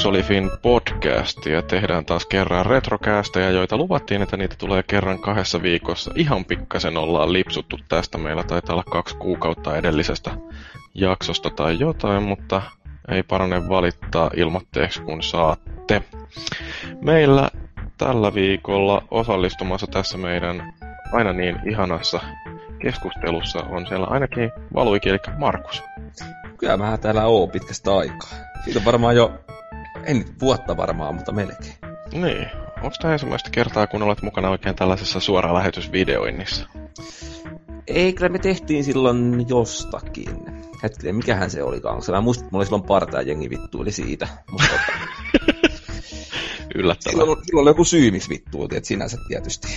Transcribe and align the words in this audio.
Konsolifin 0.00 0.50
podcastia. 0.62 1.62
Tehdään 1.62 2.04
taas 2.04 2.26
kerran 2.26 2.66
retrokästejä, 2.66 3.50
joita 3.50 3.76
luvattiin, 3.76 4.22
että 4.22 4.36
niitä 4.36 4.54
tulee 4.58 4.82
kerran 4.82 5.18
kahdessa 5.18 5.62
viikossa. 5.62 6.10
Ihan 6.14 6.44
pikkasen 6.44 6.96
ollaan 6.96 7.32
lipsuttu 7.32 7.78
tästä. 7.88 8.18
Meillä 8.18 8.44
taitaa 8.44 8.74
olla 8.74 8.84
kaksi 8.84 9.16
kuukautta 9.16 9.76
edellisestä 9.76 10.30
jaksosta 10.94 11.50
tai 11.50 11.76
jotain, 11.78 12.22
mutta 12.22 12.62
ei 13.08 13.22
parane 13.22 13.68
valittaa 13.68 14.30
ilmoitteeksi 14.36 15.02
kun 15.02 15.22
saatte. 15.22 16.02
Meillä 17.00 17.50
tällä 17.98 18.34
viikolla 18.34 19.02
osallistumassa 19.10 19.86
tässä 19.86 20.18
meidän 20.18 20.74
aina 21.12 21.32
niin 21.32 21.56
ihanassa 21.70 22.20
keskustelussa 22.82 23.58
on 23.58 23.86
siellä 23.86 24.06
ainakin 24.06 24.50
Valuiki, 24.74 25.08
eli 25.08 25.18
Markus. 25.38 25.82
Kyllä 26.58 26.76
mä 26.76 26.98
täällä 26.98 27.26
oo 27.26 27.46
pitkästä 27.46 27.96
aikaa. 27.96 28.30
Siitä 28.64 28.78
on 28.78 28.84
varmaan 28.84 29.16
jo, 29.16 29.40
en 30.04 30.18
nyt 30.18 30.40
vuotta 30.40 30.76
varmaan, 30.76 31.14
mutta 31.14 31.32
melkein. 31.32 31.74
Niin. 32.12 32.46
Onko 32.76 32.96
tämä 33.02 33.12
ensimmäistä 33.12 33.50
kertaa, 33.50 33.86
kun 33.86 34.02
olet 34.02 34.22
mukana 34.22 34.50
oikein 34.50 34.76
tällaisessa 34.76 35.20
suoraan 35.20 35.54
lähetysvideoinnissa? 35.54 36.66
Ei, 37.86 38.12
kyllä 38.12 38.28
me 38.28 38.38
tehtiin 38.38 38.84
silloin 38.84 39.46
jostakin. 39.48 40.36
Hetkinen, 40.82 41.16
mikähän 41.16 41.50
se 41.50 41.62
olikaan? 41.62 42.02
Se 42.02 42.12
mä 42.12 42.20
muistin, 42.20 42.44
että 42.44 42.52
mulla 42.52 42.60
oli 42.60 42.66
silloin 42.66 42.82
partaa 42.82 43.22
jengi 43.22 43.50
vittuili 43.50 43.92
siitä. 43.92 44.28
Mutta 44.50 44.66
Yllättävää. 46.74 47.12
silloin, 47.12 47.44
silloin 47.44 47.62
oli 47.62 47.70
joku 47.70 47.84
syy, 47.84 48.10
miksi 48.10 48.30
vittuiltiin, 48.30 48.76
että 48.76 48.88
sinänsä 48.88 49.16
tietysti. 49.28 49.68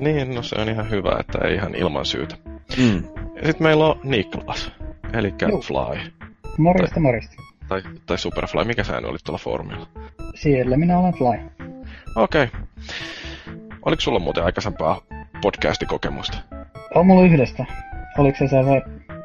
Niin, 0.00 0.34
no 0.34 0.42
se 0.42 0.56
on 0.60 0.68
ihan 0.68 0.90
hyvä, 0.90 1.16
että 1.20 1.38
ei 1.38 1.54
ihan 1.54 1.74
ilman 1.74 2.06
syytä. 2.06 2.36
Mm. 2.76 3.02
Sitten 3.34 3.62
meillä 3.62 3.86
on 3.86 4.00
Niklas, 4.04 4.70
eli. 5.12 5.34
Fly. 5.64 6.10
Morjesta, 6.58 7.00
morjesta. 7.00 7.47
Tai, 7.68 7.82
tai 8.06 8.18
Superfly, 8.18 8.64
mikä 8.64 8.84
sä 8.84 8.96
oli 8.96 9.18
tuolla 9.24 9.38
foorumilla? 9.38 9.86
Siellä 10.34 10.76
minä 10.76 10.98
olen 10.98 11.12
Fly. 11.12 11.66
Okei. 12.16 12.44
Okay. 12.44 12.60
Oliko 13.82 14.00
sulla 14.00 14.18
muuten 14.18 14.44
aikaisempaa 14.44 15.00
podcastikokemusta? 15.42 16.38
On 16.94 17.06
mulla 17.06 17.26
yhdestä. 17.26 17.64
Oliko 18.18 18.38
se 18.38 18.48
se, 18.48 18.56
vai 18.56 18.82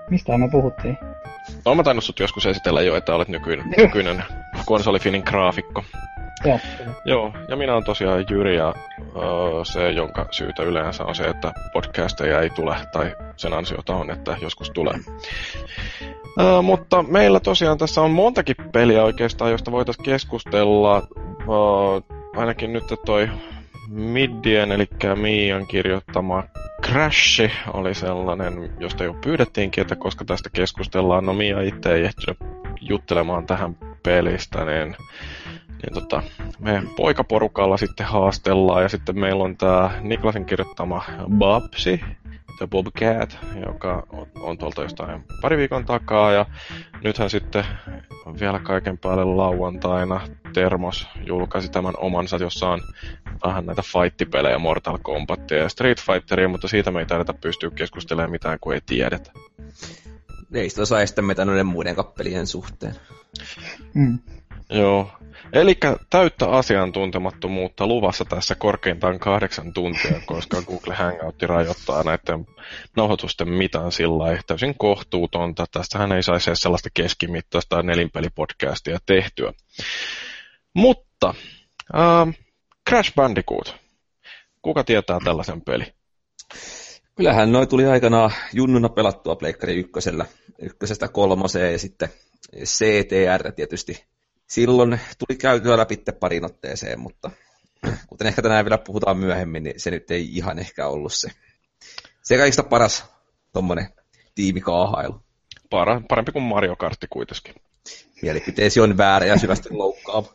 mistä 0.09 0.37
me 0.37 0.49
puhuttiin? 0.49 0.97
No 1.65 1.75
mä 1.75 1.83
tainnut 1.83 2.03
sut 2.03 2.19
joskus 2.19 2.45
esitellä 2.45 2.81
jo, 2.81 2.95
että 2.95 3.15
olet 3.15 3.27
nykyinen, 3.27 3.65
nykyinen 3.77 4.23
konsolifinin 4.65 5.23
graafikko. 5.25 5.83
Joo. 7.05 7.33
Ja 7.47 7.55
minä 7.55 7.73
olen 7.73 7.83
tosiaan 7.83 8.25
Jyri 8.29 8.55
ja 8.55 8.73
se, 9.63 9.91
jonka 9.91 10.27
syytä 10.31 10.63
yleensä 10.63 11.05
on 11.05 11.15
se, 11.15 11.23
että 11.23 11.53
podcasteja 11.73 12.41
ei 12.41 12.49
tule, 12.49 12.75
tai 12.91 13.15
sen 13.35 13.53
ansiota 13.53 13.95
on, 13.95 14.11
että 14.11 14.37
joskus 14.41 14.69
tulee. 14.69 14.93
Mutta 16.61 17.03
meillä 17.03 17.39
tosiaan 17.39 17.77
tässä 17.77 18.01
on 18.01 18.11
montakin 18.11 18.55
peliä 18.71 19.03
oikeastaan, 19.03 19.51
josta 19.51 19.71
voitaisiin 19.71 20.05
keskustella. 20.05 21.07
Öö, 21.41 22.17
ainakin 22.37 22.73
nyt 22.73 22.83
toi 23.05 23.29
Middien, 23.89 24.71
eli 24.71 24.87
Miian 25.15 25.67
kirjoittama 25.67 26.43
Crash 26.85 27.49
oli 27.73 27.95
sellainen, 27.95 28.73
josta 28.79 29.03
jo 29.03 29.13
pyydettiinkin, 29.23 29.81
että 29.81 29.95
koska 29.95 30.25
tästä 30.25 30.49
keskustellaan, 30.53 31.25
no 31.25 31.33
Mia 31.33 31.61
itse 31.61 31.93
ei 31.93 32.03
ehtinyt 32.03 32.37
juttelemaan 32.81 33.45
tähän 33.45 33.77
pelistä, 34.03 34.65
niin 34.65 34.95
niin 35.83 35.93
tota, 35.93 36.23
me 36.59 36.83
poikaporukalla 36.95 37.77
sitten 37.77 38.05
haastellaan 38.05 38.83
ja 38.83 38.89
sitten 38.89 39.19
meillä 39.19 39.43
on 39.43 39.57
tämä 39.57 39.91
Niklasin 40.01 40.45
kirjoittama 40.45 41.03
Babsi, 41.37 42.01
The 42.57 42.67
Bobcat, 42.67 43.37
joka 43.65 44.07
on, 44.09 44.27
on 44.39 44.57
tuolta 44.57 44.81
jostain 44.81 45.23
pari 45.41 45.57
viikon 45.57 45.85
takaa 45.85 46.31
ja 46.31 46.45
nythän 47.03 47.29
sitten 47.29 47.65
vielä 48.39 48.59
kaiken 48.59 48.97
päälle 48.97 49.25
lauantaina 49.25 50.21
Termos 50.53 51.07
julkaisi 51.25 51.71
tämän 51.71 51.93
omansa, 51.97 52.37
jossa 52.37 52.69
on 52.69 52.81
vähän 53.45 53.65
näitä 53.65 53.81
fight-pelejä, 53.81 54.59
Mortal 54.59 54.97
Kombatia 55.01 55.57
ja 55.57 55.69
Street 55.69 56.01
Fighteria, 56.01 56.47
mutta 56.47 56.67
siitä 56.67 56.91
me 56.91 56.99
ei 56.99 57.05
taideta 57.05 57.33
pystyä 57.33 57.69
keskustelemaan 57.69 58.31
mitään, 58.31 58.59
kun 58.61 58.73
ei 58.73 58.81
tiedetä. 58.85 59.31
Ei 60.53 60.69
sitä 60.69 60.81
osaa 60.81 61.01
estää 61.01 61.23
meitä 61.23 61.45
noiden 61.45 61.65
muiden 61.65 61.95
kappelien 61.95 62.47
suhteen. 62.47 62.95
Mm. 63.93 64.19
Joo. 64.69 65.11
Eli 65.53 65.77
täyttä 66.09 66.47
asiantuntemattomuutta 66.47 67.87
luvassa 67.87 68.25
tässä 68.25 68.55
korkeintaan 68.55 69.19
kahdeksan 69.19 69.73
tuntia, 69.73 70.21
koska 70.25 70.61
Google 70.61 70.95
Hangout 70.95 71.41
rajoittaa 71.41 72.03
näiden 72.03 72.45
nauhoitusten 72.95 73.49
mitan 73.49 73.91
sillä 73.91 74.17
lailla 74.17 74.41
täysin 74.47 74.75
kohtuutonta. 74.77 75.65
Tästähän 75.71 76.11
ei 76.11 76.23
saisi 76.23 76.49
edes 76.49 76.61
sellaista 76.61 76.89
keskimittaista 76.93 77.83
nelinpelipodcastia 77.83 78.97
tehtyä. 79.05 79.53
Mutta 80.73 81.33
ähm, 81.95 82.29
Crash 82.89 83.15
Bandicoot. 83.15 83.75
Kuka 84.61 84.83
tietää 84.83 85.19
tällaisen 85.23 85.61
peli? 85.61 85.85
Kyllähän 87.15 87.51
noi 87.51 87.67
tuli 87.67 87.85
aikanaan 87.85 88.31
junnuna 88.53 88.89
pelattua 88.89 89.35
Pleikkari 89.35 89.75
ykkösellä, 89.75 90.25
ykkösestä 90.61 91.07
kolmoseen 91.07 91.71
ja 91.71 91.79
sitten 91.79 92.09
CTR 92.63 93.51
tietysti. 93.55 94.12
Silloin 94.53 94.99
tuli 95.17 95.37
käytyä 95.37 95.77
läpi 95.77 96.03
parin 96.19 96.45
otteeseen, 96.45 96.99
mutta 96.99 97.31
kuten 98.07 98.27
ehkä 98.27 98.41
tänään 98.41 98.65
vielä 98.65 98.77
puhutaan 98.77 99.17
myöhemmin, 99.17 99.63
niin 99.63 99.79
se 99.79 99.91
nyt 99.91 100.11
ei 100.11 100.29
ihan 100.35 100.59
ehkä 100.59 100.87
ollut 100.87 101.13
se. 101.13 101.29
Se 102.21 102.37
kaikista 102.37 102.63
paras 102.63 103.05
tommonen 103.53 103.89
tiimikaahailu. 104.35 105.21
Para, 105.69 106.01
parempi 106.09 106.31
kuin 106.31 106.43
Mario 106.43 106.75
Kartti 106.75 107.07
kuitenkin. 107.09 107.55
Mielipiteesi 108.21 108.79
on 108.79 108.97
väärä 108.97 109.25
ja 109.25 109.39
syvästi 109.39 109.69
loukkaava. 109.81 110.33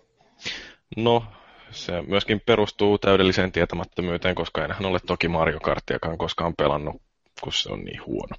No, 0.97 1.25
se 1.71 2.03
myöskin 2.03 2.41
perustuu 2.47 2.99
täydelliseen 2.99 3.53
tietämättömyyteen, 3.53 4.35
koska 4.35 4.65
enhän 4.65 4.87
ole 4.87 5.01
toki 5.07 5.29
Mario 5.29 5.61
Kartiakaan 5.61 6.19
koskaan 6.19 6.55
pelannut, 6.57 7.03
kun 7.41 7.53
se 7.53 7.73
on 7.73 7.81
niin 7.81 8.07
huono. 8.07 8.37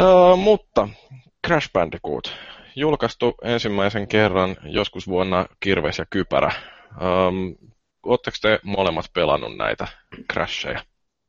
Uh, 0.00 0.38
mutta 0.38 0.88
Crash 1.46 1.72
Bandicoot, 1.72 2.32
julkaistu 2.76 3.34
ensimmäisen 3.42 4.08
kerran 4.08 4.56
joskus 4.64 5.08
vuonna 5.08 5.46
Kirves 5.60 5.98
ja 5.98 6.06
Kypärä. 6.10 6.52
Um, 7.00 7.56
Oletteko 8.04 8.36
te 8.42 8.58
molemmat 8.62 9.10
pelannut 9.12 9.56
näitä 9.56 9.88
Crasheja? 10.32 10.84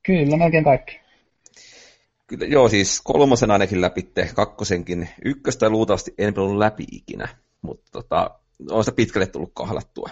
Kyllä, 0.06 0.38
melkein 0.38 0.64
kaikki. 0.64 1.00
Kyllä, 2.28 2.46
joo, 2.46 2.70
siis 2.70 3.02
kolmosen 3.04 3.52
ainakin 3.52 3.82
läpitte, 3.82 4.30
kakkosenkin. 4.36 5.10
Ykköstä 5.26 5.70
luultavasti 5.70 6.14
en 6.18 6.34
pelannut 6.34 6.58
läpi 6.58 6.86
ikinä, 6.92 7.28
mutta 7.62 7.92
tota, 7.92 8.40
on 8.72 8.84
sitä 8.84 8.96
pitkälle 8.96 9.28
tullut 9.28 9.52
kahlattua. 9.54 10.10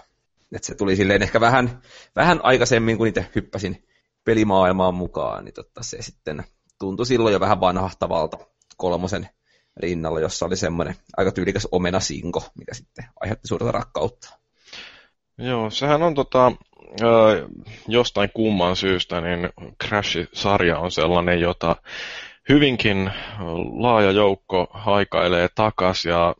Et 0.55 0.63
se 0.63 0.75
tuli 0.75 0.95
silleen 0.95 1.21
ehkä 1.23 1.39
vähän, 1.39 1.81
vähän 2.15 2.39
aikaisemmin, 2.43 2.97
kun 2.97 3.07
itse 3.07 3.25
hyppäsin 3.35 3.87
pelimaailmaan 4.23 4.95
mukaan, 4.95 5.45
niin 5.45 5.53
tota, 5.53 5.83
se 5.83 6.01
sitten 6.01 6.43
tuntui 6.79 7.05
silloin 7.05 7.33
jo 7.33 7.39
vähän 7.39 7.59
vanhahtavalta 7.59 8.37
kolmosen 8.77 9.29
rinnalla, 9.77 10.19
jossa 10.19 10.45
oli 10.45 10.57
semmoinen 10.57 10.95
aika 11.17 11.31
tyylikäs 11.31 11.67
omenasinko, 11.71 12.43
mikä 12.57 12.73
sitten 12.73 13.05
aiheutti 13.21 13.47
suurta 13.47 13.71
rakkautta. 13.71 14.29
Joo, 15.37 15.69
sehän 15.69 16.03
on 16.03 16.15
tota, 16.15 16.51
jostain 17.87 18.29
kumman 18.33 18.75
syystä, 18.75 19.21
niin 19.21 19.49
Crash-sarja 19.83 20.77
on 20.77 20.91
sellainen, 20.91 21.39
jota 21.39 21.75
hyvinkin 22.49 23.11
laaja 23.73 24.11
joukko 24.11 24.67
haikailee 24.71 25.49
takas 25.55 26.05
ja 26.05 26.35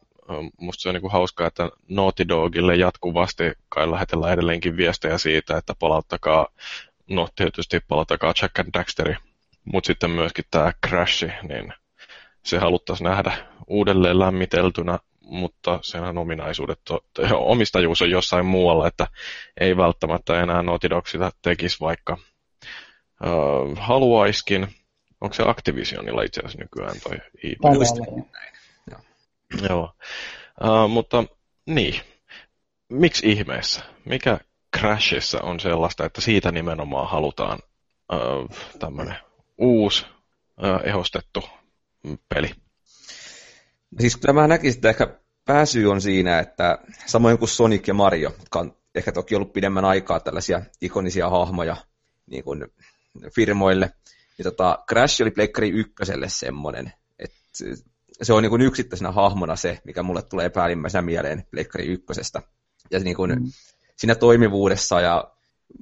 musta 0.58 0.82
se 0.82 0.90
on 0.90 0.94
niinku 0.96 1.10
hauskaa, 1.10 1.48
että 1.48 1.70
Naughty 1.90 2.28
Dogille 2.28 2.76
jatkuvasti 2.76 3.44
kai 3.70 3.92
lähetellään 3.92 4.34
edelleenkin 4.34 4.78
viestejä 4.78 5.18
siitä, 5.18 5.58
että 5.58 5.74
palauttakaa, 5.80 6.48
no 7.10 7.28
tietysti 7.36 7.80
palauttakaa 7.88 8.34
Jack 8.42 8.60
and 8.60 8.70
Daxteri, 8.74 9.16
mutta 9.66 9.88
sitten 9.88 10.10
myöskin 10.10 10.46
tämä 10.52 10.74
Crash, 10.88 11.26
niin 11.44 11.74
se 12.44 12.58
haluttaisiin 12.58 13.06
nähdä 13.06 13.48
uudelleen 13.68 14.20
lämmiteltynä, 14.20 15.00
mutta 15.22 15.80
senhän 15.82 16.18
ominaisuudet, 16.18 16.80
omistajuus 17.34 18.02
on 18.02 18.10
jossain 18.10 18.46
muualla, 18.46 18.88
että 18.88 19.08
ei 19.60 19.78
välttämättä 19.78 20.42
enää 20.42 20.64
Naughty 20.64 20.90
Dog 20.90 21.08
sitä 21.08 21.32
tekisi, 21.42 21.78
vaikka 21.80 22.18
ö, 23.26 23.28
haluaiskin. 23.76 24.68
Onko 25.22 25.34
se 25.34 25.44
Activisionilla 25.48 26.22
itse 26.22 26.42
asiassa 26.42 26.60
nykyään 26.60 26.96
toi 27.04 27.18
IP? 27.44 27.60
Joo. 28.92 29.00
Joo. 29.70 29.94
Uh, 30.64 30.90
mutta 30.90 31.24
niin, 31.66 32.02
miksi 32.90 33.32
ihmeessä? 33.32 33.84
Mikä 34.06 34.40
Crashissa 34.78 35.42
on 35.42 35.60
sellaista, 35.60 36.06
että 36.06 36.22
siitä 36.22 36.52
nimenomaan 36.52 37.10
halutaan 37.10 37.60
uh, 38.14 38.58
tämmöinen 38.80 39.16
uusi 39.58 40.06
uh, 40.06 40.88
ehostettu 40.88 41.44
peli? 42.34 42.52
Siis 44.00 44.18
kyllä 44.18 44.34
mä 44.34 44.48
näkisin, 44.48 44.78
että 44.78 44.90
ehkä 44.90 45.20
pääsy 45.46 45.86
on 45.86 46.02
siinä, 46.02 46.40
että 46.40 46.78
samoin 47.06 47.38
kuin 47.38 47.50
Sonic 47.50 47.88
ja 47.88 47.94
Mario, 47.94 48.34
jotka 48.40 48.60
on 48.60 48.78
ehkä 48.96 49.12
toki 49.12 49.36
ollut 49.36 49.54
pidemmän 49.54 49.86
aikaa 49.86 50.20
tällaisia 50.20 50.62
ikonisia 50.82 51.30
hahmoja 51.30 51.78
niin 52.26 52.44
kuin 52.44 52.66
firmoille, 53.36 53.94
niin 54.38 54.44
tota, 54.44 54.84
Crash 54.90 55.22
oli 55.22 55.32
Pleikkari 55.32 55.70
ykköselle 55.70 56.30
semmoinen, 56.30 56.94
että 57.20 57.38
se 58.22 58.34
on 58.34 58.44
niin 58.44 58.50
kuin 58.50 58.62
yksittäisenä 58.62 59.12
hahmona 59.12 59.56
se, 59.56 59.80
mikä 59.84 60.04
mulle 60.04 60.22
tulee 60.22 60.50
päällimmäisenä 60.50 61.02
mieleen 61.02 61.44
Pleikkari 61.52 61.86
ykkösestä. 61.86 62.42
Ja 62.92 63.00
niin 63.00 63.16
kuin, 63.16 63.32
mm. 63.32 63.52
siinä 63.96 64.16
toimivuudessa 64.16 65.02
ja 65.02 65.32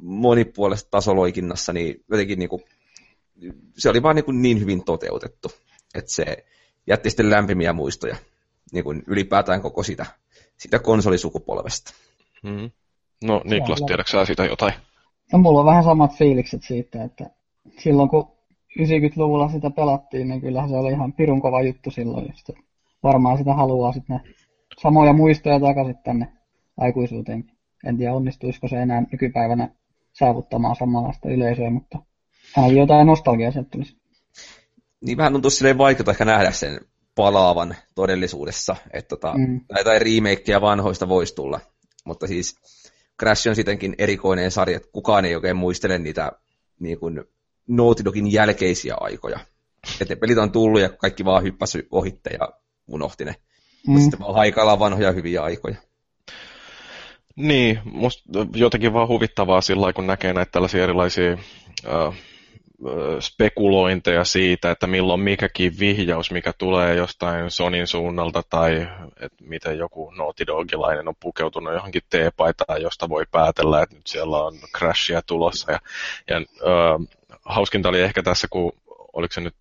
monipuolisessa 0.01 0.91
tasoloikinnassa, 0.91 1.73
niin 1.73 2.03
jotenkin 2.11 2.39
niin 2.39 2.49
kuin, 2.49 2.63
se 3.77 3.89
oli 3.89 4.03
vaan 4.03 4.15
niin, 4.15 4.25
kuin 4.25 4.41
niin 4.41 4.59
hyvin 4.59 4.83
toteutettu, 4.83 5.51
että 5.95 6.11
se 6.11 6.45
jätti 6.87 7.09
sitten 7.09 7.29
lämpimiä 7.29 7.73
muistoja 7.73 8.15
niin 8.71 8.83
kuin 8.83 9.03
ylipäätään 9.07 9.61
koko 9.61 9.83
sitä, 9.83 10.05
sitä 10.57 10.79
konsolisukupolvesta. 10.79 11.93
Mm. 12.43 12.71
No 13.23 13.41
Niklas, 13.45 13.81
tiedätkö 13.87 14.25
sitä 14.25 14.45
jotain? 14.45 14.73
No 15.33 15.39
mulla 15.39 15.59
on 15.59 15.65
vähän 15.65 15.83
samat 15.83 16.17
fiilikset 16.17 16.63
siitä, 16.63 17.03
että 17.03 17.29
silloin 17.79 18.09
kun 18.09 18.31
90-luvulla 18.79 19.49
sitä 19.49 19.69
pelattiin, 19.69 20.27
niin 20.27 20.41
kyllähän 20.41 20.69
se 20.69 20.75
oli 20.75 20.91
ihan 20.91 21.13
pirun 21.13 21.41
kova 21.41 21.61
juttu 21.61 21.91
silloin. 21.91 22.27
Ja 22.27 22.33
sitten 22.35 22.55
varmaan 23.03 23.37
sitä 23.37 23.53
haluaa 23.53 23.93
sitten 23.93 24.15
ne 24.15 24.33
samoja 24.81 25.13
muistoja 25.13 25.59
takaisin 25.59 25.97
tänne 26.03 26.27
aikuisuuteen. 26.77 27.51
En 27.85 27.97
tiedä 27.97 28.13
onnistuisiko 28.13 28.67
se 28.67 28.81
enää 28.81 29.03
nykypäivänä 29.11 29.69
saavuttamaan 30.13 30.75
samanlaista 30.75 31.29
yleisöä, 31.29 31.69
mutta 31.69 31.99
ainakin 32.57 32.79
jotain 32.79 33.07
nostalgiaa 33.07 33.51
sieltä 33.51 33.69
tulisi. 33.69 34.00
Niin 35.01 35.17
vähän 35.17 35.35
on 35.35 35.41
tosiaan 35.41 35.77
vaikeaa 35.77 36.11
ehkä 36.11 36.25
nähdä 36.25 36.51
sen 36.51 36.79
palaavan 37.15 37.75
todellisuudessa, 37.95 38.75
että 38.93 39.09
tota, 39.09 39.33
mm. 39.37 39.61
näitä 39.71 39.99
remakeja 39.99 40.61
vanhoista 40.61 41.09
voisi 41.09 41.35
tulla, 41.35 41.59
mutta 42.05 42.27
siis 42.27 42.55
Crash 43.19 43.47
on 43.47 43.55
sittenkin 43.55 43.95
erikoinen 43.97 44.51
sarja, 44.51 44.77
että 44.77 44.89
kukaan 44.91 45.25
ei 45.25 45.35
oikein 45.35 45.57
muistele 45.57 45.97
niitä 45.97 46.31
niin 46.79 46.99
kuin 46.99 47.23
Naughty 47.67 48.05
Dogin 48.05 48.33
jälkeisiä 48.33 48.95
aikoja. 48.99 49.39
Että 50.01 50.15
pelit 50.15 50.37
on 50.37 50.51
tullut 50.51 50.81
ja 50.81 50.89
kaikki 50.89 51.25
vaan 51.25 51.43
hyppäsi 51.43 51.87
ohitte 51.91 52.29
ja 52.39 52.49
unohti 52.87 53.25
ne. 53.25 53.31
Mm. 53.31 53.91
Mutta 53.91 54.01
sitten 54.01 54.19
vaan 54.19 54.35
haikaillaan 54.35 54.79
vanhoja 54.79 55.11
hyviä 55.11 55.43
aikoja. 55.43 55.75
Niin, 57.35 57.79
musta 57.85 58.23
jotenkin 58.55 58.93
vaan 58.93 59.07
huvittavaa 59.07 59.61
sillä 59.61 59.93
kun 59.93 60.07
näkee 60.07 60.33
näitä 60.33 60.51
tällaisia 60.51 60.83
erilaisia 60.83 61.31
äh, 61.31 62.15
spekulointeja 63.19 64.23
siitä, 64.23 64.71
että 64.71 64.87
milloin 64.87 65.19
mikäkin 65.19 65.79
vihjaus, 65.79 66.31
mikä 66.31 66.53
tulee 66.57 66.95
jostain 66.95 67.51
Sonin 67.51 67.87
suunnalta 67.87 68.43
tai 68.49 68.87
että 69.19 69.43
miten 69.43 69.77
joku 69.77 70.11
Naughty 70.11 70.47
Dogilainen 70.47 71.07
on 71.07 71.15
pukeutunut 71.19 71.73
johonkin 71.73 72.01
teepaitaan, 72.09 72.81
josta 72.81 73.09
voi 73.09 73.23
päätellä, 73.31 73.81
että 73.81 73.95
nyt 73.95 74.07
siellä 74.07 74.37
on 74.37 74.53
crashia 74.77 75.21
tulossa. 75.21 75.71
Ja, 75.71 75.79
ja 76.29 76.37
äh, 76.37 77.07
hauskinta 77.45 77.89
oli 77.89 78.01
ehkä 78.01 78.23
tässä, 78.23 78.47
kun 78.49 78.71
oliko 79.13 79.33
se 79.33 79.41
nyt 79.41 79.55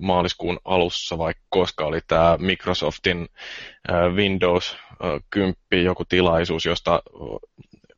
maaliskuun 0.00 0.58
alussa 0.64 1.18
vai 1.18 1.34
koska 1.48 1.84
oli 1.84 2.00
tämä 2.08 2.36
Microsoftin 2.40 3.28
Windows 4.14 4.76
10 5.30 5.56
joku 5.84 6.04
tilaisuus, 6.04 6.64
josta 6.64 7.02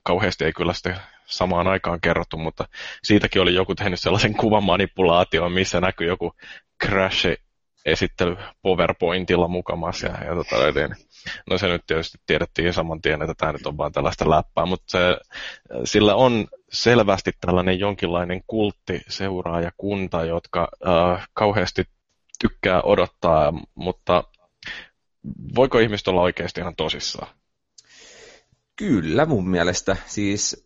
kauheasti 0.05 0.45
ei 0.45 0.53
kyllä 0.53 0.73
sitten 0.73 0.97
samaan 1.27 1.69
aikaan 1.69 2.01
kerrottu, 2.01 2.37
mutta 2.37 2.65
siitäkin 3.03 3.43
oli 3.43 3.55
joku 3.55 3.75
tehnyt 3.75 4.01
sellaisen 4.01 4.35
kuvan 4.35 4.65
manipulaation, 4.65 5.53
missä 5.53 5.81
näkyy 5.81 6.07
joku 6.07 6.33
crash 6.85 7.27
esittely 7.85 8.37
PowerPointilla 8.63 9.49
mukamassa. 9.49 10.07
Ja, 10.07 10.25
ja 10.25 10.35
tota, 10.35 10.81
niin, 10.81 10.97
no 11.51 11.59
se 11.59 11.69
nyt 11.69 11.83
tietysti 11.87 12.19
tiedettiin 12.27 12.73
saman 12.73 13.03
tien, 13.03 13.23
että 13.23 13.35
tämä 13.39 13.53
nyt 13.53 13.67
on 13.67 13.77
vain 13.77 13.93
tällaista 13.93 14.31
läppää, 14.31 14.67
mutta 14.67 14.85
se, 14.91 14.99
sillä 15.85 16.15
on 16.15 16.47
selvästi 16.73 17.31
tällainen 17.41 17.79
jonkinlainen 17.79 18.41
kultti 18.47 19.01
seuraajakunta, 19.09 20.25
jotka 20.25 20.69
äh, 20.87 21.29
kauheasti 21.33 21.85
tykkää 22.39 22.83
odottaa, 22.83 23.53
mutta 23.75 24.25
voiko 25.57 25.79
ihmiset 25.79 26.09
olla 26.09 26.21
oikeasti 26.21 26.61
ihan 26.61 26.77
tosissaan? 26.77 27.29
Kyllä 28.77 29.27
mun 29.27 29.49
mielestä. 29.49 29.97
Siis 30.07 30.65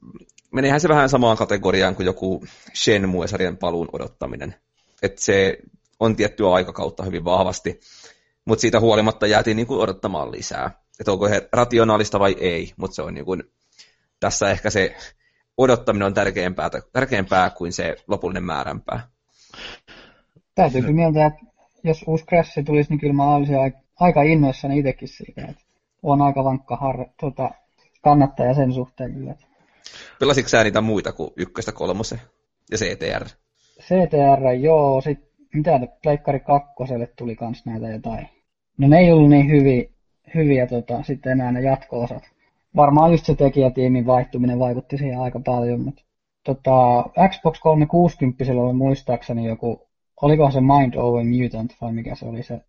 meneehän 0.53 0.81
se 0.81 0.89
vähän 0.89 1.09
samaan 1.09 1.37
kategoriaan 1.37 1.95
kuin 1.95 2.07
joku 2.07 2.45
Shenmue-sarjan 2.75 3.57
paluun 3.57 3.89
odottaminen. 3.93 4.55
Että 5.03 5.25
se 5.25 5.59
on 6.01 6.17
tiettyä 6.17 6.53
aikakautta 6.53 7.03
hyvin 7.03 7.25
vahvasti, 7.25 7.81
mutta 8.45 8.61
siitä 8.61 8.81
huolimatta 8.81 9.27
jäätiin 9.27 9.57
niin 9.57 9.67
kuin 9.67 9.81
odottamaan 9.81 10.33
lisää. 10.33 10.71
Että 11.01 11.13
onko 11.13 11.29
he 11.29 11.49
rationaalista 11.53 12.21
vai 12.21 12.37
ei, 12.41 12.73
mutta 12.77 12.95
se 12.95 13.03
on 13.03 13.15
niin 13.15 13.45
tässä 14.21 14.51
ehkä 14.51 14.71
se 14.71 14.97
odottaminen 15.59 16.07
on 16.07 16.15
tärkeämpää, 16.15 16.71
tärkeämpää 16.93 17.51
kuin 17.51 17.73
se 17.73 17.97
lopullinen 18.07 18.45
määränpää. 18.45 19.09
Täytyy 20.55 20.81
kyllä 20.81 20.95
mieltä, 20.95 21.27
että 21.27 21.41
jos 21.85 22.05
uusi 22.07 22.25
Crash 22.25 22.65
tulisi, 22.67 22.91
niin 22.91 23.01
kyllä 23.01 23.13
mä 23.13 23.35
olisin 23.35 23.57
aika 24.01 24.23
innoissani 24.23 24.79
itsekin 24.79 25.09
siitä. 25.09 25.47
Että 25.49 25.63
on 26.03 26.23
aika 26.23 26.45
vankka 26.45 26.77
har, 26.77 27.07
tota, 27.21 27.51
kannattaja 28.09 28.55
sen 28.55 28.73
suhteen 28.73 29.15
kyllä. 29.15 29.35
Pelasitko 30.21 30.49
sä 30.49 30.65
niitä 30.65 30.81
muita 30.81 31.13
kuin 31.13 31.31
ykköstä 31.37 31.73
kolmosen 31.73 32.21
ja 32.71 32.79
CTR? 32.79 33.25
CTR, 33.81 34.53
joo. 34.61 35.01
Sit, 35.01 35.19
mitä 35.55 35.81
Pleikkari 36.03 36.41
kakkoselle 36.41 37.07
tuli 37.07 37.37
kans 37.37 37.67
näitä 37.67 37.89
jotain. 37.89 38.29
No 38.79 38.89
ne 38.89 38.99
ei 38.99 39.13
ollut 39.13 39.31
niin 39.31 39.51
hyviä, 39.51 39.85
hyviä 40.35 40.67
tota, 40.67 41.03
sitten 41.03 41.33
enää 41.33 41.53
ne 41.53 41.61
jatko-osat. 41.61 42.23
Varmaan 42.77 43.13
just 43.13 43.27
se 43.27 43.35
tekijätiimin 43.35 44.07
vaihtuminen 44.07 44.59
vaikutti 44.59 44.99
siihen 44.99 45.21
aika 45.21 45.41
paljon, 45.41 45.81
mutta 45.81 46.03
tota, 46.45 47.05
Xbox 47.29 47.61
360 47.61 48.45
oli 48.53 48.73
muistaakseni 48.73 49.47
joku, 49.47 49.89
olikohan 50.23 50.53
se 50.53 50.61
Mind 50.61 50.95
Over 50.95 51.25
Mutant 51.25 51.77
vai 51.81 51.93
mikä 51.93 52.15
se 52.15 52.25
oli 52.25 52.43
se. 52.43 52.61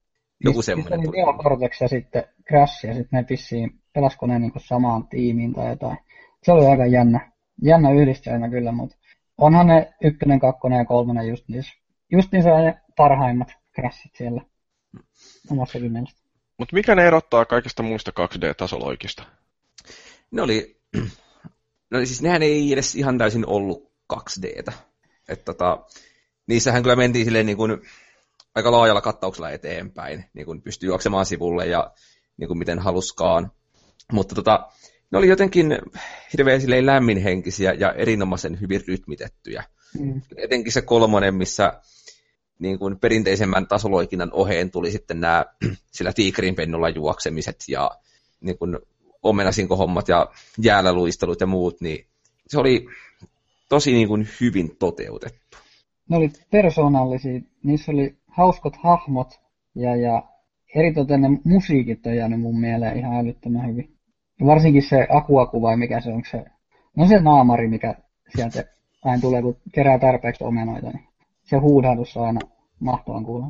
Joku 0.43 0.61
semmoinen. 0.61 1.01
Se 1.01 1.07
oli 1.07 1.43
Cortex 1.43 1.81
ja 1.81 1.87
sitten 1.87 2.23
Crash 2.47 2.85
ja 2.85 2.93
sitten 2.93 3.17
ne 3.17 3.23
pissiin, 3.23 3.71
pelasko 3.93 4.27
ne 4.27 4.39
niin 4.39 4.51
samaan 4.57 5.07
tiimiin 5.07 5.53
tai 5.53 5.69
jotain. 5.69 5.97
Se 6.43 6.51
oli 6.51 6.67
aika 6.67 6.85
jännä, 6.85 7.31
jännä 7.63 7.91
yhdistelmä 7.91 8.49
kyllä, 8.49 8.71
mutta 8.71 8.95
onhan 9.37 9.67
ne 9.67 9.93
ykkönen, 10.03 10.39
kakkonen 10.39 10.77
ja 10.77 10.85
kolmonen 10.85 11.27
just 11.27 11.43
niissä, 11.47 11.73
just 12.11 12.31
niissä 12.31 12.49
ne 12.49 12.81
parhaimmat 12.97 13.47
Crashit 13.75 14.15
siellä 14.15 14.41
omassa 15.51 15.79
kymmenestä. 15.79 16.21
Mutta 16.57 16.75
mikä 16.75 16.95
ne 16.95 17.07
erottaa 17.07 17.45
kaikista 17.45 17.83
muista 17.83 18.11
2D-tasoloikista? 18.11 19.23
Ne 20.31 20.41
oli, 20.41 20.81
no 21.91 21.97
siis 21.97 22.21
nehän 22.21 22.43
ei 22.43 22.73
edes 22.73 22.95
ihan 22.95 23.17
täysin 23.17 23.47
ollut 23.47 23.91
2Dtä. 24.13 24.73
Että 25.29 25.45
tota, 25.45 25.85
niissähän 26.47 26.83
kyllä 26.83 26.95
mentiin 26.95 27.25
silleen 27.25 27.45
niin 27.45 27.57
kuin 27.57 27.81
aika 28.55 28.71
laajalla 28.71 29.01
kattauksella 29.01 29.49
eteenpäin, 29.49 30.25
niin 30.33 30.45
kuin 30.45 30.61
pystyi 30.61 30.87
juoksemaan 30.87 31.25
sivulle 31.25 31.65
ja 31.65 31.91
niin 32.37 32.47
kuin 32.47 32.57
miten 32.57 32.79
haluskaan. 32.79 33.51
Mutta 34.11 34.35
tota, 34.35 34.69
ne 35.11 35.17
oli 35.17 35.27
jotenkin 35.27 35.77
hirveän 36.33 36.61
silleen 36.61 36.85
lämminhenkisiä 36.85 37.73
ja 37.73 37.93
erinomaisen 37.93 38.61
hyvin 38.61 38.81
rytmitettyjä. 38.87 39.63
Mm. 39.99 40.21
Etenkin 40.37 40.71
se 40.71 40.81
kolmonen, 40.81 41.35
missä 41.35 41.73
niin 42.59 42.79
kuin 42.79 42.99
perinteisemmän 42.99 43.67
tasoloikinnan 43.67 44.33
oheen 44.33 44.71
tuli 44.71 44.91
sitten 44.91 45.19
nämä 45.19 45.45
sillä 45.95 46.13
tiikerin 46.13 46.55
pennulla 46.55 46.89
juoksemiset 46.89 47.63
ja 47.67 47.91
niin 48.41 48.57
kuin 48.57 48.77
omenasinko-hommat 49.23 50.07
ja 50.07 50.27
jäällä 50.61 50.93
luistelut 50.93 51.41
ja 51.41 51.47
muut, 51.47 51.81
niin 51.81 52.05
se 52.47 52.59
oli 52.59 52.87
tosi 53.69 53.91
niin 53.91 54.07
kuin 54.07 54.27
hyvin 54.41 54.77
toteutettu. 54.77 55.57
Ne 56.09 56.17
oli 56.17 56.31
persoonallisia, 56.51 57.41
niissä 57.63 57.91
oli 57.91 58.18
hauskot 58.29 58.75
hahmot 58.75 59.39
ja, 59.75 59.95
ja 59.95 60.23
eritoten 60.75 61.21
ne 61.21 61.29
musiikit 61.43 62.05
on 62.05 62.15
jäänyt 62.15 62.41
mun 62.41 62.59
mieleen 62.59 62.97
ihan 62.97 63.15
älyttömän 63.15 63.67
hyvin. 63.67 63.95
Ja 64.39 64.45
varsinkin 64.45 64.83
se 64.89 65.07
akuaku 65.09 65.61
vai 65.61 65.77
mikä 65.77 66.01
se 66.01 66.09
on 66.09 66.23
se, 66.31 66.45
no 66.97 67.07
se 67.07 67.19
naamari, 67.19 67.67
mikä 67.67 67.95
sieltä 68.35 68.63
aina 69.03 69.21
tulee, 69.21 69.41
kun 69.41 69.57
kerää 69.73 69.99
tarpeeksi 69.99 70.43
omenoita, 70.43 70.89
niin 70.89 71.07
se 71.43 71.57
huudahdus 71.57 72.17
on 72.17 72.25
aina 72.25 72.39
mahtavan 72.79 73.25
kuulla. 73.25 73.47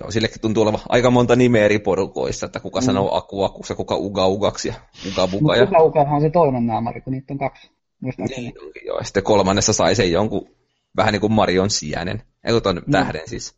Joo, 0.00 0.10
sillekin 0.10 0.40
tuntuu 0.40 0.62
olevan 0.62 0.80
aika 0.88 1.10
monta 1.10 1.36
nimeä 1.36 1.64
eri 1.64 1.78
porukoissa, 1.78 2.46
että 2.46 2.60
kuka 2.60 2.80
mm. 2.80 2.84
sanoo 2.84 3.16
aku 3.16 3.44
akuksi 3.44 3.72
ja 3.72 3.76
kuka 3.76 3.96
uga 3.96 4.26
ugaksi 4.26 4.68
ja 4.68 4.74
uga 5.12 5.28
buga. 5.28 5.56
Ja... 5.56 5.64
Uga 5.64 5.82
ugahan 5.82 6.14
on 6.14 6.20
se 6.20 6.30
toinen 6.30 6.66
naamari, 6.66 7.00
kun 7.00 7.12
niitä 7.12 7.34
on 7.34 7.38
kaksi. 7.38 7.70
Niin, 8.00 8.52
joo, 8.86 8.98
ja 8.98 9.04
sitten 9.04 9.22
kolmannessa 9.22 9.72
sai 9.72 9.94
sen 9.94 10.12
jonkun 10.12 10.48
vähän 10.96 11.12
niin 11.12 11.20
kuin 11.20 11.32
Marion 11.32 11.70
sijainen, 11.70 12.22
eikö 12.44 12.60
ton 12.60 12.76
no. 12.76 12.82
tähden 12.90 13.28
siis. 13.28 13.54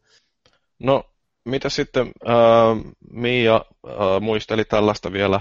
No, 0.79 1.05
mitä 1.45 1.69
sitten 1.69 2.13
äh, 2.29 2.95
Mia 3.13 3.55
äh, 3.57 4.21
muisteli 4.21 4.65
tällaista 4.65 5.13
vielä 5.13 5.37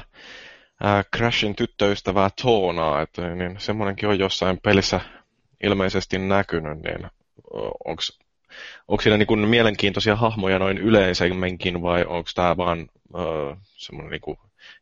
äh, 0.85 1.05
Crashin 1.15 1.55
tyttöystävää 1.55 2.29
Toonaa, 2.41 3.01
että 3.01 3.35
niin 3.35 3.55
semmoinenkin 3.59 4.09
on 4.09 4.19
jossain 4.19 4.59
pelissä 4.63 5.01
ilmeisesti 5.63 6.17
näkynyt, 6.17 6.77
niin 6.83 7.05
äh, 7.05 7.11
onko 7.85 8.01
onko 8.87 9.01
siinä 9.01 9.17
niin 9.17 9.47
mielenkiintoisia 9.47 10.15
hahmoja 10.15 10.59
noin 10.59 10.77
yleisemminkin 10.77 11.81
vai 11.81 12.05
onko 12.05 12.29
tämä 12.35 12.57
vaan 12.57 12.89
äh, 13.15 13.57
semmoinen 13.65 14.19
niin 14.27 14.37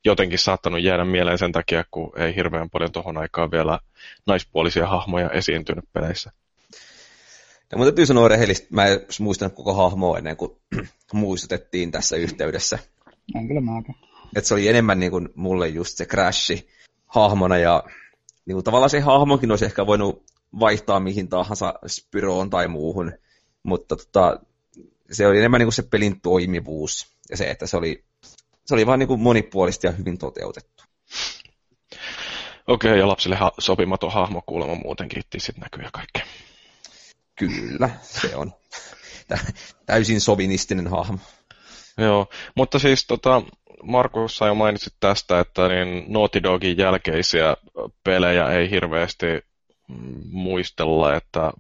jotenkin 0.05 0.39
saattanut 0.39 0.81
jäädä 0.81 1.05
mieleen 1.05 1.37
sen 1.37 1.51
takia, 1.51 1.83
kun 1.91 2.11
ei 2.19 2.35
hirveän 2.35 2.69
paljon 2.69 2.91
tuohon 2.91 3.17
aikaan 3.17 3.51
vielä 3.51 3.79
naispuolisia 4.27 4.87
hahmoja 4.87 5.29
esiintynyt 5.29 5.85
peleissä? 5.93 6.31
No, 7.71 7.77
mutta 7.77 7.91
täytyy 7.91 8.05
sanoa 8.05 8.27
rehellisesti, 8.27 8.67
mä 8.71 8.85
en 8.85 8.99
muistanut 9.19 9.55
koko 9.55 9.73
hahmoa 9.73 10.17
ennen 10.17 10.37
kuin 10.37 10.51
muistutettiin 11.13 11.91
tässä 11.91 12.15
yhteydessä. 12.15 12.79
En 13.35 13.47
kyllä 13.47 13.61
mäkään. 13.61 13.99
Että 14.35 14.47
se 14.47 14.53
oli 14.53 14.67
enemmän 14.67 14.99
niin 14.99 15.11
kuin 15.11 15.29
mulle 15.35 15.67
just 15.67 15.97
se 15.97 16.05
crashi. 16.05 16.67
hahmona 17.07 17.57
ja 17.57 17.83
niin 18.45 18.55
kuin, 18.55 18.63
tavallaan 18.63 18.89
se 18.89 18.99
hahmokin 18.99 19.51
olisi 19.51 19.65
ehkä 19.65 19.85
voinut 19.85 20.23
vaihtaa 20.59 20.99
mihin 20.99 21.29
tahansa 21.29 21.73
Spyroon 21.87 22.49
tai 22.49 22.67
muuhun, 22.67 23.11
mutta 23.63 23.95
tota, 23.95 24.39
se 25.11 25.27
oli 25.27 25.37
enemmän 25.37 25.59
niin 25.59 25.65
kuin 25.65 25.73
se 25.73 25.83
pelin 25.83 26.21
toimivuus 26.21 27.07
ja 27.29 27.37
se, 27.37 27.49
että 27.49 27.67
se 27.67 27.77
oli, 27.77 28.03
se 28.65 28.73
oli 28.73 28.85
vaan 28.85 28.99
niin 28.99 29.07
kuin 29.07 29.19
monipuolista 29.19 29.87
ja 29.87 29.91
hyvin 29.91 30.17
toteutettu. 30.17 30.83
Okei, 32.67 32.91
okay, 32.91 32.99
ja 32.99 33.07
lapsille 33.07 33.35
ha- 33.35 33.51
sopimaton 33.59 34.11
hahmo 34.11 34.43
kuulemma 34.45 34.75
muutenkin, 34.75 35.23
sitten 35.37 35.61
näkyy 35.61 35.83
ja 35.83 35.89
kaikkea. 35.93 36.25
Kyllä, 37.35 37.89
se 38.01 38.35
on 38.35 38.53
täysin 39.85 40.21
sovinistinen 40.21 40.87
hahmo. 40.87 41.17
Joo, 41.97 42.27
mutta 42.55 42.79
siis 42.79 43.07
tota, 43.07 43.41
Markus 43.83 44.39
jo 44.47 44.55
mainitsit 44.55 44.93
tästä, 44.99 45.39
että 45.39 45.67
niin 45.67 46.05
Naughty 46.07 46.43
Dogin 46.43 46.77
jälkeisiä 46.77 47.57
pelejä 48.03 48.51
ei 48.51 48.69
hirveästi 48.69 49.25
muistella, 50.31 51.15
että 51.15 51.51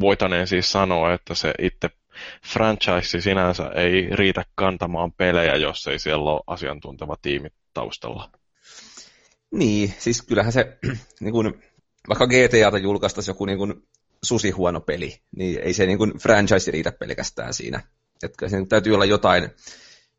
voitaneen 0.00 0.46
siis 0.46 0.72
sanoa, 0.72 1.14
että 1.14 1.34
se 1.34 1.54
itse 1.58 1.90
franchise 2.46 3.20
sinänsä 3.20 3.70
ei 3.74 4.08
riitä 4.10 4.44
kantamaan 4.54 5.12
pelejä, 5.12 5.56
jos 5.56 5.86
ei 5.86 5.98
siellä 5.98 6.30
ole 6.30 6.40
asiantunteva 6.46 7.16
tiimi 7.22 7.48
taustalla. 7.74 8.30
Niin, 9.50 9.94
siis 9.98 10.22
kyllähän 10.22 10.52
se, 10.52 10.78
niin 11.20 11.32
kun, 11.32 11.62
vaikka 12.08 12.26
GTAta 12.26 12.78
julkaistaisi 12.78 13.30
joku 13.30 13.44
niin 13.44 13.58
kun, 13.58 13.82
susi 14.24 14.50
huono 14.50 14.80
peli, 14.80 15.18
niin 15.36 15.60
ei 15.60 15.74
se 15.74 15.86
niin 15.86 15.98
kun, 15.98 16.18
franchise 16.18 16.70
riitä 16.70 16.92
pelkästään 16.92 17.54
siinä. 17.54 17.82
Että 18.22 18.48
se 18.48 18.56
täytyy 18.68 18.94
olla 18.94 19.04
jotain, 19.04 19.50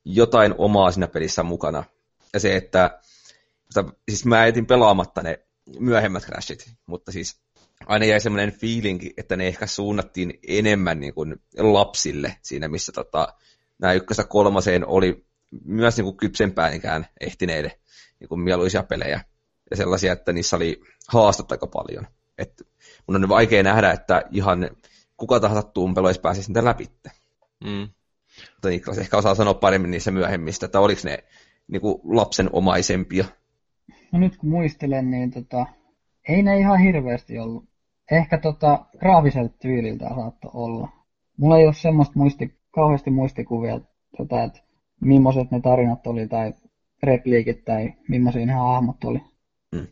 jotain 0.05 0.55
omaa 0.57 0.91
siinä 0.91 1.07
pelissä 1.07 1.43
mukana. 1.43 1.83
Ja 2.33 2.39
se, 2.39 2.55
että 2.55 3.00
siis 4.10 4.25
mä 4.25 4.45
etin 4.45 4.65
pelaamatta 4.65 5.22
ne 5.22 5.39
myöhemmät 5.79 6.24
crashit, 6.24 6.72
mutta 6.86 7.12
siis 7.12 7.41
aina 7.86 8.05
jäi 8.05 8.19
semmoinen 8.19 8.51
fiilinki, 8.51 9.13
että 9.17 9.36
ne 9.36 9.48
ehkä 9.48 9.67
suunnattiin 9.67 10.39
enemmän 10.48 11.00
niin 11.00 11.13
kuin 11.13 11.36
lapsille 11.57 12.38
siinä, 12.41 12.67
missä 12.67 12.91
tota, 12.91 13.27
nämä 13.79 13.93
ykköstä 13.93 14.24
kolmaseen 14.24 14.88
oli 14.88 15.25
myös 15.65 15.98
niin 15.98 16.05
kuin 16.05 16.17
kypsempäänikään 16.17 17.07
ehtineille 17.19 17.79
niin 18.19 18.29
kuin 18.29 18.41
mieluisia 18.41 18.83
pelejä. 18.83 19.22
Ja 19.72 19.77
sellaisia, 19.77 20.13
että 20.13 20.33
niissä 20.33 20.55
oli 20.55 20.81
haastot 21.07 21.51
aika 21.51 21.67
paljon. 21.67 22.07
Et 22.38 22.62
mun 23.08 23.24
on 23.24 23.30
vaikea 23.30 23.63
nähdä, 23.63 23.92
että 23.92 24.24
ihan 24.32 24.70
kuka 25.18 25.40
tahansa 25.40 25.63
tumpeloisi 25.63 26.22
pääsisi 26.22 26.50
niitä 26.50 26.66
läpi. 26.66 26.88
Mm. 27.63 27.88
Mutta 28.52 28.70
Niklas 28.70 28.98
ehkä 28.98 29.18
osaa 29.18 29.36
sanoa 29.36 29.54
paremmin 29.54 29.92
niissä 29.92 30.12
myöhemmistä, 30.12 30.66
että 30.66 30.80
oliko 30.80 31.02
ne 31.04 31.24
niin 31.68 31.82
kuin 31.82 32.02
lapsen 32.04 32.50
omaisempia. 32.54 33.25
No 34.12 34.20
nyt 34.20 34.38
kun 34.38 34.50
muistelen, 34.50 35.12
niin 35.12 35.32
tota, 35.32 35.66
ei 36.30 36.44
ne 36.44 36.60
ihan 36.60 36.80
hirveästi 36.80 37.40
ollut. 37.40 37.66
Ehkä 38.12 38.38
tota, 38.38 38.86
graafiselta 39.00 39.58
tyyliltä 39.62 40.10
saattoi 40.16 40.52
olla. 40.54 40.90
Mulla 41.38 41.58
ei 41.58 41.66
ole 41.66 41.74
semmoista 41.74 42.13
muisti, 42.16 42.60
kauheasti 42.72 43.12
muistikuvia, 43.12 43.80
tota, 44.18 44.44
että 44.44 44.60
millaiset 45.02 45.52
ne 45.52 45.62
tarinat 45.62 46.08
oli 46.08 46.28
tai 46.28 46.54
repliikit 47.04 47.66
tai 47.66 47.94
millaisia 48.10 48.46
ne 48.46 48.54
hahmot 48.54 49.04
oli. 49.04 49.22
Hmm. 49.75 49.88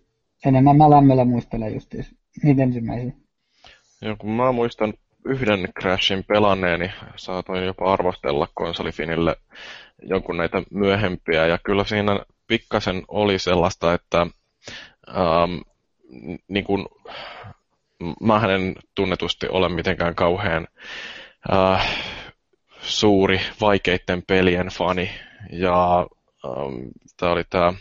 Enemmän 0.46 0.78
mä 0.78 0.90
lämmöllä 0.90 1.26
muistelen 1.26 1.74
just 1.74 1.94
niitä 2.44 2.64
ensimmäisiä. 2.64 3.12
Joo, 4.02 4.16
kun 4.20 4.32
mä 4.32 4.52
muistan 4.52 4.94
yhden 5.26 5.70
Crashin 5.80 6.24
pelanneeni, 6.24 6.92
saatoin 7.16 7.66
jopa 7.66 7.94
arvostella 7.94 8.48
konsolifinille 8.54 9.36
jonkun 10.02 10.38
näitä 10.38 10.64
myöhempiä, 10.72 11.48
ja 11.48 11.58
kyllä 11.58 11.84
siinä 11.84 12.20
pikkasen 12.48 13.04
oli 13.08 13.40
sellaista, 13.40 13.94
että 13.94 14.28
ähm, 15.10 15.60
niin 16.48 16.64
kuin, 16.64 16.86
mä 18.22 18.42
en 18.56 18.76
tunnetusti 18.96 19.48
ole 19.48 19.70
mitenkään 19.70 20.16
kauhean 20.16 20.68
äh, 21.54 21.98
suuri 22.82 23.42
vaikeiden 23.62 24.24
pelien 24.28 24.68
fani, 24.68 25.10
ja 25.52 26.08
ähm, 26.46 26.88
tämä 27.18 27.32
oli 27.32 27.44
tämä 27.50 27.74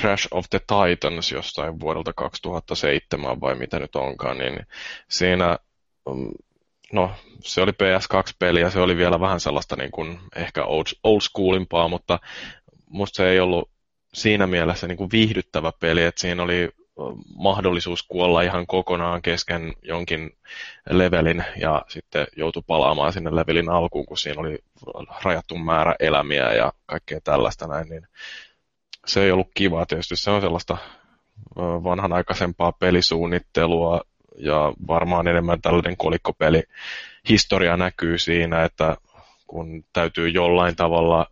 Crash 0.00 0.28
of 0.30 0.46
the 0.50 0.58
Titans 0.58 1.32
jostain 1.32 1.80
vuodelta 1.80 2.12
2007 2.12 3.40
vai 3.40 3.54
mitä 3.54 3.78
nyt 3.78 3.96
onkaan, 3.96 4.38
niin 4.38 4.66
siinä 5.08 5.58
um, 6.06 6.32
no, 6.92 7.10
se 7.40 7.62
oli 7.62 7.72
PS2-peli 7.72 8.60
ja 8.60 8.70
se 8.70 8.80
oli 8.80 8.96
vielä 8.96 9.20
vähän 9.20 9.40
sellaista 9.40 9.76
niin 9.76 9.90
kuin 9.90 10.18
ehkä 10.36 10.64
old, 10.64 10.86
old 11.02 11.20
schoolimpaa, 11.20 11.88
mutta 11.88 12.18
musta 12.90 13.16
se 13.16 13.28
ei 13.28 13.40
ollut 13.40 13.70
siinä 14.14 14.46
mielessä 14.46 14.86
niin 14.86 14.98
kuin 14.98 15.10
viihdyttävä 15.12 15.72
peli, 15.80 16.02
että 16.02 16.20
siinä 16.20 16.42
oli 16.42 16.68
mahdollisuus 17.36 18.02
kuolla 18.02 18.42
ihan 18.42 18.66
kokonaan 18.66 19.22
kesken 19.22 19.72
jonkin 19.82 20.30
levelin 20.90 21.44
ja 21.60 21.84
sitten 21.88 22.26
joutui 22.36 22.62
palaamaan 22.66 23.12
sinne 23.12 23.36
levelin 23.36 23.68
alkuun, 23.68 24.06
kun 24.06 24.18
siinä 24.18 24.40
oli 24.40 24.58
rajattu 25.24 25.58
määrä 25.58 25.94
elämiä 26.00 26.52
ja 26.52 26.72
kaikkea 26.86 27.20
tällaista 27.20 27.66
näin, 27.66 27.88
niin 27.88 28.08
se 29.06 29.22
ei 29.22 29.30
ollut 29.30 29.50
kiva. 29.54 29.86
Tietysti 29.86 30.16
se 30.16 30.30
on 30.30 30.40
sellaista 30.40 30.76
vanhanaikaisempaa 31.56 32.72
pelisuunnittelua 32.72 34.00
ja 34.38 34.72
varmaan 34.88 35.28
enemmän 35.28 35.60
tällainen 35.60 35.96
kolikkopeli 35.96 36.62
historia 37.28 37.76
näkyy 37.76 38.18
siinä, 38.18 38.64
että 38.64 38.96
kun 39.46 39.84
täytyy 39.92 40.28
jollain 40.28 40.76
tavalla 40.76 41.26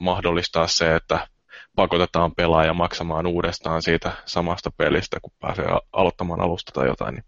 mahdollistaa 0.00 0.66
se, 0.66 0.94
että 0.96 1.28
pakotetaan 1.76 2.34
pelaaja 2.34 2.74
maksamaan 2.74 3.26
uudestaan 3.26 3.82
siitä 3.82 4.12
samasta 4.24 4.70
pelistä, 4.76 5.20
kun 5.20 5.32
pääsee 5.40 5.66
aloittamaan 5.92 6.40
alusta 6.40 6.72
tai 6.72 6.86
jotain. 6.86 7.14
Niin. 7.14 7.24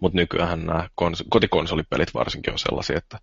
Mutta 0.00 0.16
nykyään 0.16 0.66
nämä 0.66 0.88
kons- 1.02 1.26
kotikonsolipelit 1.30 2.14
varsinkin 2.14 2.52
on 2.52 2.58
sellaisia, 2.58 2.98
että 2.98 3.18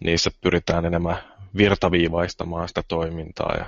niissä 0.00 0.30
pyritään 0.40 0.84
enemmän 0.84 1.16
virtaviivaistamaan 1.56 2.68
sitä 2.68 2.82
toimintaa 2.88 3.54
ja 3.58 3.66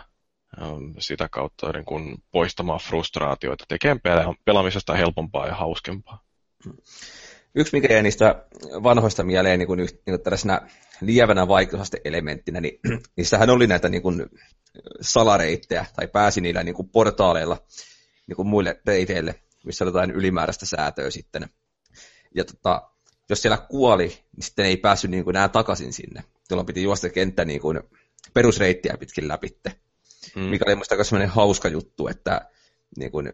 sitä 0.99 1.28
kautta 1.28 1.73
niin 1.73 1.85
kun 1.85 2.18
poistamaan 2.30 2.80
frustraatioita, 2.80 3.64
tekemään 3.68 4.00
pelaamisesta 4.44 4.94
helpompaa 4.94 5.47
ja 5.47 5.54
hauskempaa. 5.54 6.25
Yksi, 7.54 7.76
mikä 7.76 7.94
jäi 7.94 8.02
niistä 8.02 8.44
vanhoista 8.82 9.25
mieleen 9.25 9.59
niin 9.59 9.66
kuin, 9.66 9.78
niin 9.78 9.88
kuin 10.04 10.23
tällaisena 10.23 10.61
lievänä 11.00 11.49
vaikeusaste-elementtinä, 11.49 12.61
niin 12.61 12.80
niissähän 13.16 13.50
oli 13.50 13.66
näitä 13.66 13.88
niin 13.88 14.02
kuin, 14.02 14.26
salareittejä, 15.00 15.87
tai 15.97 16.09
pääsi 16.09 16.40
niillä 16.40 16.62
niin 16.62 16.75
kuin, 16.75 16.88
portaaleilla 16.88 17.59
niin 18.26 18.37
kuin 18.37 18.49
muille 18.49 18.80
reiteille, 18.87 19.35
missä 19.64 19.85
oli 19.85 19.88
jotain 19.88 20.11
ylimääräistä 20.11 20.66
säätöä 20.66 21.11
sitten. 21.11 21.49
Ja 22.35 22.44
tota, 22.44 22.82
jos 23.28 23.42
siellä 23.42 23.59
kuoli, 23.59 24.06
niin 24.06 24.42
sitten 24.42 24.66
ei 24.66 24.76
päässyt 24.76 25.11
niin 25.11 25.25
kuin, 25.25 25.37
enää 25.37 25.49
takaisin 25.49 25.92
sinne. 25.92 26.25
Jolloin 26.50 26.66
piti 26.66 26.82
juosta 26.82 27.09
kenttä 27.09 27.44
niin 27.44 27.61
kuin, 27.61 27.80
perusreittiä 28.35 28.97
pitkin 28.99 29.28
läpitte. 29.28 29.73
Mm. 30.36 30.42
Mikä 30.42 30.64
oli 30.66 30.74
minusta 30.74 30.94
aika 30.94 31.32
hauska 31.32 31.68
juttu, 31.68 32.08
että 32.08 32.40
niin 32.98 33.12
kuin, 33.12 33.32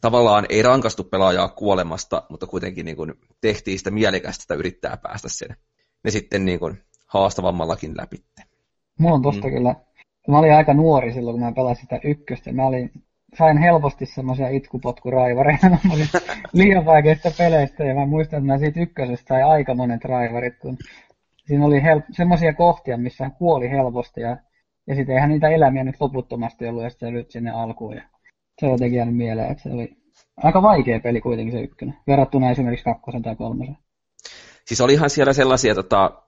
tavallaan 0.00 0.46
ei 0.48 0.62
rankastu 0.62 1.04
pelaajaa 1.04 1.48
kuolemasta, 1.48 2.22
mutta 2.28 2.46
kuitenkin 2.46 2.84
niin 2.84 2.96
kuin, 2.96 3.14
tehtiin 3.40 3.78
sitä 3.78 3.90
mielekästä, 3.90 4.42
että 4.42 4.54
yrittää 4.54 4.96
päästä 4.96 5.28
sen. 5.28 5.56
Ne 6.04 6.10
sitten 6.10 6.44
niin 6.44 6.58
kuin, 6.58 6.82
haastavammallakin 7.06 7.96
läpi. 7.96 8.16
Mulla 8.98 9.14
on 9.14 9.22
tosta 9.22 9.46
mm. 9.46 9.52
kyllä, 9.52 9.74
mä 10.28 10.38
olin 10.38 10.54
aika 10.54 10.74
nuori 10.74 11.12
silloin, 11.12 11.34
kun 11.34 11.44
mä 11.44 11.52
pelasin 11.52 11.82
sitä 11.82 12.00
ykköstä. 12.04 12.52
Mä 12.52 12.66
olin, 12.66 12.90
sain 13.38 13.58
helposti 13.58 14.06
semmoisia 14.06 14.48
itkupotkuraivareita. 14.48 15.68
Mä 15.84 15.94
olin 15.94 16.08
liian 16.52 16.84
vaikeista 16.84 17.30
peleistä 17.38 17.84
ja 17.84 17.94
mä 17.94 18.06
muistan, 18.06 18.38
että 18.38 18.52
mä 18.52 18.58
siitä 18.58 18.80
ykkösestä 18.80 19.28
sai 19.28 19.42
aika 19.42 19.74
monet 19.74 20.04
raivarit, 20.04 20.58
kun 20.58 20.78
siinä 21.46 21.66
oli 21.66 21.82
hel- 21.82 22.12
semmoisia 22.12 22.54
kohtia, 22.54 22.96
missä 22.96 23.30
kuoli 23.38 23.70
helposti 23.70 24.20
ja, 24.20 24.36
ja 24.90 24.96
sitten 24.96 25.14
eihän 25.14 25.30
niitä 25.30 25.48
elämiä 25.48 25.84
nyt 25.84 26.00
loputtomasti 26.00 26.66
ollut 26.66 26.82
ja 26.82 26.90
sitten 26.90 27.12
se 27.12 27.24
sinne 27.28 27.50
alkuun. 27.50 27.96
Ja 27.96 28.02
se 28.60 28.66
on 28.66 28.72
jotenkin 28.72 28.96
jäänyt 28.96 29.16
mieleen, 29.16 29.50
että 29.50 29.62
se 29.62 29.68
oli 29.68 29.96
aika 30.36 30.62
vaikea 30.62 31.00
peli 31.00 31.20
kuitenkin 31.20 31.52
se 31.52 31.60
ykkönen, 31.60 31.96
verrattuna 32.06 32.50
esimerkiksi 32.50 32.84
kakkosen 32.84 33.22
tai 33.22 33.36
kolmosen. 33.36 33.78
Siis 34.66 34.80
olihan 34.80 35.10
siellä 35.10 35.32
sellaisia, 35.32 35.74
tota, 35.74 36.22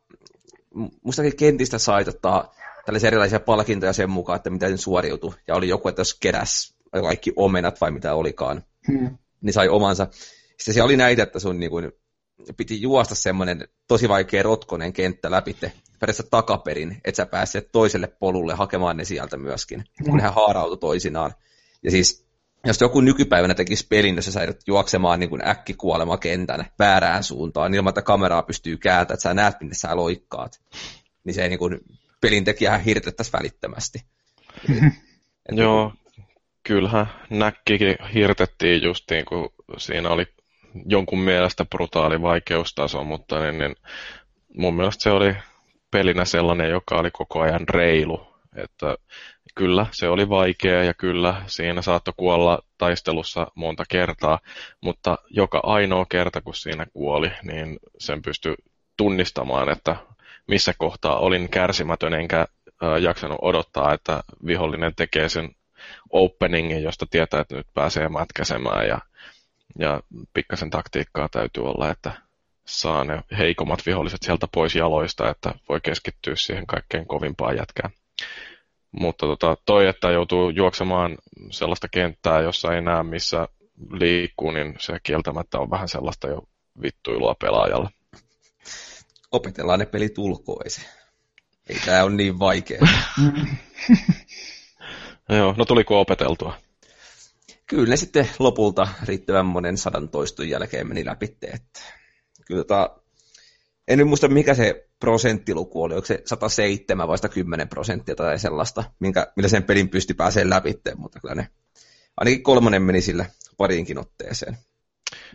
mustakin 1.05 1.37
kentistä 1.37 1.79
sai 1.79 2.05
tota, 2.05 2.49
tällaisia 2.87 3.09
erilaisia 3.09 3.41
palkintoja 3.41 3.93
sen 3.93 4.11
mukaan, 4.11 4.37
että 4.37 4.51
miten 4.51 4.79
suoriutui. 4.79 5.35
Ja 5.49 5.55
oli 5.55 5.69
joku, 5.69 5.89
että 5.89 6.01
jos 6.01 6.15
keräs 6.15 6.77
kaikki 6.91 7.33
omenat 7.37 7.81
vai 7.81 7.91
mitä 7.91 8.15
olikaan, 8.15 8.65
hmm. 8.89 9.19
niin 9.41 9.53
sai 9.53 9.69
omansa. 9.69 10.09
Sitten 10.11 10.75
siellä 10.75 10.85
oli 10.85 10.97
näitä, 10.97 11.23
että 11.23 11.39
sun 11.39 11.61
niin 11.61 11.71
kuin, 11.71 11.93
piti 12.57 12.83
juosta 12.83 13.15
semmoinen 13.15 13.69
tosi 13.89 14.09
vaikea 14.09 14.43
rotkonen 14.43 14.93
kenttä 14.93 15.31
läpi 15.31 15.57
periaatteessa 16.03 16.31
takaperin, 16.31 17.01
että 17.05 17.17
sä 17.17 17.27
pääset 17.27 17.73
toiselle 17.73 18.07
polulle 18.07 18.55
hakemaan 18.55 18.97
ne 18.97 19.05
sieltä 19.05 19.37
myöskin, 19.37 19.85
kun 20.05 20.17
nehän 20.17 20.35
haarautui 20.35 20.79
toisinaan. 20.79 21.35
Ja 21.83 21.91
siis, 21.91 22.27
jos 22.67 22.81
joku 22.81 23.01
nykypäivänä 23.01 23.55
tekisi 23.55 23.87
pelin, 23.87 24.17
jossa 24.17 24.33
sä 24.33 24.41
juoksemaan 24.67 25.21
niin 25.21 25.31
kuin 25.31 25.49
äkkikuolema 25.49 26.19
kentän 26.19 26.67
väärään 26.79 27.23
suuntaan, 27.23 27.71
niin 27.71 27.77
ilman, 27.77 27.91
että 27.91 28.03
kameraa 28.03 28.43
pystyy 28.43 28.77
kääntämään, 28.77 29.15
että 29.15 29.23
sä 29.23 29.35
näet, 29.35 29.55
minne 29.61 29.75
sä 29.75 29.97
loikkaat, 29.97 30.61
niin 31.25 31.35
se 31.35 31.49
niin 31.49 31.59
kuin, 31.59 31.81
pelintekijähän 32.21 32.81
hirtettäisiin 32.81 33.33
välittömästi. 33.33 33.99
Joo, 35.53 35.93
kyllähän 36.63 37.07
näkkikin 37.31 37.97
hirtettiin 38.15 38.83
justiin, 38.83 39.25
kun 39.25 39.51
siinä 39.77 40.11
oli 40.11 40.27
jonkun 40.87 41.19
mielestä 41.19 41.65
brutaali 41.65 42.23
vaikeustaso, 42.23 43.05
mutta 43.05 43.41
niin, 43.41 43.59
niin 43.59 43.77
mun 44.57 44.75
mielestä 44.75 45.03
se 45.03 45.11
oli 45.11 45.35
pelinä 45.93 46.25
sellainen, 46.25 46.71
joka 46.71 46.97
oli 46.97 47.11
koko 47.11 47.41
ajan 47.41 47.69
reilu. 47.69 48.33
Että 48.57 48.97
kyllä 49.55 49.87
se 49.91 50.09
oli 50.09 50.29
vaikea 50.29 50.85
ja 50.85 50.95
kyllä 50.95 51.43
siinä 51.47 51.83
saattoi 51.83 52.15
kuolla 52.17 52.59
taistelussa 52.79 53.47
monta 53.55 53.85
kertaa, 53.89 54.39
mutta 54.81 55.19
joka 55.31 55.61
ainoa 55.63 56.07
kerta 56.09 56.41
kun 56.41 56.55
siinä 56.55 56.87
kuoli, 56.93 57.33
niin 57.43 57.79
sen 57.99 58.23
pystyi 58.23 58.55
tunnistamaan, 58.97 59.69
että 59.69 59.97
missä 60.49 60.75
kohtaa 60.79 61.19
olin 61.19 61.49
kärsimätön 61.49 62.15
enkä 62.15 62.47
jaksanut 63.01 63.39
odottaa, 63.43 63.95
että 63.95 64.23
vihollinen 64.47 64.95
tekee 64.97 65.29
sen 65.29 65.51
openingin, 66.11 66.83
josta 66.83 67.07
tietää, 67.11 67.41
että 67.41 67.57
nyt 67.57 67.67
pääsee 67.75 68.09
mätkäsemään 68.09 68.89
ja, 68.89 68.99
ja 69.79 70.01
pikkasen 70.35 70.71
taktiikkaa 70.71 71.29
täytyy 71.29 71.65
olla, 71.65 71.91
että 71.91 72.13
saa 72.81 73.05
ne 73.05 73.21
heikommat 73.39 73.87
viholliset 73.87 74.23
sieltä 74.23 74.49
pois 74.55 74.75
jaloista, 74.75 75.31
että 75.31 75.55
voi 75.69 75.81
keskittyä 75.81 76.37
siihen 76.37 76.67
kaikkein 76.67 77.07
kovimpaan 77.07 77.57
jätkään. 77.57 77.91
Mutta 78.93 79.27
tota, 79.27 79.57
toi, 79.67 79.87
että 79.87 80.11
joutuu 80.11 80.51
juoksemaan 80.51 81.19
sellaista 81.51 81.89
kenttää, 81.89 82.41
jossa 82.41 82.75
ei 82.75 82.83
näe 82.83 83.03
missä 83.03 83.49
liikkuu, 83.91 84.51
niin 84.51 84.75
se 84.79 84.99
kieltämättä 85.03 85.59
on 85.59 85.71
vähän 85.71 85.89
sellaista 85.89 86.29
jo 86.29 86.43
vittuilua 86.83 87.35
pelaajalle. 87.35 87.89
Opetellaan 89.33 89.79
ne 89.79 89.87
pelit 89.87 90.19
ulkoisi. 90.19 90.87
Ei 91.69 91.77
tää 91.85 92.05
on 92.05 92.17
niin 92.17 92.39
vaikea. 92.39 92.81
Joo, 95.29 95.55
no 95.57 95.65
tuliko 95.65 96.01
opeteltua? 96.01 96.55
Kyllä 97.67 97.89
ne 97.89 97.97
sitten 97.97 98.31
lopulta 98.39 98.89
riittävän 99.05 99.47
monen 99.47 99.79
sadan 99.79 100.09
toistun 100.09 100.49
jälkeen 100.49 100.89
meni 100.89 101.05
läpi. 101.05 101.37
Että 101.43 101.81
kyllä 102.47 102.65
tota, 102.65 103.01
en 103.89 103.99
nyt 103.99 104.09
muista 104.09 104.29
mikä 104.29 104.55
se 104.55 104.89
prosenttiluku 105.01 105.83
oli, 105.83 105.95
onko 105.95 106.07
se 106.07 106.23
107 106.25 107.09
vai 107.09 107.19
110 107.19 107.69
prosenttia 107.69 108.15
tai 108.15 108.39
sellaista, 108.39 108.85
minkä, 108.99 109.33
millä 109.37 109.49
sen 109.49 109.65
pelin 109.65 109.89
pystyi 109.89 110.15
pääsee 110.15 110.51
läpi, 110.51 110.75
mutta 110.97 111.21
kyllä 111.21 111.35
ne, 111.35 111.49
ainakin 112.17 112.43
kolmonen 112.43 112.83
meni 112.83 113.01
sillä 113.01 113.25
pariinkin 113.57 113.99
otteeseen. 113.99 114.59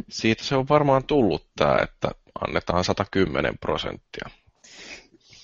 Siitä 0.09 0.43
se 0.43 0.55
on 0.55 0.69
varmaan 0.69 1.03
tullut 1.03 1.47
tämä, 1.55 1.79
että 1.83 2.11
annetaan 2.47 2.83
110 2.83 3.57
prosenttia. 3.57 4.29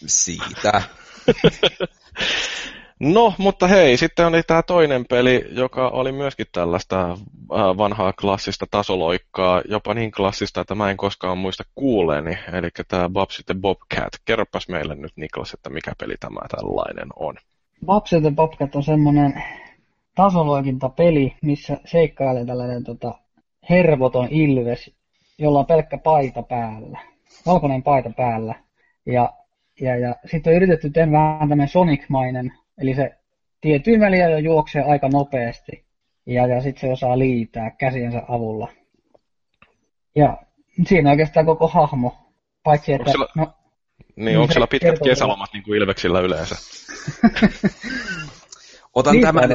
Siitä. 0.05 0.81
No, 3.03 3.33
mutta 3.37 3.67
hei, 3.67 3.97
sitten 3.97 4.27
oli 4.27 4.43
tämä 4.43 4.61
toinen 4.61 5.05
peli, 5.09 5.45
joka 5.51 5.89
oli 5.89 6.11
myöskin 6.11 6.45
tällaista 6.51 7.11
äh, 7.11 7.17
vanhaa 7.51 8.13
klassista 8.13 8.65
tasoloikkaa, 8.71 9.61
jopa 9.69 9.93
niin 9.93 10.11
klassista, 10.11 10.61
että 10.61 10.75
mä 10.75 10.91
en 10.91 10.97
koskaan 10.97 11.37
muista 11.37 11.63
kuuleeni, 11.75 12.37
eli 12.53 12.69
tämä 12.87 13.09
Babs 13.09 13.43
the 13.45 13.55
Bobcat. 13.61 14.13
Kerropas 14.25 14.69
meille 14.69 14.95
nyt 14.95 15.11
Niklas, 15.15 15.53
että 15.53 15.69
mikä 15.69 15.91
peli 15.99 16.15
tämä 16.19 16.39
tällainen 16.55 17.07
on. 17.15 17.35
Babs 17.85 18.09
the 18.09 18.31
Bobcat 18.35 18.75
on 18.75 18.83
semmoinen 18.83 19.43
tasoloikintapeli, 20.15 21.35
missä 21.41 21.77
seikkailee 21.85 22.45
tällainen 22.45 22.83
tota, 22.83 23.13
hervoton 23.69 24.27
ilves, 24.31 24.91
jolla 25.37 25.59
on 25.59 25.65
pelkkä 25.65 25.97
paita 25.97 26.43
päällä, 26.43 26.99
valkoinen 27.45 27.83
paita 27.83 28.09
päällä. 28.17 28.55
Ja, 29.05 29.33
ja, 29.81 29.97
ja 29.97 30.15
sitten 30.25 30.51
on 30.51 30.57
yritetty 30.57 30.89
tehdä 30.89 31.11
vähän 31.11 31.39
tämmöinen 31.39 31.67
Sonic-mainen 31.67 32.62
Eli 32.81 32.95
se 32.95 33.11
tietyin 33.61 33.99
väliä 33.99 34.29
jo 34.29 34.37
juoksee 34.37 34.83
aika 34.83 35.09
nopeasti 35.09 35.85
ja, 36.25 36.47
ja 36.47 36.61
sitten 36.61 36.81
se 36.81 36.93
osaa 36.93 37.19
liitää 37.19 37.71
käsiensä 37.71 38.21
avulla. 38.27 38.67
Ja 40.15 40.37
siinä 40.87 41.11
oikeastaan 41.11 41.45
koko 41.45 41.67
hahmo, 41.67 42.17
paitsi 42.63 42.93
että... 42.93 43.11
Onko 43.11 43.11
sillä, 43.11 43.27
no, 43.35 43.53
niin, 44.15 44.37
onko 44.37 44.51
siellä 44.53 44.67
pitkät 44.67 44.99
kesälomat 45.03 45.49
niin 45.53 45.63
kuin 45.63 45.77
Ilveksillä 45.77 46.19
yleensä? 46.19 46.55
Otan 48.93 49.13
niin 49.13 49.21
tämän 49.21 49.49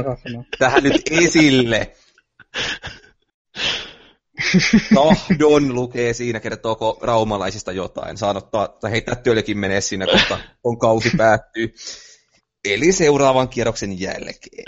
tähän 0.58 0.82
nyt 0.82 1.02
esille. 1.10 1.92
Tahdon 4.94 5.74
lukee 5.74 6.12
siinä, 6.12 6.40
kertooko 6.40 6.98
raumalaisista 7.02 7.72
jotain. 7.72 8.16
Saan 8.16 8.36
ottaa, 8.36 8.68
tai 8.68 8.90
heittää 8.90 9.14
työllekin 9.14 9.58
menee 9.58 9.80
siinä, 9.80 10.06
kohta 10.06 10.38
on 10.64 10.78
kausi 10.78 11.10
päättyy. 11.16 11.74
Eli 12.74 12.92
seuraavan 12.92 13.48
kierroksen 13.48 14.00
jälkeen. 14.00 14.64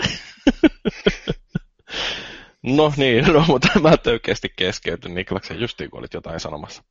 no 2.77 2.93
niin, 2.97 3.25
no, 3.25 3.45
mutta 3.47 3.79
mä 3.79 3.97
töykeästi 3.97 4.49
keskeytyn 4.55 5.13
Niklaksen 5.13 5.59
justiin, 5.59 5.89
kun 5.89 5.99
olit 5.99 6.13
jotain 6.13 6.39
sanomassa. 6.39 6.83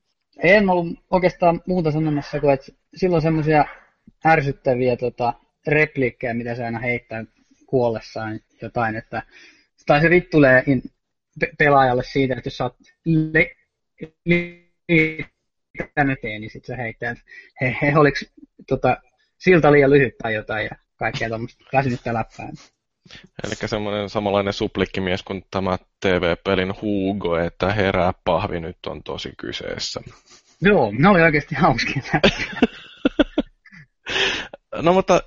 En 0.42 0.70
ollut 0.70 0.98
oikeastaan 1.10 1.62
muuta 1.66 1.90
sanomassa, 1.90 2.40
kuin 2.40 2.54
että 2.54 2.72
silloin 2.96 3.22
semmoisia 3.22 3.64
ärsyttäviä 4.26 4.96
tota, 4.96 5.34
repliikkejä, 5.66 6.34
mitä 6.34 6.54
se 6.54 6.64
aina 6.64 6.78
heittää 6.78 7.24
kuollessaan 7.66 8.40
jotain, 8.62 8.96
että 8.96 9.22
tai 9.86 10.00
se 10.00 10.10
vittulee 10.10 10.64
pe- 11.40 11.52
pelaajalle 11.58 12.02
siitä, 12.02 12.34
että 12.34 12.46
jos 12.46 12.56
sä 12.56 12.64
oot 12.64 12.76
le- 13.04 13.56
li- 14.24 14.70
tänne 15.94 16.12
eteen, 16.12 16.40
niin 16.40 16.50
sit 16.50 16.64
se 16.64 16.76
heittää, 16.76 17.10
että 17.10 17.24
he, 17.60 17.76
he 17.82 17.98
oliks 17.98 18.32
tota, 18.66 18.96
siltä 19.38 19.72
liian 19.72 19.90
lyhyt 19.90 20.18
tai 20.18 20.34
jotain, 20.34 20.64
ja 20.64 20.76
kaikkea 21.00 21.28
tuommoista 21.28 21.64
väsynyttä 21.72 22.14
läppää. 22.14 22.48
Eli 23.44 23.54
semmoinen 23.66 24.08
samanlainen 24.08 24.52
suplikkimies 24.52 25.22
kuin 25.22 25.44
tämä 25.50 25.78
TV-pelin 26.00 26.74
Hugo, 26.82 27.36
että 27.36 27.72
herää 27.72 28.12
pahvi 28.24 28.60
nyt 28.60 28.86
on 28.86 29.02
tosi 29.02 29.32
kyseessä. 29.38 30.00
Joo, 30.62 30.92
ne 30.98 31.08
oli 31.08 31.22
oikeasti 31.22 31.54
hauskia. 31.54 32.02
no 34.82 34.92
mutta 34.92 35.22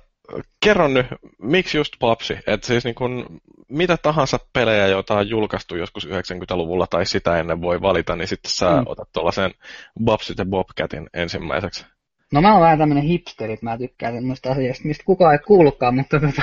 kerro 0.64 0.88
nyt, 0.88 1.06
miksi 1.42 1.78
just 1.78 1.92
Papsi? 2.00 2.38
Että 2.46 2.66
siis 2.66 2.84
niin 2.84 2.94
kun, 2.94 3.40
mitä 3.68 3.96
tahansa 3.96 4.38
pelejä, 4.52 4.86
joita 4.86 5.14
on 5.14 5.28
julkaistu 5.28 5.76
joskus 5.76 6.08
90-luvulla 6.08 6.86
tai 6.86 7.06
sitä 7.06 7.38
ennen 7.38 7.62
voi 7.62 7.82
valita, 7.82 8.16
niin 8.16 8.28
sitten 8.28 8.50
sä 8.50 8.70
mm. 8.70 8.82
otat 8.86 9.08
tuollaisen 9.12 9.50
Babsit 10.04 10.38
ja 10.38 10.44
Bobcatin 10.44 11.10
ensimmäiseksi. 11.14 11.86
No 12.34 12.42
mä 12.42 12.52
oon 12.52 12.62
vähän 12.62 12.78
tämmönen 12.78 13.04
hipsterit, 13.04 13.62
mä 13.62 13.78
tykkään 13.78 14.14
semmoista 14.14 14.50
asioista, 14.50 14.88
mistä 14.88 15.04
kukaan 15.04 15.32
ei 15.32 15.38
kuullutkaan, 15.38 15.94
mutta 15.94 16.20
tota, 16.20 16.42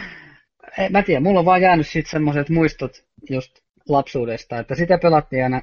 mä 0.90 1.02
tiedän, 1.02 1.22
mulla 1.22 1.38
on 1.38 1.44
vaan 1.44 1.62
jäänyt 1.62 1.86
sitten 1.86 2.10
semmoiset 2.10 2.48
muistot 2.48 3.04
just 3.30 3.58
lapsuudesta, 3.88 4.58
että 4.58 4.74
sitä 4.74 4.98
pelattiin 4.98 5.42
aina, 5.42 5.62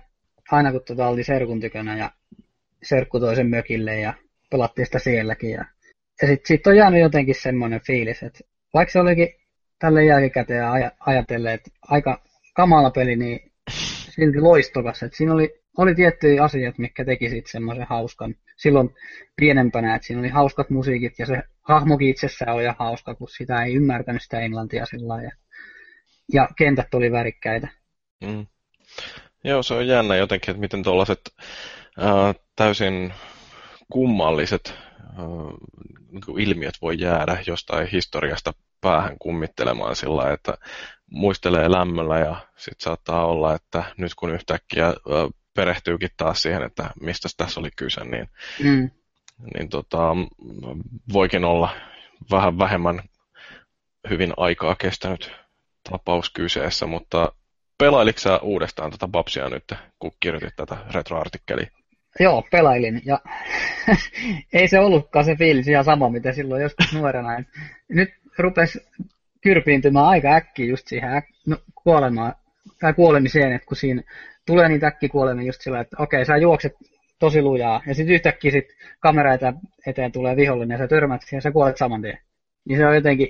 aina 0.52 0.72
kun 0.72 0.82
tota 0.88 1.08
oli 1.08 1.24
serkun 1.24 1.60
tykönä 1.60 1.98
ja 1.98 2.12
serkku 2.84 3.20
toisen 3.20 3.50
mökille 3.50 4.00
ja 4.00 4.14
pelattiin 4.50 4.86
sitä 4.86 5.00
sielläkin. 5.00 5.52
Ja, 5.52 5.66
ja 6.22 6.28
sitten 6.28 6.48
sit 6.48 6.68
on 6.68 6.78
jäänyt 6.78 7.02
jotenkin 7.02 7.36
semmoinen 7.36 7.82
fiilis, 7.88 8.24
että 8.24 8.40
vaikka 8.74 8.92
se 8.92 9.00
olikin 9.00 9.30
tälle 9.80 10.06
jälkikäteen 10.06 10.64
aj- 10.64 10.96
ajatellen, 11.00 11.54
että 11.54 11.70
aika 11.82 12.22
kamala 12.54 12.92
peli, 12.92 13.16
niin 13.16 13.52
silti 14.16 14.40
loistokas. 14.40 15.04
Että 15.04 15.18
siinä 15.18 15.34
oli, 15.34 15.61
oli 15.78 15.96
tiettyjä 15.96 16.44
asioita, 16.44 16.82
mitkä 16.82 17.06
teki 17.06 17.30
sitten 17.30 17.52
semmoisen 17.52 17.88
hauskan 17.90 18.36
silloin 18.58 18.90
pienempänä, 19.36 19.96
että 19.96 20.08
siinä 20.08 20.20
oli 20.20 20.30
hauskat 20.30 20.70
musiikit 20.70 21.20
ja 21.20 21.26
se 21.26 21.44
hahmokin 21.62 22.10
itsessään 22.10 22.56
oli 22.56 22.66
hauska, 22.80 23.16
kun 23.16 23.30
sitä 23.30 23.64
ei 23.64 23.74
ymmärtänyt 23.74 24.22
sitä 24.22 24.40
englantia 24.40 24.86
sillä 24.86 25.24
ja, 25.24 25.32
ja 26.34 26.50
kentät 26.58 26.94
oli 26.94 27.12
värikkäitä. 27.12 27.68
Mm. 28.24 28.46
Joo, 29.44 29.64
se 29.64 29.74
on 29.74 29.88
jännä 29.88 30.16
jotenkin, 30.16 30.52
että 30.52 30.62
miten 30.62 30.84
tuollaiset 30.84 31.22
äh, 32.02 32.36
täysin 32.56 33.14
kummalliset 33.92 34.74
äh, 35.00 35.26
ilmiöt 36.38 36.74
voi 36.82 36.96
jäädä 37.00 37.38
jostain 37.48 37.88
historiasta 37.88 38.54
päähän 38.82 39.18
kummittelemaan 39.20 39.96
sillä 39.96 40.34
että 40.34 40.58
muistelee 41.12 41.72
lämmöllä 41.72 42.20
ja 42.20 42.36
sitten 42.58 42.84
saattaa 42.84 43.26
olla, 43.26 43.56
että 43.56 43.84
nyt 43.98 44.16
kun 44.16 44.34
yhtäkkiä 44.34 44.88
äh, 44.88 44.94
perehtyykin 45.54 46.10
taas 46.18 46.42
siihen, 46.42 46.64
että 46.64 46.90
mistä 47.02 47.30
tässä 47.38 47.60
oli 47.60 47.70
kyse, 47.76 48.04
niin, 48.04 48.30
mm. 48.64 48.90
niin 49.54 49.70
tota, 49.70 50.16
voikin 51.14 51.46
olla 51.46 51.70
vähän 52.32 52.60
vähemmän 52.60 53.02
hyvin 54.10 54.34
aikaa 54.38 54.76
kestänyt 54.76 55.32
tapaus 55.90 56.30
kyseessä, 56.30 56.88
mutta 56.88 57.34
pelailitko 57.78 58.20
sä 58.20 58.38
uudestaan 58.38 58.92
tätä 58.92 59.08
Babsia 59.08 59.50
nyt, 59.50 59.74
kun 60.00 60.12
kirjoitit 60.20 60.56
tätä 60.56 60.78
retroartikkeliä? 60.94 61.68
Joo, 62.20 62.48
pelailin. 62.52 63.02
Ja 63.06 63.20
ei 64.54 64.68
se 64.68 64.80
ollutkaan 64.80 65.26
se 65.26 65.36
fiilis 65.36 65.68
ihan 65.68 65.84
sama, 65.84 66.10
mitä 66.10 66.34
silloin 66.34 66.62
joskus 66.62 66.94
nuorena. 66.94 67.30
Nyt 67.90 68.10
rupesi 68.38 68.80
kyrpiintymään 69.42 70.06
aika 70.06 70.28
äkkiä 70.28 70.66
just 70.66 70.88
siihen 70.88 71.10
äk- 71.10 71.42
no, 71.48 71.58
kuolemaan, 71.84 72.34
tai 72.80 72.94
kuolemiseen, 72.94 73.54
että 73.54 73.68
kun 73.68 73.78
siinä 73.78 74.04
tulee 74.46 74.70
niitä 74.70 74.88
äkkikuolemia 74.88 75.46
just 75.46 75.62
sillä, 75.62 75.80
että 75.80 75.96
okei, 76.00 76.26
sä 76.26 76.38
juokset 76.38 76.74
tosi 77.20 77.42
lujaa, 77.42 77.82
ja 77.88 77.96
sitten 77.96 78.16
yhtäkkiä 78.16 78.52
sit 78.52 78.66
kamera 79.00 79.34
eteen, 79.34 79.54
eteen 79.88 80.12
tulee 80.12 80.36
vihollinen, 80.36 80.76
ja 80.76 80.78
sä 80.78 80.88
törmät 80.88 81.22
siihen, 81.22 81.38
ja 81.38 81.42
sä 81.42 81.52
kuolet 81.52 81.78
saman 81.78 82.02
tien. 82.02 82.18
Niin 82.70 82.80
se 82.80 82.86
on 82.86 82.96
jotenkin, 82.96 83.28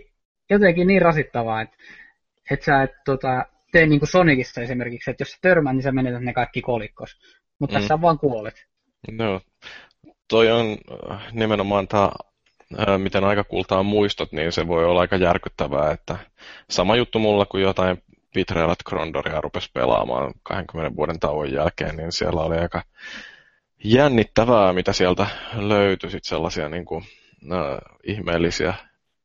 jotenkin 0.49 0.87
niin 0.87 1.01
rasittavaa, 1.01 1.61
että 1.61 1.77
että 2.51 2.65
sä 2.65 2.83
et 2.83 2.91
tota, 3.05 3.45
tee 3.71 3.85
niin 3.85 3.99
kuin 3.99 4.09
Sonicissa 4.09 4.61
esimerkiksi, 4.61 5.11
että 5.11 5.21
jos 5.21 5.31
sä 5.31 5.37
törmät, 5.41 5.73
niin 5.73 5.83
sä 5.83 5.91
menetät 5.91 6.21
ne 6.21 6.33
kaikki 6.33 6.61
kolikkos. 6.61 7.19
Mutta 7.59 7.75
mm. 7.75 7.81
tässä 7.81 8.01
vaan 8.01 8.19
kuolet. 8.19 8.67
No, 9.11 9.41
toi 10.29 10.51
on 10.51 10.77
äh, 11.11 11.33
nimenomaan 11.33 11.87
tämä, 11.87 12.11
äh, 12.79 12.99
miten 12.99 13.23
aikakultaa 13.23 13.83
muistot, 13.83 14.31
niin 14.31 14.51
se 14.51 14.67
voi 14.67 14.85
olla 14.85 15.01
aika 15.01 15.15
järkyttävää, 15.15 15.91
että 15.91 16.17
sama 16.69 16.95
juttu 16.95 17.19
mulla 17.19 17.45
kuin 17.45 17.63
jotain 17.63 17.97
Pitrelat 18.33 18.83
Grondoria 18.83 19.41
rupesi 19.41 19.69
pelaamaan 19.73 20.33
20 20.43 20.95
vuoden 20.95 21.19
tauon 21.19 21.53
jälkeen, 21.53 21.97
niin 21.97 22.11
siellä 22.11 22.41
oli 22.41 22.57
aika 22.57 22.83
jännittävää, 23.83 24.73
mitä 24.73 24.93
sieltä 24.93 25.27
löytyi 25.55 26.11
sit 26.11 26.23
sellaisia 26.23 26.69
niin 26.69 26.85
kuin, 26.85 27.03
äh, 27.51 27.77
ihmeellisiä 28.03 28.73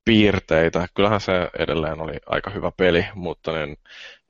piirteitä. 0.05 0.88
Kyllähän 0.95 1.21
se 1.21 1.51
edelleen 1.59 2.01
oli 2.01 2.16
aika 2.27 2.51
hyvä 2.51 2.73
peli, 2.77 3.07
mutta 3.14 3.53
niin 3.53 3.77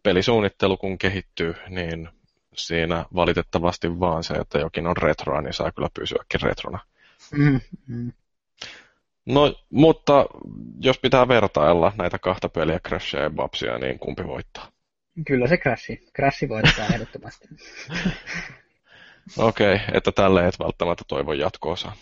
pelisuunnittelu 0.03 0.77
kun 0.77 0.99
kehittyy, 0.99 1.55
niin 1.69 2.09
siinä 2.55 3.05
valitettavasti 3.15 4.01
vaan 4.01 4.25
se, 4.25 4.35
että 4.35 4.59
jokin 4.59 4.87
on 4.87 4.97
retroa, 4.97 5.41
niin 5.41 5.53
saa 5.53 5.73
kyllä 5.73 5.89
pysyäkin 5.95 6.41
retrona. 6.43 6.79
Mm, 7.33 7.61
mm. 7.87 8.13
No, 9.27 9.55
mutta 9.71 10.27
jos 10.81 10.99
pitää 10.99 11.29
vertailla 11.29 11.93
näitä 11.99 12.19
kahta 12.19 12.49
peliä, 12.49 12.81
Crashia 12.89 13.23
ja 13.23 13.31
Babsia, 13.31 13.79
niin 13.79 13.99
kumpi 13.99 14.27
voittaa? 14.27 14.69
Kyllä 15.27 15.47
se 15.47 15.57
Crashi. 15.57 16.09
Crashi 16.17 16.49
voittaa 16.49 16.87
ehdottomasti. 16.87 17.49
Okei, 19.39 19.75
okay, 19.75 19.87
että 19.95 20.13
tälle 20.13 20.49
et 20.49 20.59
välttämättä 20.59 21.05
toivo 21.09 21.33
jatko-osaa. 21.33 21.93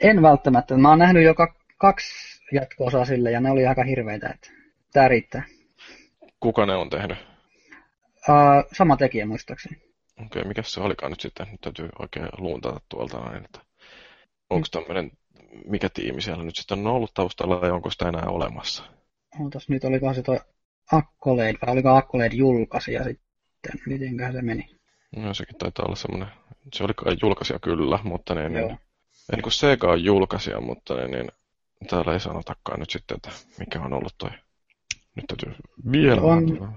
En 0.00 0.22
välttämättä. 0.22 0.76
Mä 0.76 0.88
oon 0.88 0.98
nähnyt 0.98 1.24
joka 1.24 1.54
kaksi 1.78 2.42
jatko-osaa 2.52 3.04
sille 3.04 3.30
ja 3.30 3.40
ne 3.40 3.50
oli 3.50 3.66
aika 3.66 3.84
hirveitä, 3.84 4.28
että 4.28 4.50
tää 4.92 5.08
riittää. 5.08 5.42
Kuka 6.40 6.66
ne 6.66 6.74
on 6.74 6.90
tehnyt? 6.90 7.18
Uh, 8.28 8.68
sama 8.72 8.96
tekijä 8.96 9.26
muistaakseni. 9.26 9.76
Okei, 9.76 10.40
okay, 10.40 10.44
mikä 10.48 10.62
se 10.62 10.80
olikaan 10.80 11.12
nyt 11.12 11.20
sitten? 11.20 11.46
Nyt 11.50 11.60
täytyy 11.60 11.88
oikein 11.98 12.28
luuntata 12.38 12.80
tuolta 12.88 13.20
näin, 13.20 13.44
että 13.44 13.60
onko 14.50 14.66
tämmöinen, 14.70 15.10
mikä 15.66 15.88
tiimi 15.88 16.22
siellä 16.22 16.44
nyt 16.44 16.56
sitten 16.56 16.78
on 16.78 16.86
ollut 16.86 17.14
taustalla 17.14 17.66
ja 17.66 17.74
onko 17.74 17.90
sitä 17.90 18.08
enää 18.08 18.26
olemassa? 18.26 18.84
Ootas 19.40 19.68
nyt, 19.68 19.84
oliko 19.84 20.14
se 20.14 20.22
tuo 20.22 20.40
Accolade 20.92 21.54
vai 21.66 21.72
oliko 21.72 21.88
Accolade 21.88 22.34
julkaisija 22.34 23.04
sitten? 23.04 23.80
Mitenköhän 23.86 24.32
se 24.32 24.42
meni? 24.42 24.70
No 25.16 25.34
sekin 25.34 25.58
taitaa 25.58 25.84
olla 25.84 25.96
semmoinen, 25.96 26.28
se 26.74 26.84
oli 26.84 26.94
kai 26.94 27.16
julkaisija 27.22 27.58
kyllä, 27.58 27.98
mutta 28.04 28.34
niin, 28.34 28.52
niin, 28.52 28.78
niin 29.32 29.42
kuin 29.42 29.52
Sega 29.52 29.90
on 29.90 30.04
julkaisija, 30.04 30.60
mutta 30.60 30.94
niin, 30.94 31.10
niin 31.10 31.28
täällä 31.90 32.12
ei 32.12 32.20
sanotakaan 32.20 32.80
nyt 32.80 32.90
sitten, 32.90 33.16
että 33.16 33.30
mikä 33.58 33.80
on 33.80 33.92
ollut 33.92 34.14
toi. 34.18 34.30
Nyt 35.16 35.24
täytyy 35.28 35.54
vielä 35.92 36.20
on... 36.20 36.74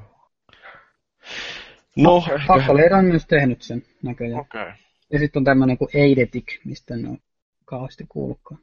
No, 1.96 2.24
Accolade 2.48 2.96
on 2.96 3.06
myös 3.06 3.26
tehnyt 3.26 3.62
sen 3.62 3.84
näköjään. 4.04 4.42
Okay. 4.42 4.72
Ja 5.12 5.20
sitten 5.20 5.40
on 5.40 5.44
tämmöinen 5.44 5.78
kuin 5.78 5.90
Eidetic, 5.94 6.60
mistä 6.66 6.94
en 6.94 7.08
ole 7.08 7.18
kauheasti 7.66 8.06
kuullutkaan. 8.10 8.62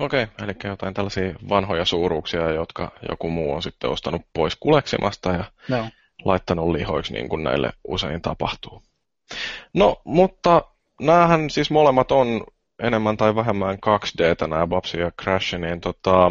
Okei, 0.00 0.26
eli 0.42 0.52
jotain 0.64 0.94
tällaisia 0.94 1.34
vanhoja 1.48 1.84
suuruuksia, 1.84 2.50
jotka 2.50 2.92
joku 3.08 3.30
muu 3.30 3.52
on 3.52 3.62
sitten 3.62 3.90
ostanut 3.90 4.22
pois 4.32 4.56
kuleksimasta 4.56 5.32
ja 5.32 5.44
no. 5.68 5.88
laittanut 6.24 6.70
lihoiksi 6.70 7.12
niin 7.12 7.28
kuin 7.28 7.44
näille 7.44 7.72
usein 7.88 8.22
tapahtuu. 8.22 8.82
No, 9.74 10.00
mutta 10.04 10.62
näähän 11.00 11.50
siis 11.50 11.70
molemmat 11.70 12.12
on 12.12 12.44
enemmän 12.78 13.16
tai 13.16 13.34
vähemmän 13.34 13.78
2D, 13.86 14.48
nämä 14.48 14.66
Babsi 14.66 14.98
ja 14.98 15.10
Crash, 15.22 15.58
niin 15.58 15.80
tota, 15.80 16.26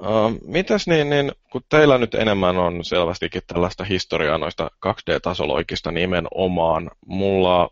uh, 0.00 0.32
mitäs 0.46 0.86
niin, 0.86 1.10
niin, 1.10 1.32
kun 1.52 1.62
teillä 1.68 1.98
nyt 1.98 2.14
enemmän 2.14 2.56
on 2.56 2.84
selvästikin 2.84 3.42
tällaista 3.46 3.84
historiaa 3.84 4.38
noista 4.38 4.70
2D-tasoloikista 4.86 5.90
nimenomaan, 5.92 6.90
mulla, 7.06 7.70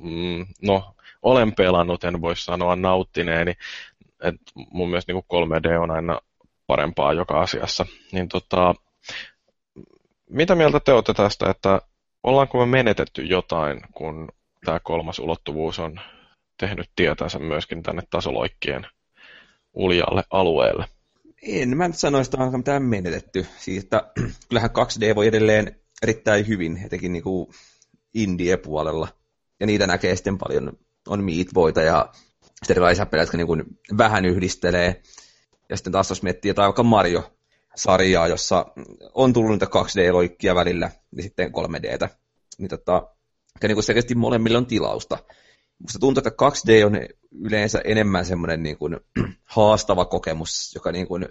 mm, 0.00 0.46
no, 0.62 0.94
olen 1.22 1.54
pelannut, 1.54 2.04
en 2.04 2.20
voi 2.20 2.36
sanoa 2.36 2.76
nauttineeni, 2.76 3.54
että 4.22 4.52
mun 4.70 4.88
mielestä 4.88 5.12
niin 5.12 5.24
3D 5.24 5.78
on 5.82 5.90
aina 5.90 6.20
parempaa 6.66 7.12
joka 7.12 7.40
asiassa, 7.40 7.86
niin 8.12 8.28
tota, 8.28 8.74
mitä 10.30 10.54
mieltä 10.54 10.80
te 10.80 10.92
olette 10.92 11.14
tästä, 11.14 11.50
että 11.50 11.80
ollaanko 12.22 12.58
me 12.58 12.66
menetetty 12.66 13.22
jotain, 13.22 13.80
kun 13.94 14.28
tämä 14.64 14.80
kolmas 14.80 15.18
ulottuvuus 15.18 15.78
on 15.78 16.00
tehnyt 16.58 16.90
tietänsä 16.96 17.38
myöskin 17.38 17.82
tänne 17.82 18.02
tasoloikkien 18.10 18.86
uljalle 19.74 20.22
alueelle? 20.30 20.84
En 21.42 21.76
mä 21.76 21.88
nyt 21.88 21.96
sanoisi, 21.96 22.28
että 22.28 22.44
on 22.44 22.58
mitään 22.58 22.82
menetetty. 22.82 23.46
Siis, 23.58 23.84
että, 23.84 24.12
kyllähän 24.48 24.70
2D 24.70 25.14
voi 25.14 25.26
edelleen 25.26 25.80
erittäin 26.02 26.46
hyvin, 26.48 26.80
etenkin 26.86 27.12
niin 27.12 27.22
kuin 27.22 27.48
indie-puolella. 28.14 29.08
Ja 29.60 29.66
niitä 29.66 29.86
näkee 29.86 30.16
sitten 30.16 30.38
paljon. 30.38 30.72
On 31.08 31.24
Meat 31.24 31.46
Boyta 31.54 31.82
ja 31.82 32.12
sitten 32.56 32.74
erilaisia 32.74 33.06
pelejä, 33.06 33.22
jotka 33.22 33.36
niin 33.36 33.46
kuin 33.46 33.64
vähän 33.98 34.24
yhdistelee. 34.24 35.02
Ja 35.68 35.76
sitten 35.76 35.92
taas 35.92 36.10
jos 36.10 36.22
miettii 36.22 36.48
jotain 36.48 36.66
vaikka 36.66 36.82
Mario-sarjaa, 36.82 38.28
jossa 38.28 38.66
on 39.14 39.32
tullut 39.32 39.50
niitä 39.50 39.66
2D-loikkia 39.66 40.54
välillä, 40.54 40.90
niin 41.10 41.22
sitten 41.22 41.52
3Dtä. 41.52 42.08
Niin 42.58 42.68
tota, 42.68 43.08
ja 43.62 43.68
niin 43.68 43.76
kuin 43.76 43.84
selkeästi 43.84 44.14
molemmille 44.14 44.58
on 44.58 44.66
tilausta. 44.66 45.18
Musta 45.78 45.98
tuntuu, 45.98 46.22
että 46.26 46.46
2D 46.46 46.86
on 46.86 47.00
yleensä 47.40 47.80
enemmän 47.84 48.24
semmoinen 48.24 48.62
niin 48.62 48.78
kuin 48.78 48.96
haastava 49.44 50.04
kokemus, 50.04 50.72
joka 50.74 50.92
niin 50.92 51.06
kuin, 51.06 51.28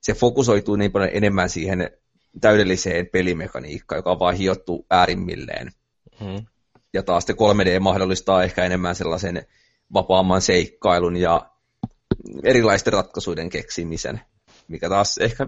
se 0.00 0.14
fokusoituu 0.14 0.76
niin 0.76 0.92
paljon 0.92 1.10
enemmän 1.12 1.50
siihen 1.50 1.90
täydelliseen 2.40 3.06
pelimekaniikkaan, 3.06 3.98
joka 3.98 4.10
on 4.10 4.18
vaan 4.18 4.34
hiottu 4.34 4.86
äärimmilleen. 4.90 5.70
Hmm. 6.20 6.46
Ja 6.92 7.02
taas 7.02 7.26
te 7.26 7.32
3D 7.32 7.80
mahdollistaa 7.80 8.42
ehkä 8.42 8.64
enemmän 8.64 8.94
sellaisen 8.94 9.46
vapaamman 9.94 10.42
seikkailun 10.42 11.16
ja 11.16 11.50
erilaisten 12.44 12.92
ratkaisuiden 12.92 13.50
keksimisen, 13.50 14.20
mikä 14.68 14.88
taas 14.88 15.18
ehkä 15.18 15.46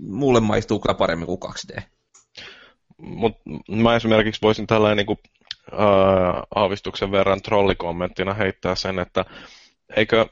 mulle 0.00 0.40
maistuu 0.40 0.80
kyllä 0.80 0.94
paremmin 0.94 1.26
kuin 1.26 1.40
2D. 1.44 1.82
Mut 2.98 3.32
mä 3.68 3.96
esimerkiksi 3.96 4.42
voisin 4.42 4.66
tällainen 4.66 4.96
niin 4.96 5.06
kuin, 5.06 5.18
äh, 5.72 6.42
aavistuksen 6.54 7.10
verran 7.10 7.42
trollikommenttina 7.42 8.34
heittää 8.34 8.74
sen, 8.74 8.98
että 8.98 9.24
eikö 9.96 10.26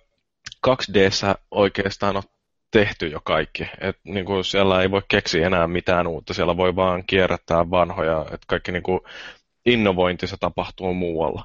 2 0.60 0.94
d 0.94 1.10
oikeastaan 1.50 2.16
ole 2.16 2.24
tehty 2.70 3.06
jo 3.06 3.20
kaikki. 3.24 3.62
Et, 3.80 3.96
niin 4.04 4.24
kuin 4.24 4.44
siellä 4.44 4.82
ei 4.82 4.90
voi 4.90 5.02
keksiä 5.08 5.46
enää 5.46 5.66
mitään 5.66 6.06
uutta, 6.06 6.34
siellä 6.34 6.56
voi 6.56 6.76
vaan 6.76 7.04
kierrättää 7.06 7.70
vanhoja, 7.70 8.20
että 8.24 8.46
kaikki 8.46 8.72
niin 8.72 8.82
kuin, 8.82 9.00
innovointi 9.66 10.26
se 10.26 10.36
tapahtuu 10.36 10.94
muualla 10.94 11.44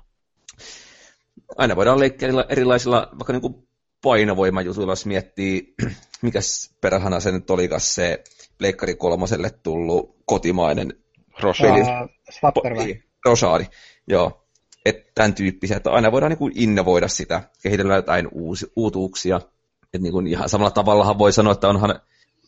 aina 1.57 1.75
voidaan 1.75 1.99
leikkiä 1.99 2.29
erilaisilla 2.49 3.09
vaikka 3.11 3.33
niin 3.33 3.41
kuin 3.41 3.67
painovoimajutuilla, 4.01 4.91
jos 4.91 5.05
miettii, 5.05 5.73
mikä 6.21 6.39
perhana 6.81 7.19
se 7.19 7.31
nyt 7.31 7.49
olikas 7.49 7.95
se 7.95 8.23
Pleikkari 8.57 8.95
kolmoselle 8.95 9.49
tullut 9.49 10.15
kotimainen 10.25 10.93
Rosari. 11.39 11.81
Uh, 11.81 12.97
Rosari, 13.25 13.67
joo. 14.07 14.41
Että 14.85 15.11
tämän 15.15 15.33
tyyppisiä, 15.33 15.77
että 15.77 15.91
aina 15.91 16.11
voidaan 16.11 16.29
niin 16.29 16.37
kuin 16.37 16.53
innovoida 16.55 17.07
sitä, 17.07 17.43
kehitellä 17.63 17.95
jotain 17.95 18.27
uusi, 18.31 18.71
uutuuksia. 18.75 19.41
Että 19.83 19.97
niin 19.97 20.11
kuin 20.11 20.27
ihan 20.27 20.49
samalla 20.49 20.71
tavallahan 20.71 21.17
voi 21.17 21.33
sanoa, 21.33 21.53
että 21.53 21.67
onhan 21.67 21.99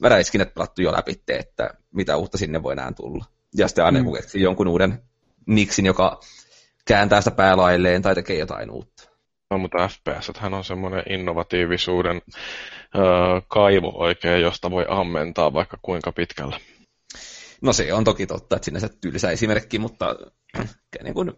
väräiskinet 0.01 0.53
pelattu 0.53 0.81
jo 0.81 0.91
läpi, 0.91 1.21
että 1.27 1.73
mitä 1.91 2.17
uutta 2.17 2.37
sinne 2.37 2.63
voi 2.63 2.73
enää 2.73 2.91
tulla. 2.91 3.25
Ja 3.55 3.67
sitten 3.67 3.85
aina 3.85 4.03
mm. 4.03 4.13
keksii 4.13 4.41
jonkun 4.41 4.67
uuden 4.67 5.01
niksin, 5.45 5.85
joka 5.85 6.19
kääntää 6.87 7.21
sitä 7.21 7.35
päälailleen 7.35 8.01
tai 8.01 8.15
tekee 8.15 8.37
jotain 8.37 8.71
uutta. 8.71 9.09
No, 9.51 9.57
mutta 9.57 9.87
FPS 9.87 10.31
hän 10.37 10.53
on 10.53 10.63
semmoinen 10.63 11.03
innovatiivisuuden 11.09 12.21
öö, 12.95 13.03
kaivo 13.47 13.91
oikein, 13.95 14.41
josta 14.41 14.71
voi 14.71 14.85
ammentaa 14.89 15.53
vaikka 15.53 15.77
kuinka 15.81 16.11
pitkällä. 16.11 16.59
No 17.61 17.73
se 17.73 17.93
on 17.93 18.03
toki 18.03 18.27
totta, 18.27 18.55
että 18.55 18.65
sinänsä 18.65 18.89
tylsä 19.01 19.31
esimerkki, 19.31 19.79
mutta 19.79 20.15
niin 21.03 21.13
kuin, 21.13 21.33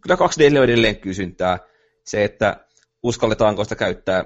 kyllä 0.00 0.16
2D 0.16 0.58
on 0.58 0.64
edelleen 0.64 0.96
kysyntää. 0.96 1.58
Se, 2.04 2.24
että 2.24 2.66
uskalletaanko 3.02 3.64
sitä 3.64 3.76
käyttää 3.76 4.24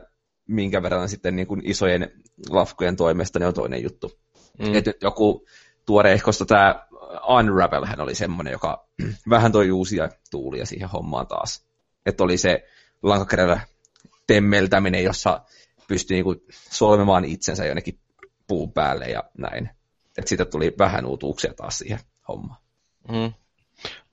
minkä 0.49 0.83
verran 0.83 1.09
sitten 1.09 1.37
niin 1.37 1.47
kuin 1.47 1.63
isojen 1.65 2.11
lafkojen 2.51 2.97
toimesta, 2.97 3.39
niin 3.39 3.47
on 3.47 3.55
toinen 3.55 3.83
juttu. 3.83 4.21
Mm. 4.59 4.75
Et 4.75 4.85
joku 5.03 5.47
tuoreehkosta 5.87 6.47
tämä 6.47 6.87
Unravel 7.29 7.85
hän 7.85 8.01
oli 8.01 8.15
semmoinen, 8.15 8.53
joka 8.53 8.87
vähän 9.31 9.53
toi 9.53 9.71
uusia 9.71 10.09
tuulia 10.31 10.67
siihen 10.67 10.89
hommaan 10.89 11.27
taas. 11.27 11.67
Että 12.07 12.25
oli 12.25 12.39
se 12.39 12.69
lankakerällä 13.03 13.61
temmeltäminen, 14.27 15.05
jossa 15.05 15.41
pystyi 15.89 16.15
niinku 16.15 16.37
solmimaan 16.51 17.25
itsensä 17.25 17.65
jonnekin 17.65 17.99
puun 18.49 18.73
päälle 18.73 19.05
ja 19.05 19.25
näin. 19.39 19.71
Että 20.19 20.29
siitä 20.29 20.45
tuli 20.45 20.75
vähän 20.79 21.07
uutuuksia 21.07 21.55
taas 21.55 21.79
siihen 21.79 22.01
hommaan. 22.29 22.61
Mm. 23.09 23.33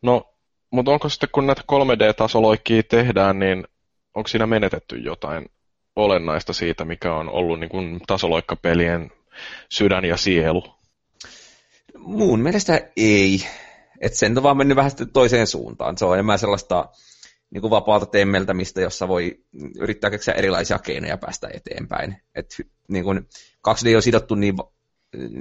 No, 0.02 0.34
mutta 0.72 0.92
onko 0.92 1.10
sitten 1.10 1.30
kun 1.32 1.48
näitä 1.48 1.62
3D-tasoloikkia 1.62 2.84
tehdään, 2.90 3.40
niin 3.40 3.68
onko 4.14 4.28
siinä 4.28 4.48
menetetty 4.48 4.98
jotain 4.98 5.46
olennaista 5.96 6.54
siitä, 6.54 6.86
mikä 6.86 7.14
on 7.14 7.30
ollut 7.30 7.60
niin 7.60 8.02
tasoloikkapelien 8.08 9.12
sydän 9.70 10.06
ja 10.06 10.18
sielu? 10.18 10.77
Mun 12.08 12.40
mielestä 12.40 12.90
ei. 12.96 13.44
että 14.02 14.18
sen 14.18 14.38
on 14.38 14.44
vaan 14.44 14.58
mennyt 14.58 14.78
vähän 14.78 14.92
toiseen 15.14 15.48
suuntaan. 15.48 15.98
Se 15.98 16.06
on 16.06 16.14
enemmän 16.14 16.40
sellaista 16.40 16.90
niin 17.50 17.62
kuin 17.62 17.72
vapaalta 17.72 18.06
temmeltämistä, 18.06 18.82
jossa 18.82 19.08
voi 19.08 19.44
yrittää 19.80 20.10
keksiä 20.10 20.34
erilaisia 20.34 20.80
keinoja 20.80 21.18
päästä 21.18 21.50
eteenpäin. 21.54 22.16
Et, 22.36 22.56
niin 22.88 23.04
kuin 23.04 23.28
2D 23.68 23.96
on 23.96 24.02
sidottu 24.02 24.36
niin 24.36 24.56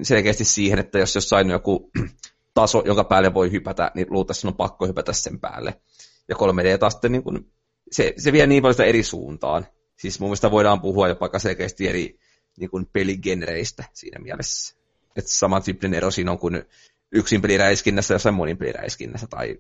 selkeästi 0.02 0.44
siihen, 0.44 0.79
että 0.79 0.98
jos 0.98 1.14
jossain 1.14 1.46
on 1.46 1.50
joku 1.50 1.90
taso, 2.55 2.83
jonka 2.87 3.05
päälle 3.05 3.35
voi 3.35 3.50
hypätä, 3.50 3.90
niin 3.94 4.07
luultavasti 4.11 4.46
on 4.46 4.57
pakko 4.57 4.87
hypätä 4.87 5.12
sen 5.12 5.40
päälle. 5.40 5.81
Ja 6.29 6.37
3D 6.37 6.79
taas 6.79 6.92
sitten 6.92 7.12
niin 7.12 7.22
kuin, 7.22 7.52
se, 7.90 8.14
se 8.16 8.33
vie 8.33 8.46
niin 8.46 8.62
paljon 8.62 8.74
sitä 8.74 8.85
eri 8.85 9.02
suuntaan. 9.02 9.66
Siis 9.96 10.20
mun 10.20 10.29
mielestä 10.29 10.50
voidaan 10.50 10.81
puhua 10.81 11.09
jopa 11.09 11.38
selkeästi 11.38 11.88
eri 11.88 12.18
niin 12.59 12.70
kuin 12.70 12.87
peligenreistä 12.92 13.85
siinä 13.92 14.18
mielessä. 14.18 14.76
Että 15.16 15.31
saman 15.31 15.62
tyyppinen 15.62 15.96
ero 15.96 16.11
siinä 16.11 16.31
on 16.31 16.38
kuin 16.38 16.62
yksin 17.12 17.42
peliräiskinnässä 17.42 18.14
ja 18.14 18.14
jossain 18.14 18.35
monin 18.35 18.57
peliräiskinnässä 18.57 19.26
tai 19.26 19.59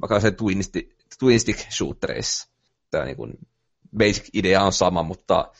vaikka 0.00 0.20
se 0.20 0.30
twin 0.30 0.64
stick, 0.64 0.90
twin 1.18 1.40
stick 1.40 1.70
shooterissa. 1.70 2.48
Tämä 2.90 3.04
niin 3.04 3.16
kuin 3.16 3.38
basic 3.98 4.28
idea 4.32 4.62
on 4.62 4.72
sama, 4.72 5.02
mutta 5.02 5.52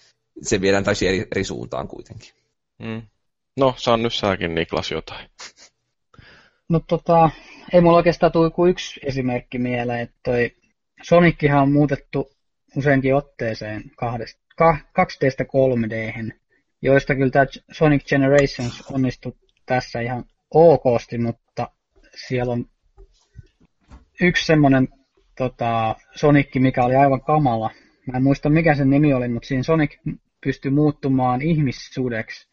se 0.43 0.61
viedään 0.61 0.85
täysin 0.85 1.09
eri, 1.09 1.27
eri 1.33 1.45
suuntaan 1.45 1.89
kuitenkin. 1.89 2.31
Mm. 2.79 3.03
No, 3.57 3.75
saan 3.77 4.03
nyt 4.03 4.15
säkin 4.15 4.55
Niklas 4.55 4.91
jotain. 4.91 5.29
No 6.69 6.81
tota, 6.89 7.31
ei 7.73 7.81
mulla 7.81 7.97
oikeastaan 7.97 8.33
tule 8.33 8.51
kuin 8.51 8.71
yksi 8.71 9.01
esimerkki 9.07 9.59
mieleen, 9.59 10.01
että 10.01 10.17
toi 10.23 10.57
Sonickihan 11.03 11.63
on 11.63 11.73
muutettu 11.73 12.31
useinkin 12.77 13.15
otteeseen 13.15 13.83
kahdesta, 13.97 14.43
2D 14.61 15.47
3D, 15.47 16.33
joista 16.83 17.15
kyllä 17.15 17.31
tämä 17.31 17.47
Sonic 17.73 18.09
Generations 18.09 18.85
onnistui 18.93 19.33
tässä 19.67 20.01
ihan 20.01 20.25
okosti, 20.51 21.19
mutta 21.19 21.69
siellä 22.29 22.53
on 22.53 22.65
yksi 24.21 24.47
semmoinen 24.47 24.89
tota, 25.39 25.97
Sonic, 26.15 26.55
mikä 26.55 26.85
oli 26.85 26.95
aivan 26.95 27.21
kamala. 27.21 27.71
Mä 28.07 28.17
en 28.17 28.23
muista 28.23 28.51
mikä 28.51 28.75
sen 28.75 28.91
nimi 28.91 29.15
oli, 29.15 29.29
mutta 29.29 29.47
siinä 29.47 29.63
Sonic 29.63 29.97
pystyi 30.45 30.71
muuttumaan 30.71 31.43
ihmissudeksi. 31.43 32.49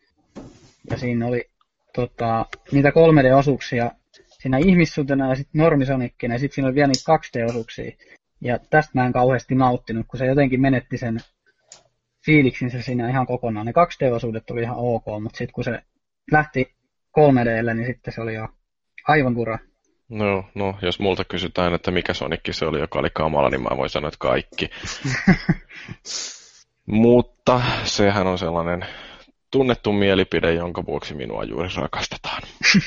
Ja 0.90 0.98
siinä 0.98 1.28
oli 1.28 1.50
tota, 1.96 2.46
niitä 2.72 2.90
3D-osuuksia 2.90 3.92
siinä 4.42 4.58
ihmissutena 4.58 5.30
ja 5.30 5.36
sitten 5.36 5.60
normisonikkina 5.60 6.36
ja 6.36 6.40
sitten 6.40 6.56
siinä 6.56 6.68
oli 6.68 6.76
vielä 6.76 6.88
niitä 6.88 7.12
2D-osuuksia. 7.12 7.92
Ja 8.42 8.60
tästä 8.70 8.92
mä 8.94 9.06
en 9.06 9.14
kauheasti 9.14 9.56
nauttinut, 9.56 10.08
kun 10.08 10.18
se 10.18 10.26
jotenkin 10.26 10.62
menetti 10.62 10.98
sen 10.98 11.20
fiiliksinsä 12.30 12.82
siinä 12.82 13.10
ihan 13.10 13.28
kokonaan. 13.28 13.66
Ne 13.66 13.72
2D-osuudet 13.72 14.46
tuli 14.46 14.62
ihan 14.62 14.76
ok, 14.78 15.04
mutta 15.22 15.38
sitten 15.38 15.54
kun 15.54 15.64
se 15.64 15.84
lähti 16.32 16.74
3Dlle, 17.20 17.74
niin 17.74 17.88
sitten 17.88 18.14
se 18.14 18.22
oli 18.22 18.34
jo 18.34 18.48
aivan 19.08 19.36
kura. 19.36 19.60
No, 20.10 20.44
no, 20.56 20.78
jos 20.82 21.00
multa 21.00 21.24
kysytään, 21.24 21.74
että 21.74 21.92
mikä 21.92 22.14
Sonicki 22.14 22.54
se 22.54 22.66
oli, 22.66 22.80
joka 22.80 23.00
oli 23.00 23.10
kamala, 23.14 23.50
niin 23.50 23.62
mä 23.62 23.78
voin 23.78 23.90
sanoa, 23.90 24.08
että 24.08 24.18
kaikki. 24.20 24.70
Mutta 26.86 27.62
sehän 27.84 28.28
on 28.28 28.38
sellainen 28.38 28.86
tunnettu 29.52 29.94
mielipide, 29.94 30.54
jonka 30.54 30.86
vuoksi 30.86 31.14
minua 31.14 31.44
juuri 31.44 31.70
rakastetaan. 31.78 32.42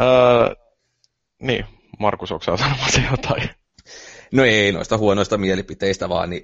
öö, 0.00 0.54
niin, 1.42 1.64
Markus, 1.98 2.32
onko 2.32 2.44
sä 2.44 2.56
sanomassa 2.56 3.00
jotain? 3.10 3.50
No 4.32 4.44
ei 4.44 4.72
noista 4.72 4.98
huonoista 4.98 5.38
mielipiteistä, 5.38 6.08
vaan 6.08 6.30
niin, 6.30 6.42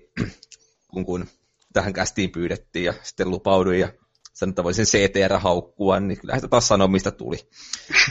kun, 0.92 1.04
kun 1.04 1.26
tähän 1.72 1.92
kästiin 1.92 2.30
pyydettiin 2.30 2.84
ja 2.84 2.94
sitten 3.02 3.30
lupauduin 3.30 3.80
ja 3.80 3.88
sanoin, 4.32 4.52
että 4.52 4.64
voisin 4.64 4.84
CTR 4.84 5.38
haukkua, 5.38 6.00
niin 6.00 6.20
kyllä 6.20 6.34
sitä 6.34 6.48
taas 6.48 6.68
sanoa, 6.68 6.88
mistä 6.88 7.10
tuli. 7.10 7.36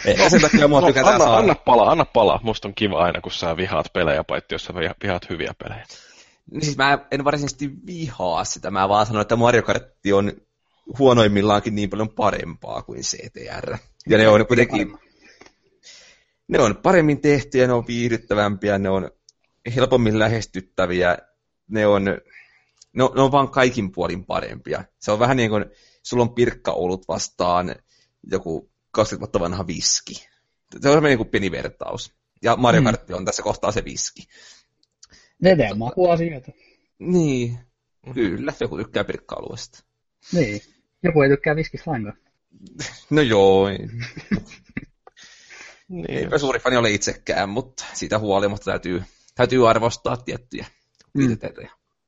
Ehkä 0.06 0.30
sen 0.30 0.42
takia 0.42 0.68
mua 0.68 0.82
no, 0.82 0.88
anna, 0.88 1.18
saada. 1.18 1.38
anna 1.38 1.56
pala, 1.56 1.92
anna 1.92 2.06
pala. 2.06 2.40
Musta 2.44 2.68
on 2.68 2.76
kiva 2.76 3.04
aina, 3.04 3.22
kun 3.22 3.32
sä 3.32 3.58
vihaat 3.58 3.94
pelejä, 3.94 4.24
paitsi 4.24 4.56
jos 4.56 4.66
sä 4.66 4.74
vihaat 5.04 5.30
hyviä 5.30 5.54
pelejä. 5.64 5.86
Niin 6.52 6.62
siis 6.66 6.78
mä 6.78 7.00
en 7.12 7.24
varsinaisesti 7.24 7.72
vihaa 7.86 8.44
sitä, 8.44 8.72
mä 8.72 8.90
vaan 8.90 9.06
sanon, 9.06 9.22
että 9.22 9.36
Mario 9.36 9.64
Kart 9.64 9.84
on 10.14 10.32
huonoimmillaankin 11.00 11.76
niin 11.76 11.90
paljon 11.90 12.10
parempaa 12.10 12.82
kuin 12.82 13.02
CTR. 13.02 13.78
Ja 14.10 14.18
ne 14.18 14.28
on 14.28 14.48
kuitenkin... 14.48 14.98
Ne 16.48 16.60
on 16.60 16.76
paremmin 16.76 17.22
tehtyjä, 17.22 17.68
ne 17.68 17.74
on 17.74 17.88
viihdyttävämpiä, 17.88 18.80
ne 18.80 18.90
on 18.90 19.12
helpommin 19.76 20.20
lähestyttäviä, 20.20 21.18
ne 21.68 21.88
on, 21.88 22.06
ne 22.94 23.04
on, 23.04 23.12
ne 23.16 23.22
on 23.22 23.32
vaan 23.32 23.50
kaikin 23.50 23.92
puolin 23.92 24.26
parempia. 24.26 24.84
Se 25.00 25.12
on 25.12 25.20
vähän 25.20 25.38
niin 25.38 25.50
kuin, 25.50 25.66
sulla 26.04 26.24
on 26.24 26.34
ollut 26.68 27.08
vastaan 27.08 27.76
joku 28.24 28.72
20 28.92 29.20
vuotta 29.20 29.40
vanha 29.40 29.68
viski. 29.68 30.28
Se 30.82 30.90
on 30.90 31.04
niin 31.04 31.18
kuin 31.18 31.30
pieni 31.30 31.52
vertaus. 31.52 32.14
Ja 32.42 32.56
Mario 32.56 32.82
mm. 32.82 32.86
Kart 32.86 33.10
on 33.10 33.26
tässä 33.26 33.44
kohtaa 33.44 33.72
se 33.72 33.86
viski. 33.86 34.28
Veden 35.44 35.78
makuasioita. 35.78 36.52
Niin, 37.00 37.60
kyllä, 38.14 38.54
joku 38.60 38.78
tykkää 38.78 39.04
pirkka-alueesta. 39.04 39.84
Niin, 40.34 40.62
joku 41.04 41.22
ei 41.22 41.30
tykkää 41.30 41.56
viskistä 41.56 41.92
lainkaan. 41.92 42.18
No 43.10 43.22
joo. 43.22 43.70
niin. 45.90 46.12
Eipä 46.12 46.38
suuri 46.38 46.60
fani 46.60 46.78
ole 46.78 46.92
itsekään, 46.92 47.50
mutta 47.50 47.86
siitä 47.94 48.20
huolimatta 48.20 48.66
täytyy, 48.66 49.04
täytyy 49.36 49.70
arvostaa 49.70 50.18
tiettyjä 50.18 50.66
mm. 51.14 51.38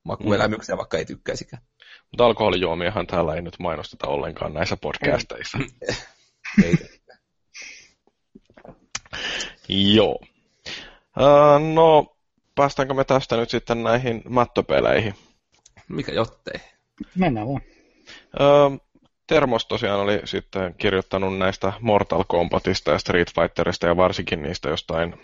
Makuelämyksiä, 0.03 0.75
mm. 0.75 0.77
vaikka 0.77 0.97
ei 0.97 1.05
tykkäisikään. 1.05 1.63
Mutta 2.11 2.25
alkoholijuomiahan 2.25 3.07
täällä 3.07 3.35
ei 3.35 3.41
nyt 3.41 3.59
mainosteta 3.59 4.07
ollenkaan 4.07 4.53
näissä 4.53 4.77
podcasteissa. 4.77 5.57
ei. 6.63 6.75
Joo. 9.95 10.19
Uh, 11.19 11.73
no, 11.73 12.17
päästäänkö 12.55 12.93
me 12.93 13.03
tästä 13.03 13.37
nyt 13.37 13.49
sitten 13.49 13.83
näihin 13.83 14.21
mattopeleihin? 14.29 15.13
Mikä 15.87 16.11
jottei? 16.11 16.61
Mennään 17.15 17.47
vaan. 17.47 17.61
Uh, 18.39 18.91
Termos 19.31 19.65
tosiaan 19.65 19.99
oli 19.99 20.21
sitten 20.25 20.75
kirjoittanut 20.77 21.37
näistä 21.37 21.73
Mortal 21.79 22.23
Kombatista 22.27 22.91
ja 22.91 22.99
Street 22.99 23.31
Fighterista 23.35 23.87
ja 23.87 23.97
varsinkin 23.97 24.43
niistä 24.43 24.69
jostain 24.69 25.21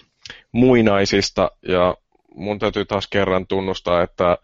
muinaisista. 0.52 1.52
Ja 1.68 1.96
mun 2.38 2.60
täytyy 2.60 2.86
taas 2.86 3.08
kerran 3.08 3.48
tunnustaa, 3.48 4.02
että 4.02 4.38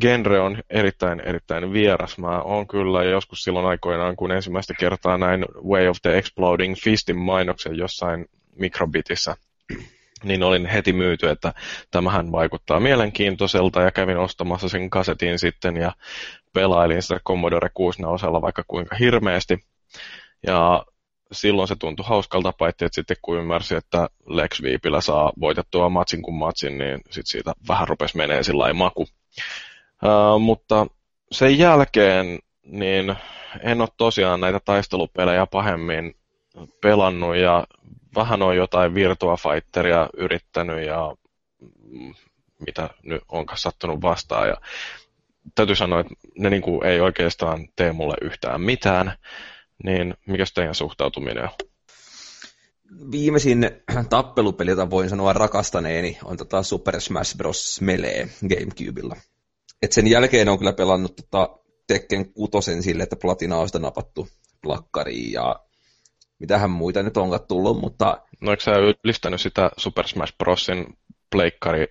genre 0.00 0.40
on 0.40 0.58
erittäin, 0.70 1.20
erittäin 1.20 1.72
vieras. 1.72 2.18
Mä 2.18 2.42
oon 2.42 2.66
kyllä 2.66 3.04
joskus 3.04 3.42
silloin 3.42 3.66
aikoinaan, 3.66 4.16
kun 4.16 4.32
ensimmäistä 4.32 4.74
kertaa 4.78 5.18
näin 5.18 5.44
Way 5.68 5.88
of 5.88 5.96
the 6.02 6.18
Exploding 6.18 6.74
Fistin 6.84 7.16
mainoksen 7.16 7.76
jossain 7.76 8.26
mikrobitissä, 8.56 9.36
niin 10.24 10.42
olin 10.42 10.66
heti 10.66 10.92
myyty, 10.92 11.28
että 11.28 11.52
tämähän 11.90 12.32
vaikuttaa 12.32 12.80
mielenkiintoiselta 12.80 13.80
ja 13.80 13.90
kävin 13.90 14.18
ostamassa 14.18 14.68
sen 14.68 14.90
kasetin 14.90 15.38
sitten 15.38 15.76
ja 15.76 15.92
pelailin 16.52 17.02
sitä 17.02 17.20
Commodore 17.26 17.70
64 17.74 18.42
vaikka 18.42 18.64
kuinka 18.68 18.96
hirmeästi. 18.96 19.58
Ja 20.46 20.84
silloin 21.32 21.68
se 21.68 21.76
tuntui 21.76 22.06
hauskalta, 22.08 22.52
paitsi 22.58 22.84
että 22.84 22.94
sitten 22.94 23.16
kun 23.22 23.38
ymmärsi, 23.38 23.74
että 23.74 24.08
Lex 24.26 24.62
Viipillä 24.62 25.00
saa 25.00 25.32
voitettua 25.40 25.88
matsin 25.88 26.22
kuin 26.22 26.34
matsin, 26.34 26.78
niin 26.78 27.00
sitten 27.04 27.26
siitä 27.26 27.52
vähän 27.68 27.88
rupesi 27.88 28.16
menee 28.16 28.42
sillä 28.42 28.72
maku. 28.72 29.02
Uh, 29.02 30.40
mutta 30.40 30.86
sen 31.32 31.58
jälkeen 31.58 32.38
niin 32.62 33.16
en 33.60 33.80
ole 33.80 33.88
tosiaan 33.96 34.40
näitä 34.40 34.60
taistelupelejä 34.64 35.46
pahemmin 35.46 36.14
pelannut 36.80 37.36
ja 37.36 37.66
vähän 38.14 38.42
on 38.42 38.56
jotain 38.56 38.94
Virtua 38.94 39.36
Fighteria 39.36 40.08
yrittänyt 40.16 40.86
ja 40.86 41.14
mm, 41.90 42.14
mitä 42.66 42.90
nyt 43.02 43.22
onkaan 43.28 43.58
sattunut 43.58 44.02
vastaan. 44.02 44.48
Ja 44.48 44.56
täytyy 45.54 45.76
sanoa, 45.76 46.00
että 46.00 46.14
ne 46.38 46.50
niin 46.50 46.62
kuin 46.62 46.86
ei 46.86 47.00
oikeastaan 47.00 47.68
tee 47.76 47.92
mulle 47.92 48.14
yhtään 48.20 48.60
mitään 48.60 49.12
niin 49.84 50.14
mikä 50.26 50.44
teidän 50.54 50.74
suhtautuminen 50.74 51.44
on? 51.44 51.50
Viimeisin 53.10 53.70
tappelupeli, 54.10 54.70
jota 54.70 54.90
voin 54.90 55.08
sanoa 55.08 55.32
rakastaneeni, 55.32 56.18
on 56.24 56.36
tota 56.36 56.62
Super 56.62 57.00
Smash 57.00 57.36
Bros. 57.36 57.80
Melee 57.80 58.28
Gamecubella. 58.48 59.16
Et 59.82 59.92
sen 59.92 60.06
jälkeen 60.06 60.48
on 60.48 60.58
kyllä 60.58 60.72
pelannut 60.72 61.16
tota 61.16 61.58
Tekken 61.86 62.32
kutosen 62.32 62.82
sille, 62.82 63.02
että 63.02 63.16
platina 63.16 63.56
on 63.56 63.68
sitä 63.68 63.78
napattu 63.78 64.28
plakkariin 64.62 65.32
ja 65.32 65.56
mitähän 66.38 66.70
muita 66.70 67.02
nyt 67.02 67.16
onkaan 67.16 67.46
tullut, 67.48 67.80
mutta... 67.80 68.20
No 68.40 68.50
eikö 68.50 68.62
sä 68.62 68.70
ylistänyt 69.04 69.40
sitä 69.40 69.70
Super 69.76 70.08
Smash 70.08 70.36
Brosin 70.38 70.86
pleikkari 71.30 71.86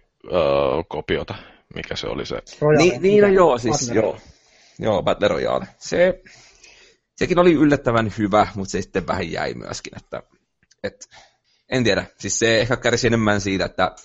kopiota, 0.88 1.36
mikä 1.75 1.95
se 1.95 2.08
oli 2.08 2.25
se? 2.25 2.36
Royale. 2.62 2.84
Niin, 2.84 3.01
niin 3.01 3.21
no 3.21 3.27
joo, 3.27 3.58
siis 3.58 3.91
joo. 3.93 4.17
Joo, 4.80 5.04
Battle 5.04 5.27
Royale. 5.27 5.67
Se, 5.77 6.21
sekin 7.21 7.39
oli 7.39 7.53
yllättävän 7.53 8.13
hyvä, 8.17 8.47
mutta 8.55 8.71
se 8.71 8.81
sitten 8.81 9.07
vähän 9.07 9.31
jäi 9.31 9.53
myöskin, 9.53 9.93
että 9.97 10.23
et, 10.84 11.10
en 11.69 11.84
tiedä, 11.84 12.05
siis 12.17 12.39
se 12.39 12.62
ehkä 12.62 12.77
kärsi 12.77 13.07
enemmän 13.07 13.41
siitä, 13.41 13.65
että 13.65 13.95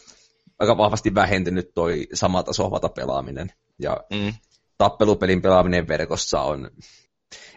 aika 0.58 0.76
vahvasti 0.76 1.14
vähentynyt 1.14 1.70
toi 1.74 2.06
sama 2.14 2.42
taso 2.42 2.70
pelaaminen, 2.94 3.52
ja 3.78 3.96
mm. 4.10 4.34
tappelupelin 4.78 5.42
pelaaminen 5.42 5.88
verkossa 5.88 6.40
on, 6.40 6.70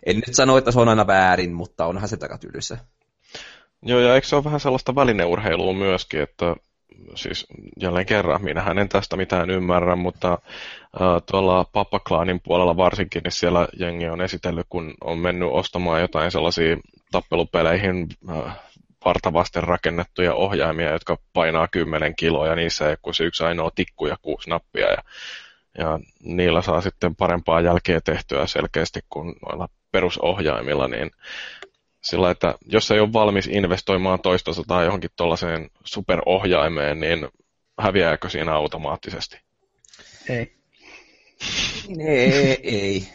en 0.06 0.16
nyt 0.16 0.36
sano, 0.36 0.58
että 0.58 0.72
se 0.72 0.80
on 0.80 0.90
aina 0.90 1.08
väärin, 1.08 1.54
mutta 1.54 1.86
onhan 1.86 2.10
se 2.10 2.18
takatylyssä. 2.18 2.78
Joo, 3.82 4.00
ja 4.00 4.16
eikö 4.16 4.28
se 4.28 4.36
ole 4.36 4.44
vähän 4.44 4.60
sellaista 4.60 4.96
välineurheilua 4.96 5.74
myöskin, 5.74 6.22
että 6.22 6.56
siis 7.16 7.48
jälleen 7.82 8.06
kerran, 8.06 8.44
minähän 8.44 8.80
en 8.80 8.90
tästä 8.90 9.18
mitään 9.18 9.50
ymmärrä, 9.50 9.96
mutta 9.96 10.32
äh, 10.32 11.08
tuolla 11.32 11.66
Pappaklaanin 11.74 12.40
puolella 12.44 12.78
varsinkin, 12.78 13.22
niin 13.24 13.32
siellä 13.32 13.68
jengi 13.80 14.10
on 14.10 14.22
esitellyt, 14.22 14.66
kun 14.70 14.94
on 15.04 15.18
mennyt 15.18 15.50
ostamaan 15.52 16.02
jotain 16.02 16.32
sellaisia 16.32 16.78
tappelupeleihin 17.12 18.08
äh, 18.30 18.60
vartavasten 19.06 19.64
rakennettuja 19.64 20.34
ohjaimia, 20.34 20.92
jotka 20.92 21.18
painaa 21.34 21.68
10 21.68 22.16
kiloa 22.16 22.48
ja 22.48 22.56
niissä 22.56 22.90
ei 22.90 22.96
kuin 23.02 23.14
se 23.14 23.24
yksi 23.24 23.44
ainoa 23.44 23.72
tikku 23.76 24.08
ja 24.08 24.18
kuusi 24.22 24.50
nappia 24.50 24.88
ja, 24.88 25.04
ja 25.78 26.00
niillä 26.24 26.62
saa 26.62 26.82
sitten 26.82 27.16
parempaa 27.16 27.62
jälkeä 27.62 28.02
tehtyä 28.02 28.48
selkeästi 28.48 29.00
kuin 29.10 29.36
noilla 29.46 29.70
perusohjaimilla, 29.92 30.88
niin 30.88 31.12
sillä, 32.02 32.32
että 32.32 32.56
jos 32.66 32.92
ei 32.92 33.00
ole 33.00 33.14
valmis 33.14 33.48
investoimaan 33.48 34.22
toista 34.22 34.52
tai 34.68 34.86
johonkin 34.86 35.10
tuollaiseen 35.16 35.70
superohjaimeen, 35.86 37.00
niin 37.00 37.28
häviääkö 37.80 38.30
siinä 38.30 38.54
automaattisesti? 38.54 39.42
Ei. 40.30 40.56
ei, 42.00 42.60
ei. 42.64 43.08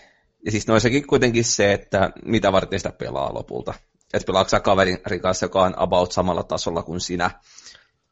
Ja 0.44 0.50
siis 0.50 0.66
noissakin 0.66 1.06
kuitenkin 1.06 1.44
se, 1.44 1.72
että 1.72 2.10
mitä 2.24 2.52
varten 2.52 2.78
sitä 2.78 2.92
pelaa 2.92 3.34
lopulta. 3.34 3.74
Että 4.14 4.26
pelaatko 4.26 4.48
sä 4.48 4.60
kaverin 4.60 4.98
kanssa, 5.22 5.46
joka 5.46 5.62
on 5.62 5.74
about 5.76 6.12
samalla 6.12 6.42
tasolla 6.42 6.82
kuin 6.82 7.00
sinä. 7.00 7.30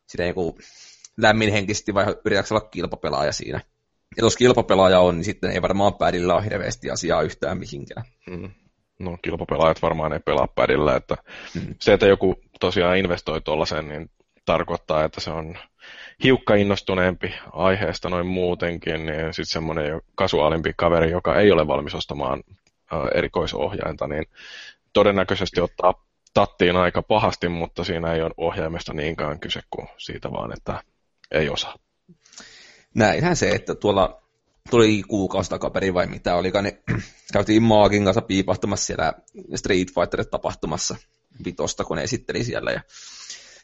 Sitä 0.07 0.25
joku 0.25 0.59
lämminhenkisesti 1.17 1.95
vai 1.95 2.07
yritätkö 2.25 2.55
olla 2.55 2.69
kilpapelaaja 2.69 3.33
siinä. 3.33 3.61
Ja 4.17 4.25
jos 4.25 4.37
kilpapelaaja 4.37 5.01
on, 5.01 5.17
niin 5.17 5.25
sitten 5.25 5.51
ei 5.51 5.63
varmaan 5.63 5.95
pädillä 5.95 6.35
ole 6.35 6.45
hirveästi 6.45 6.91
asiaa 6.91 7.23
yhtään 7.23 7.59
mihinkään. 7.59 8.05
Mm 8.27 8.51
no 9.05 9.19
kilpapelaajat 9.23 9.83
varmaan 9.83 10.13
ei 10.13 10.21
pelaa 10.21 10.49
pädillä, 10.55 10.97
että 10.97 11.17
mm. 11.55 11.75
se, 11.81 11.93
että 11.93 12.07
joku 12.07 12.35
tosiaan 12.61 12.97
investoi 12.97 13.41
tuollaisen, 13.41 13.89
niin 13.89 14.11
tarkoittaa, 14.45 15.05
että 15.05 15.21
se 15.21 15.31
on 15.31 15.59
hiukka 16.25 16.55
innostuneempi 16.55 17.35
aiheesta 17.53 18.09
noin 18.09 18.27
muutenkin, 18.27 19.07
niin 19.07 19.35
sitten 19.35 19.53
semmoinen 19.53 20.01
kasuaalimpi 20.15 20.73
kaveri, 20.77 21.11
joka 21.11 21.37
ei 21.37 21.53
ole 21.53 21.67
valmis 21.67 21.95
ostamaan 21.95 22.43
erikoisohjainta, 23.15 24.07
niin 24.07 24.25
todennäköisesti 24.93 25.61
ottaa 25.61 25.95
tattiin 26.35 26.77
aika 26.77 27.03
pahasti, 27.03 27.49
mutta 27.49 27.85
siinä 27.85 28.13
ei 28.13 28.23
ole 28.23 28.31
ohjaimesta 28.37 28.93
niinkään 28.93 29.41
kyse 29.41 29.61
kuin 29.71 29.89
siitä 29.99 30.33
vaan, 30.33 30.53
että 30.53 30.83
ei 31.31 31.49
osaa. 31.49 31.77
Näinhän 32.95 33.37
se, 33.37 33.51
että 33.51 33.75
tuolla 33.75 34.22
tuli 34.71 35.03
kuukausi 35.09 35.51
takaperin 35.51 35.95
vai 35.95 36.07
mitä 36.07 36.35
olikaan, 36.35 36.65
niin 36.65 36.79
käytiin 37.33 37.63
Maagin 37.63 38.05
kanssa 38.05 38.23
piipahtamassa 38.23 38.87
siellä 38.87 39.13
Street 39.55 39.89
Fighter-tapahtumassa 39.89 40.97
vitosta, 41.45 41.85
kun 41.85 41.97
ne 41.97 42.03
esitteli 42.03 42.45
siellä. 42.45 42.71
Ja 42.71 42.81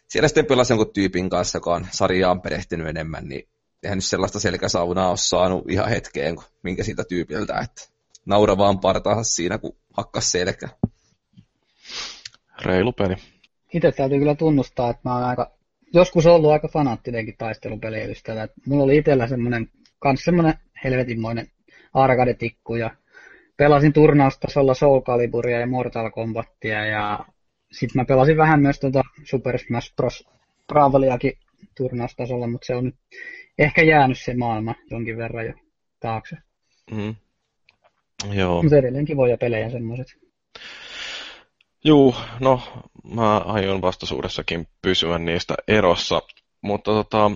siellä 0.08 0.28
sitten 0.28 0.46
pelasi 0.46 0.72
jonkun 0.72 0.92
tyypin 0.92 1.30
kanssa, 1.30 1.56
joka 1.56 1.74
on 1.74 1.86
sarjaan 1.90 2.40
perehtynyt 2.40 2.88
enemmän, 2.88 3.28
niin 3.28 3.48
eihän 3.82 3.96
nyt 3.96 4.04
sellaista 4.04 4.40
selkäsaunaa 4.40 5.08
ole 5.08 5.16
saanut 5.16 5.70
ihan 5.70 5.88
hetkeen, 5.88 6.36
minkä 6.62 6.82
siitä 6.82 7.04
tyypiltä, 7.04 7.58
että 7.58 7.82
naura 8.26 8.58
vaan 8.58 8.80
partaansa 8.80 9.30
siinä, 9.30 9.58
kun 9.58 9.76
hakkas 9.92 10.32
selkä. 10.32 10.68
Reilu 12.64 12.92
peli. 12.92 13.14
Itse 13.74 13.92
täytyy 13.92 14.18
kyllä 14.18 14.34
tunnustaa, 14.34 14.90
että 14.90 15.00
mä 15.04 15.14
oon 15.14 15.24
aika, 15.24 15.50
joskus 15.94 16.26
ollut 16.26 16.50
aika 16.50 16.68
fanaattinenkin 16.68 17.34
taistelupelien 17.38 18.10
ystävä. 18.10 18.48
Mulla 18.66 18.84
oli 18.84 18.96
itsellä 18.96 19.26
semmoinen, 19.26 19.70
kans 19.98 20.24
semmoinen 20.24 20.54
helvetinmoinen 20.84 21.46
arcade-tikku 21.94 22.74
ja 22.74 22.90
pelasin 23.56 23.92
turnaustasolla 23.92 24.74
Soul 24.74 25.00
Caliburia 25.00 25.60
ja 25.60 25.66
Mortal 25.66 26.10
Kombatia 26.10 26.86
ja 26.86 27.18
sitten 27.72 28.00
mä 28.00 28.04
pelasin 28.04 28.36
vähän 28.36 28.60
myös 28.60 28.80
tuota 28.80 29.02
Super 29.24 29.58
Smash 29.58 29.94
Bros. 29.96 30.28
Braveliakin 30.66 31.32
turnaustasolla, 31.76 32.46
mutta 32.46 32.66
se 32.66 32.74
on 32.74 32.84
nyt 32.84 32.94
ehkä 33.58 33.82
jäänyt 33.82 34.18
se 34.18 34.34
maailma 34.34 34.74
jonkin 34.90 35.16
verran 35.16 35.46
jo 35.46 35.52
taakse. 36.00 36.36
Mm. 36.90 37.14
Joo. 38.32 38.62
Mutta 38.62 38.76
edelleen 38.76 39.04
kivoja 39.04 39.38
pelejä 39.38 39.70
semmoiset. 39.70 40.06
Juu, 41.84 42.14
no 42.40 42.60
mä 43.14 43.38
aion 43.38 43.82
vastaisuudessakin 43.82 44.66
pysyä 44.82 45.18
niistä 45.18 45.54
erossa, 45.68 46.22
mutta 46.60 46.90
tota, 46.90 47.30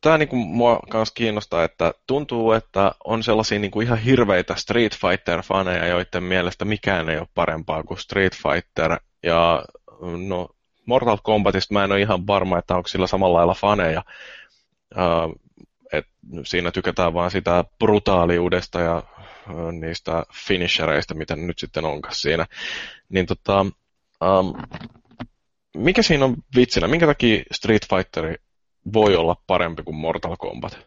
tämä 0.00 0.18
niinku 0.18 0.36
mua 0.36 0.80
myös 0.94 1.10
kiinnostaa, 1.10 1.64
että 1.64 1.92
tuntuu, 2.06 2.52
että 2.52 2.92
on 3.04 3.22
sellaisia 3.22 3.58
niinku 3.58 3.80
ihan 3.80 3.98
hirveitä 3.98 4.54
Street 4.54 4.92
Fighter-faneja, 4.94 5.86
joiden 5.86 6.22
mielestä 6.22 6.64
mikään 6.64 7.08
ei 7.08 7.18
ole 7.18 7.28
parempaa 7.34 7.82
kuin 7.82 7.98
Street 7.98 8.36
Fighter. 8.36 9.00
Ja 9.22 9.64
no, 10.26 10.48
Mortal 10.86 11.18
Kombatista 11.22 11.74
mä 11.74 11.84
en 11.84 11.92
ole 11.92 12.00
ihan 12.00 12.26
varma, 12.26 12.58
että 12.58 12.76
onko 12.76 12.88
sillä 12.88 13.06
samalla 13.06 13.38
lailla 13.38 13.54
faneja. 13.54 14.04
Uh, 14.96 15.40
et 15.92 16.06
siinä 16.44 16.70
tykätään 16.70 17.14
vaan 17.14 17.30
sitä 17.30 17.64
brutaaliudesta 17.78 18.80
ja 18.80 19.02
uh, 19.50 19.72
niistä 19.72 20.24
finishereistä, 20.46 21.14
mitä 21.14 21.36
nyt 21.36 21.58
sitten 21.58 21.84
onkaan 21.84 22.14
siinä. 22.14 22.46
Niin 23.08 23.26
tota, 23.26 23.60
um, 23.60 24.54
mikä 25.76 26.02
siinä 26.02 26.24
on 26.24 26.36
vitsinä? 26.56 26.88
Minkä 26.88 27.06
takia 27.06 27.42
Street 27.52 27.86
Fighteri 27.90 28.34
voi 28.92 29.16
olla 29.16 29.36
parempi 29.46 29.82
kuin 29.82 29.96
Mortal 29.96 30.36
Kombat? 30.36 30.78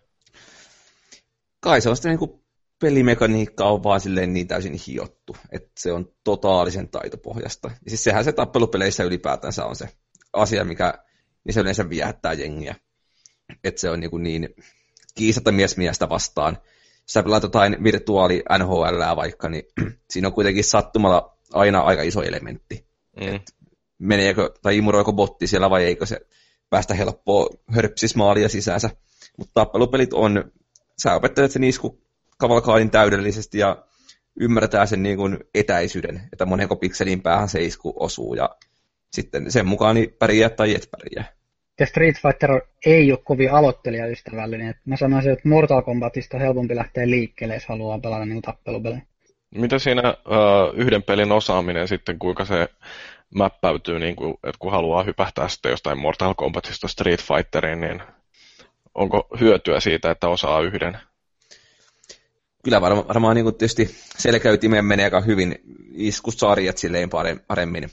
Kai 1.60 1.82
se 1.82 1.90
on 1.90 1.96
sitten 1.96 2.18
niin 2.20 2.42
pelimekaniikka 2.80 3.66
on 3.66 3.84
vaan 3.84 4.00
silleen 4.00 4.34
niin 4.34 4.48
täysin 4.48 4.80
hiottu, 4.88 5.38
että 5.52 5.72
se 5.80 5.92
on 5.92 6.12
totaalisen 6.24 6.90
taitopohjasta. 6.90 7.72
Ja 7.86 7.90
siis 7.90 8.04
sehän 8.04 8.24
se 8.24 8.32
tappelupeleissä 8.32 9.04
ylipäätänsä 9.04 9.66
on 9.66 9.76
se 9.76 9.90
asia, 10.34 10.66
mikä 10.66 10.94
niin 11.44 11.54
se 11.54 11.60
yleensä 11.60 11.90
viehättää 11.90 12.34
jengiä. 12.34 12.76
Että 13.64 13.82
se 13.82 13.90
on 13.90 14.00
niin, 14.00 14.24
niin 14.24 14.56
kiisata 15.16 15.52
mies 15.52 15.78
miestä 15.78 16.10
vastaan. 16.10 16.58
Jos 17.02 17.14
sä 17.14 17.24
pelaat 17.24 17.44
jotain 17.44 17.84
virtuaali 17.84 18.44
NHL 18.60 19.16
vaikka, 19.16 19.50
niin 19.50 19.64
siinä 20.12 20.28
on 20.28 20.34
kuitenkin 20.34 20.64
sattumalla 20.64 21.38
aina 21.54 21.80
aika 21.80 22.02
iso 22.02 22.22
elementti. 22.22 22.92
Mm. 23.22 23.40
meneekö 23.98 24.50
tai 24.62 24.78
imuroiko 24.78 25.14
botti 25.14 25.48
siellä 25.48 25.70
vai 25.70 25.86
eikö 25.86 26.06
se 26.06 26.20
päästä 26.72 26.94
helppoa 26.94 27.50
hörpsismaalia 27.76 28.50
sisäänsä. 28.50 28.90
Mutta 29.38 29.52
tappelupelit 29.54 30.14
on, 30.14 30.52
sä 31.04 31.16
opettelet 31.16 31.52
sen 31.52 31.64
isku 31.64 32.02
kavalkaadin 32.38 32.92
täydellisesti 32.92 33.58
ja 33.60 33.86
ymmärretään 34.40 34.88
sen 34.88 35.04
niin 35.04 35.18
kuin 35.18 35.38
etäisyyden, 35.56 36.22
että 36.34 36.46
monenko 36.46 36.76
pikselin 36.76 37.22
päähän 37.22 37.50
se 37.50 37.64
isku 37.64 37.94
osuu 37.96 38.34
ja 38.34 38.50
sitten 39.12 39.52
sen 39.52 39.68
mukaan 39.68 39.96
niin 39.96 40.16
pärjää 40.20 40.50
tai 40.50 40.76
et 40.76 40.90
pärjää. 40.92 41.34
Ja 41.80 41.86
Street 41.86 42.16
Fighter 42.22 42.62
ei 42.86 43.12
ole 43.12 43.20
kovin 43.24 43.52
aloittelijaystävällinen. 43.52 44.76
Mä 44.86 44.98
sanoisin, 44.98 45.32
että 45.32 45.50
Mortal 45.50 45.82
Kombatista 45.82 46.38
on 46.38 46.42
helpompi 46.44 46.76
lähteä 46.76 47.10
liikkeelle, 47.10 47.54
jos 47.54 47.66
haluaa 47.66 48.00
pelata 48.00 48.26
niin 48.26 48.42
tappelupelejä. 48.42 49.02
Mitä 49.56 49.80
siinä 49.80 50.10
uh, 50.10 50.80
yhden 50.80 51.04
pelin 51.04 51.32
osaaminen 51.32 51.88
sitten, 51.88 52.20
kuinka 52.20 52.46
se 52.46 52.68
mäppäytyy, 53.36 54.00
niin 54.00 54.16
kuin, 54.16 54.34
että 54.34 54.60
kun 54.60 54.72
haluaa 54.72 55.04
hypähtää 55.04 55.48
sitten 55.48 55.70
jostain 55.70 56.00
Mortal 56.00 56.34
Kombatista 56.34 56.88
Street 56.88 57.22
Fighteriin, 57.22 57.82
niin 57.82 58.02
onko 58.96 59.28
hyötyä 59.40 59.80
siitä, 59.80 60.12
että 60.12 60.30
osaa 60.30 60.62
yhden? 60.62 60.98
Kyllä 62.64 62.82
varmaan, 62.82 63.08
varmaan 63.08 63.36
niin 63.36 63.56
tietysti 63.56 63.96
selkäytimeen 64.18 64.86
menee 64.86 65.06
aika 65.06 65.22
hyvin 65.22 65.56
iskusarjat 65.94 66.78
silleen 66.78 67.10
paremmin. 67.48 67.90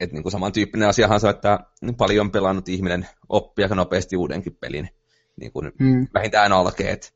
Et 0.00 0.12
niin 0.12 0.22
kuin 0.22 0.32
samantyyppinen 0.32 0.88
asiahan 0.88 1.20
se, 1.20 1.28
että 1.28 1.58
paljon 1.96 2.30
pelannut 2.30 2.68
ihminen 2.68 3.08
oppii 3.28 3.62
aika 3.64 3.74
nopeasti 3.74 4.16
uudenkin 4.16 4.56
pelin. 4.60 4.88
Niin 5.36 5.52
kuin 5.52 5.72
mm. 5.78 6.08
Vähintään 6.14 6.52
alkeet. 6.52 7.14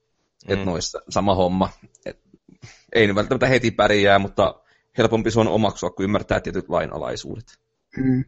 Mm. 0.48 0.52
Että 0.52 0.64
noissa 0.64 1.02
sama 1.08 1.34
homma. 1.34 1.68
Et 2.06 2.20
ei 2.92 3.06
nyt 3.06 3.16
välttämättä 3.16 3.46
heti 3.46 3.70
pärjää, 3.70 4.18
mutta 4.18 4.59
helpompi 4.98 5.30
se 5.30 5.40
on 5.40 5.48
omaksua, 5.48 5.90
kun 5.90 6.04
ymmärtää 6.04 6.40
tietyt 6.40 6.68
lainalaisuudet. 6.68 7.58
Mm. 7.96 8.24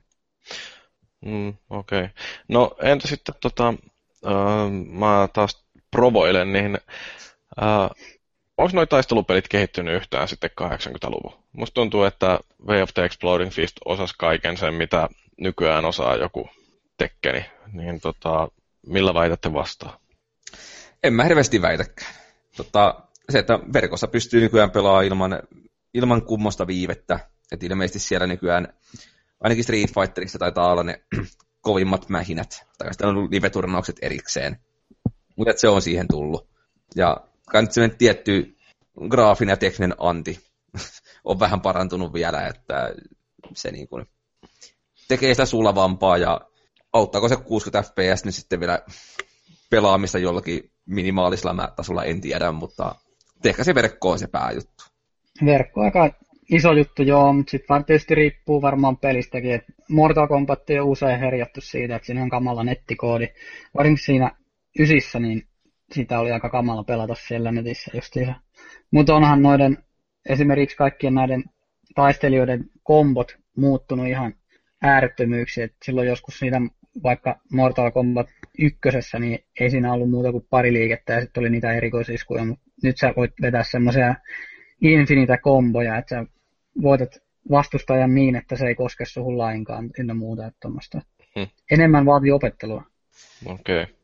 Mm, 1.25 1.55
Okei. 1.71 2.01
Okay. 2.01 2.09
No 2.49 2.77
entä 2.83 3.09
sitten, 3.09 3.35
tota, 3.41 3.75
äh, 4.27 4.71
mä 4.91 5.29
taas 5.33 5.65
provoilen, 5.91 6.53
niin 6.53 6.79
äh, 7.63 7.91
onko 8.59 8.73
noin 8.75 8.89
taistelupelit 8.89 9.49
kehittynyt 9.49 9.95
yhtään 9.95 10.29
sitten 10.29 10.51
80-luvun? 10.61 11.43
Musta 11.53 11.75
tuntuu, 11.75 12.05
että 12.05 12.39
Way 12.67 12.83
of 12.83 12.91
the 12.95 13.05
Exploding 13.05 13.51
Fist 13.51 13.77
osasi 13.85 14.15
kaiken 14.19 14.57
sen, 14.57 14.75
mitä 14.75 15.09
nykyään 15.41 15.85
osaa 15.85 16.17
joku 16.17 16.49
tekkeni. 16.99 17.45
Niin 17.73 18.01
tota, 18.01 18.49
millä 18.87 19.15
väitätte 19.15 19.53
vastaan? 19.53 19.99
En 21.03 21.15
mä 21.15 21.25
hirveästi 21.25 21.63
väitäkään. 21.63 22.15
Tota, 22.57 23.03
se, 23.31 23.39
että 23.39 23.59
verkossa 23.73 24.09
pystyy 24.09 24.41
nykyään 24.41 24.71
pelaamaan 24.71 25.05
ilman 25.05 25.43
ilman 25.95 26.23
kummosta 26.23 26.67
viivettä. 26.67 27.19
Että 27.53 27.67
ilmeisesti 27.67 27.99
siellä 27.99 28.27
nykyään, 28.27 28.75
ainakin 29.41 29.65
Street 29.65 29.95
Fighterissa 29.95 30.39
taitaa 30.39 30.73
olla 30.73 30.83
ne 30.83 31.05
kovimmat 31.61 32.09
mähinät, 32.09 32.67
tai 32.79 32.93
sitten 32.93 33.09
on 33.09 33.31
live-turnaukset 33.31 33.97
erikseen. 34.03 34.57
Mutta 35.37 35.55
se 35.57 35.69
on 35.69 35.83
siihen 35.83 36.09
tullut. 36.09 36.49
Ja 36.97 37.17
kai 37.51 37.63
nyt 37.63 37.99
tietty 37.99 38.57
graafinen 39.09 39.53
ja 39.53 39.57
tekninen 39.57 39.95
anti 39.99 40.41
on 41.25 41.41
vähän 41.41 41.61
parantunut 41.61 42.13
vielä, 42.13 42.47
että 42.47 42.95
se 43.55 43.71
niin 43.73 43.89
kuin 43.89 44.07
tekee 45.09 45.35
sitä 45.35 45.47
sulavampaa 45.47 46.17
ja 46.17 46.41
auttaako 46.93 47.29
se 47.29 47.37
60 47.37 47.91
fps, 47.91 48.25
niin 48.25 48.33
sitten 48.33 48.61
vielä 48.61 48.83
pelaamista 49.71 50.19
jollakin 50.19 50.73
minimaalisella 50.87 51.73
tasolla, 51.77 52.05
en 52.05 52.21
tiedä, 52.21 52.53
mutta 52.53 52.95
ehkä 53.45 53.65
se 53.65 53.75
verkko 53.75 54.11
on 54.11 54.19
se 54.19 54.27
pääjuttu. 54.27 54.85
Verkko 55.45 55.81
aika 55.81 56.11
iso 56.51 56.73
juttu, 56.73 57.03
joo, 57.03 57.33
mutta 57.33 57.51
sitten 57.51 57.69
vaan 57.69 57.85
tietysti 57.85 58.15
riippuu 58.15 58.63
varmaan 58.63 58.97
pelistäkin, 58.97 59.55
että 59.55 59.73
Mortal 59.89 60.27
Kombat 60.29 60.71
on 60.81 60.87
usein 60.87 61.21
herjattu 61.21 61.61
siitä, 61.61 61.97
että 61.97 62.07
siinä 62.07 62.23
on 62.23 62.31
kamala 62.31 62.65
nettikoodi. 62.65 63.29
Varsinkin 63.75 64.05
siinä 64.05 64.31
ysissä, 64.79 65.19
niin 65.21 65.43
sitä 65.93 66.21
oli 66.21 66.33
aika 66.33 66.51
kamala 66.51 66.85
pelata 66.85 67.15
siellä 67.15 67.53
netissä 67.53 67.91
justiinsa. 67.95 68.35
Mutta 68.91 69.15
onhan 69.15 69.43
noiden, 69.43 69.79
esimerkiksi 70.29 70.77
kaikkien 70.77 71.15
näiden 71.15 71.45
taistelijoiden 71.95 72.65
kombot 72.83 73.37
muuttunut 73.57 74.07
ihan 74.07 74.35
äärettömyyksiä. 74.83 75.65
Et 75.65 75.75
silloin 75.85 76.09
joskus 76.09 76.39
siitä 76.39 76.61
vaikka 77.03 77.41
Mortal 77.53 77.91
Kombat 77.91 78.27
ykkösessä, 78.59 79.19
niin 79.19 79.39
ei 79.61 79.71
siinä 79.71 79.93
ollut 79.93 80.11
muuta 80.11 80.33
kuin 80.33 80.47
pari 80.51 80.73
liikettä 80.73 81.13
ja 81.13 81.21
sitten 81.21 81.41
oli 81.41 81.51
niitä 81.51 81.73
erikoisiskuja, 81.73 82.45
mutta 82.45 82.65
nyt 82.83 82.99
sä 82.99 83.13
voit 83.17 83.33
vetää 83.43 83.63
semmoisia 83.63 84.15
infinitä 84.83 85.39
komboja, 85.39 85.99
että 85.99 86.15
sä 86.15 86.27
voitat 86.83 87.19
vastustajan 87.51 88.15
niin, 88.15 88.37
että 88.37 88.57
se 88.57 88.67
ei 88.67 88.75
koske 88.75 89.05
suhun 89.05 89.39
lainkaan 89.39 89.91
ynnä 89.99 90.15
muuta. 90.15 90.47
Että 90.47 90.69
hmm. 91.37 91.47
Enemmän 91.71 92.07
vaatii 92.07 92.31
opettelua. 92.31 92.85
Okei. 93.47 93.83
Okay. 93.83 93.95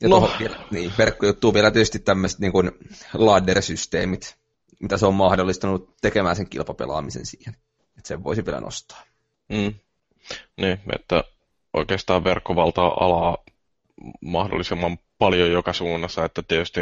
Ja 0.00 0.08
no. 0.08 0.30
vielä, 0.38 0.56
niin, 0.70 0.92
verkkojuttuun 0.98 1.54
vielä 1.54 1.70
tietysti 1.70 1.98
tämmöiset 1.98 2.40
niin 2.40 2.52
kuin 2.52 2.70
ladder-systeemit, 3.14 4.36
mitä 4.80 4.96
se 4.96 5.06
on 5.06 5.14
mahdollistanut 5.14 5.96
tekemään 6.00 6.36
sen 6.36 6.48
kilpapelaamisen 6.48 7.26
siihen. 7.26 7.54
Että 7.98 8.08
sen 8.08 8.24
voisi 8.24 8.46
vielä 8.46 8.60
nostaa. 8.60 9.02
Mm. 9.48 9.74
Niin, 10.56 10.80
että 10.96 11.24
oikeastaan 11.72 12.24
verkkovaltaa 12.24 12.96
alaa 13.00 13.44
mahdollisimman 14.20 14.98
paljon 15.18 15.50
joka 15.50 15.72
suunnassa, 15.72 16.24
että 16.24 16.42
tietysti 16.42 16.80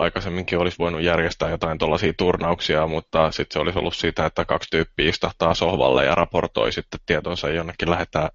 aikaisemminkin 0.00 0.58
olisi 0.58 0.78
voinut 0.78 1.02
järjestää 1.02 1.50
jotain 1.50 1.78
tuollaisia 1.78 2.12
turnauksia, 2.16 2.86
mutta 2.86 3.30
sitten 3.30 3.52
se 3.52 3.58
olisi 3.58 3.78
ollut 3.78 3.96
sitä, 3.96 4.26
että 4.26 4.44
kaksi 4.44 4.70
tyyppiä 4.70 5.08
istahtaa 5.08 5.54
sohvalle 5.54 6.04
ja 6.04 6.14
raportoi 6.14 6.72
sitten 6.72 7.00
tietonsa 7.06 7.48
jonnekin 7.48 7.90
lähettää 7.90 8.30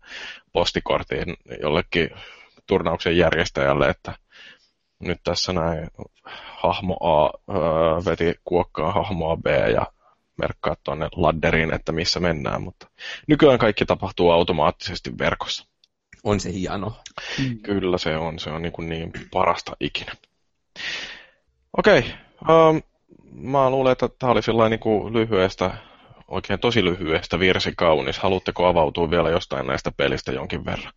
postikortiin 0.53 1.35
jollekin 1.61 2.09
turnauksen 2.67 3.17
järjestäjälle, 3.17 3.89
että 3.89 4.13
nyt 4.99 5.19
tässä 5.23 5.53
näin 5.53 5.87
hahmo 6.63 6.97
A 7.01 7.29
öö, 7.49 8.05
veti 8.05 8.35
kuokkaa 8.43 8.91
hahmoa 8.91 9.37
B 9.37 9.45
ja 9.73 9.85
merkkaa 10.37 10.75
tuonne 10.83 11.07
ladderiin, 11.15 11.73
että 11.73 11.91
missä 11.91 12.19
mennään, 12.19 12.61
mutta 12.61 12.87
nykyään 13.27 13.59
kaikki 13.59 13.85
tapahtuu 13.85 14.31
automaattisesti 14.31 15.17
verkossa. 15.17 15.65
On 16.23 16.39
se 16.39 16.53
hieno. 16.53 16.97
Mm. 17.39 17.59
Kyllä 17.59 17.97
se 17.97 18.17
on, 18.17 18.39
se 18.39 18.49
on 18.49 18.61
niin, 18.61 18.71
kuin 18.71 18.89
niin 18.89 19.11
parasta 19.31 19.75
ikinä. 19.79 20.11
Okei, 21.77 22.13
um, 22.49 22.81
mä 23.31 23.69
luulen, 23.69 23.91
että 23.91 24.09
tämä 24.19 24.31
oli 24.31 24.41
sellainen 24.41 24.71
niin 24.71 24.79
kuin 24.79 25.13
lyhyestä, 25.13 25.77
oikein 26.27 26.59
tosi 26.59 26.85
lyhyestä 26.85 27.39
virsi 27.39 27.73
kaunis. 27.77 28.19
Haluatteko 28.19 28.65
avautua 28.65 29.11
vielä 29.11 29.29
jostain 29.29 29.67
näistä 29.67 29.91
pelistä 29.97 30.31
jonkin 30.31 30.65
verran? 30.65 30.93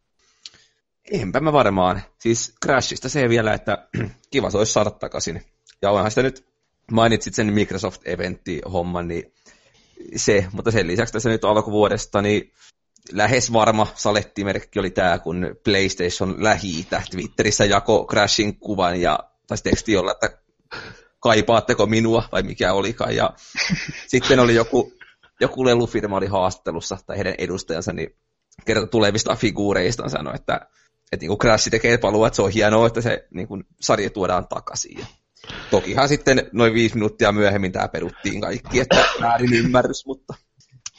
Enpä 1.12 1.40
mä 1.40 1.52
varmaan. 1.52 2.02
Siis 2.18 2.54
Crashista 2.64 3.08
se 3.08 3.28
vielä, 3.28 3.54
että 3.54 3.88
kiva 4.30 4.50
se 4.50 4.58
olisi 4.58 4.72
saada 4.72 4.90
takaisin. 4.90 5.42
Ja 5.82 5.90
onhan 5.90 6.10
sitä 6.10 6.22
nyt, 6.22 6.46
mainitsit 6.92 7.34
sen 7.34 7.52
Microsoft-eventti-homman, 7.52 9.08
niin 9.08 9.32
se, 10.16 10.46
mutta 10.52 10.70
sen 10.70 10.86
lisäksi 10.86 11.12
tässä 11.12 11.28
nyt 11.28 11.44
alkuvuodesta, 11.44 12.22
niin 12.22 12.52
lähes 13.12 13.52
varma 13.52 13.86
salettimerkki 13.94 14.78
oli 14.78 14.90
tämä, 14.90 15.18
kun 15.18 15.56
PlayStation 15.64 16.44
lähi 16.44 16.86
Twitterissä 17.10 17.64
jako 17.64 18.06
Crashin 18.10 18.58
kuvan 18.58 19.00
ja 19.00 19.18
taisi 19.46 19.64
teksti 19.64 19.96
olla, 19.96 20.12
että 20.12 20.47
kaipaatteko 21.20 21.86
minua 21.86 22.28
vai 22.32 22.42
mikä 22.42 22.72
olikaan. 22.72 23.16
Ja 23.16 23.32
sitten 24.06 24.40
oli 24.40 24.54
joku, 24.54 24.92
joku 25.40 25.64
lelufirma 25.64 26.16
oli 26.16 26.26
haastattelussa 26.26 26.98
tai 27.06 27.16
heidän 27.16 27.34
edustajansa, 27.38 27.92
niin 27.92 28.16
kertoi 28.64 28.88
tulevista 28.88 29.36
figuureista 29.36 30.08
sanoi, 30.08 30.34
että, 30.34 30.54
että 31.12 31.22
niin 31.22 31.28
kuin 31.28 31.38
Crash 31.38 31.70
tekee 31.70 31.98
palua, 31.98 32.26
että 32.26 32.36
se 32.36 32.42
on 32.42 32.52
hienoa, 32.52 32.86
että 32.86 33.00
se 33.00 33.26
niin 33.30 33.48
kuin 33.48 33.64
sarja 33.80 34.10
tuodaan 34.10 34.48
takaisin. 34.48 34.98
Ja 34.98 35.06
tokihan 35.70 36.08
sitten 36.08 36.50
noin 36.52 36.74
viisi 36.74 36.94
minuuttia 36.94 37.32
myöhemmin 37.32 37.72
tämä 37.72 37.88
peruttiin 37.88 38.40
kaikki, 38.40 38.80
että 38.80 39.04
väärin 39.20 39.54
ymmärrys, 39.54 40.06
mutta 40.06 40.34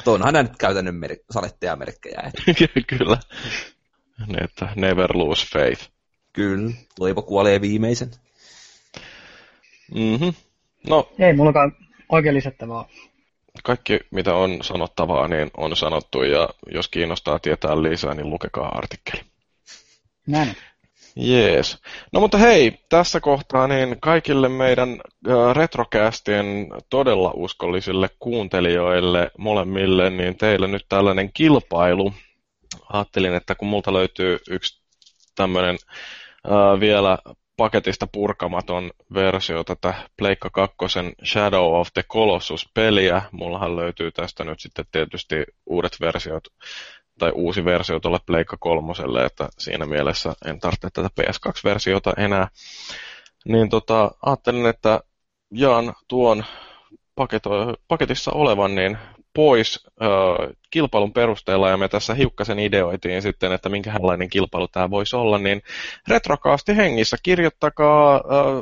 onhan 0.05 0.33
nämä 0.33 0.43
nyt 0.43 0.57
käytännön 0.57 0.95
mer- 0.95 1.17
saletteja 1.31 1.75
merkkejä. 1.75 2.31
Kyllä. 2.97 3.17
Ne, 4.27 4.37
että 4.37 4.69
never 4.75 5.17
lose 5.17 5.47
faith. 5.53 5.89
Kyllä, 6.33 6.71
toivo 6.95 7.21
kuolee 7.21 7.61
viimeisen. 7.61 8.11
Mm-hmm. 9.95 10.33
No, 10.89 11.09
Ei 11.19 11.33
mullakaan 11.33 11.75
oikein 12.09 12.35
lisättävää. 12.35 12.85
Kaikki, 13.63 13.99
mitä 14.11 14.35
on 14.35 14.57
sanottavaa, 14.61 15.27
niin 15.27 15.51
on 15.57 15.75
sanottu, 15.75 16.23
ja 16.23 16.49
jos 16.71 16.87
kiinnostaa 16.87 17.39
tietää 17.39 17.81
lisää, 17.83 18.13
niin 18.13 18.29
lukekaa 18.29 18.69
artikkeli. 18.77 19.21
Näin. 20.27 20.55
Jees. 21.15 21.77
No 22.13 22.19
mutta 22.19 22.37
hei, 22.37 22.79
tässä 22.89 23.19
kohtaa 23.19 23.67
niin 23.67 23.97
kaikille 24.01 24.49
meidän 24.49 24.89
äh, 24.89 25.55
retrocastien 25.55 26.67
todella 26.89 27.31
uskollisille 27.35 28.09
kuuntelijoille 28.19 29.31
molemmille, 29.37 30.09
niin 30.09 30.37
teille 30.37 30.67
nyt 30.67 30.85
tällainen 30.89 31.33
kilpailu. 31.33 32.13
Ajattelin, 32.93 33.33
että 33.33 33.55
kun 33.55 33.67
multa 33.67 33.93
löytyy 33.93 34.39
yksi 34.49 34.81
tämmöinen 35.35 35.77
äh, 36.45 36.79
vielä 36.79 37.17
paketista 37.59 38.07
purkamaton 38.11 38.91
versio 39.13 39.63
tätä 39.63 39.93
Pleikka 40.17 40.49
2 40.49 40.77
Shadow 41.25 41.79
of 41.79 41.87
the 41.93 42.03
Colossus-peliä. 42.03 43.21
Mullahan 43.31 43.75
löytyy 43.75 44.11
tästä 44.11 44.43
nyt 44.43 44.59
sitten 44.59 44.85
tietysti 44.91 45.35
uudet 45.65 45.97
versiot 46.01 46.43
tai 47.19 47.31
uusi 47.35 47.65
versio 47.65 47.99
tuolle 47.99 48.19
Pleikka 48.25 48.57
kolmoselle, 48.59 49.25
että 49.25 49.49
siinä 49.57 49.85
mielessä 49.85 50.33
en 50.45 50.59
tarvitse 50.59 50.89
tätä 50.93 51.09
PS2-versiota 51.21 52.13
enää. 52.17 52.47
Niin 53.45 53.69
tota, 53.69 54.11
ajattelin, 54.25 54.65
että 54.65 54.99
jaan 55.51 55.93
tuon 56.07 56.45
paketo, 57.15 57.49
paketissa 57.87 58.31
olevan 58.31 58.75
niin 58.75 58.97
pois 59.33 59.87
ö, 60.01 60.05
kilpailun 60.71 61.13
perusteella, 61.13 61.69
ja 61.69 61.77
me 61.77 61.87
tässä 61.87 62.13
hiukkasen 62.13 62.59
ideoitiin 62.59 63.21
sitten, 63.21 63.51
että 63.51 63.69
minkälainen 63.69 64.29
kilpailu 64.29 64.67
tämä 64.67 64.89
voisi 64.89 65.15
olla, 65.15 65.37
niin 65.37 65.61
retrokaasti 66.07 66.77
hengissä 66.77 67.17
kirjoittakaa 67.23 68.15
ö, 68.15 68.21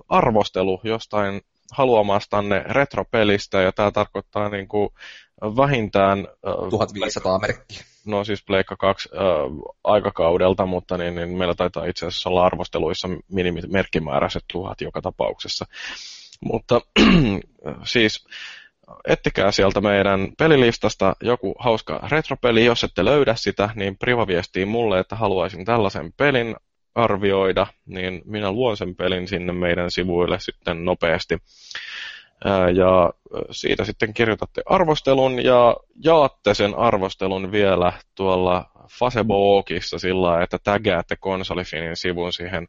arvostelu 0.10 0.82
jostain 0.84 1.42
haluamastanne 1.72 2.64
retropelistä, 2.68 3.62
ja 3.62 3.72
tämä 3.72 3.92
tarkoittaa 3.92 4.50
niin 4.50 4.68
kuin 4.68 4.90
vähintään... 5.42 6.28
1500 6.70 7.40
merkkiä. 7.40 7.82
No 8.06 8.24
siis 8.24 8.44
Pleikka 8.46 8.76
2 8.76 9.10
äh, 9.14 9.20
aikakaudelta, 9.84 10.66
mutta 10.66 10.98
niin, 10.98 11.16
niin 11.16 11.38
meillä 11.38 11.56
taitaa 11.56 11.86
itse 11.86 12.06
asiassa 12.06 12.30
olla 12.30 12.46
arvosteluissa 12.46 13.10
minimimerkkimääräiset 13.32 14.44
tuhat 14.52 14.82
joka 14.82 15.02
tapauksessa. 15.02 15.66
Mutta 16.42 16.82
siis 17.84 18.26
ettikää 19.08 19.52
sieltä 19.52 19.82
meidän 19.82 20.28
pelilistasta 20.38 21.16
joku 21.22 21.56
hauska 21.60 22.08
retropeli. 22.12 22.66
Jos 22.66 22.84
ette 22.84 23.06
löydä 23.06 23.36
sitä, 23.36 23.70
niin 23.76 23.98
priva 23.98 24.28
viestii 24.28 24.66
mulle, 24.66 25.00
että 25.00 25.16
haluaisin 25.16 25.66
tällaisen 25.66 26.14
pelin 26.14 26.56
arvioida, 26.96 27.68
niin 27.86 28.22
minä 28.26 28.52
luon 28.52 28.78
sen 28.78 28.96
pelin 28.96 29.28
sinne 29.28 29.54
meidän 29.54 29.92
sivuille 29.92 30.40
sitten 30.40 30.86
nopeasti. 30.86 31.38
Ja 32.74 33.14
siitä 33.52 33.86
sitten 33.86 34.14
kirjoitatte 34.14 34.62
arvostelun 34.66 35.44
ja 35.44 35.76
jaatte 36.04 36.54
sen 36.54 36.76
arvostelun 36.76 37.52
vielä 37.52 37.94
tuolla 38.16 38.66
Facebookissa 39.00 40.00
sillä 40.00 40.44
että 40.44 40.58
tägäätte 40.64 41.16
konsolifinin 41.16 41.96
sivun 41.96 42.34
siihen 42.34 42.68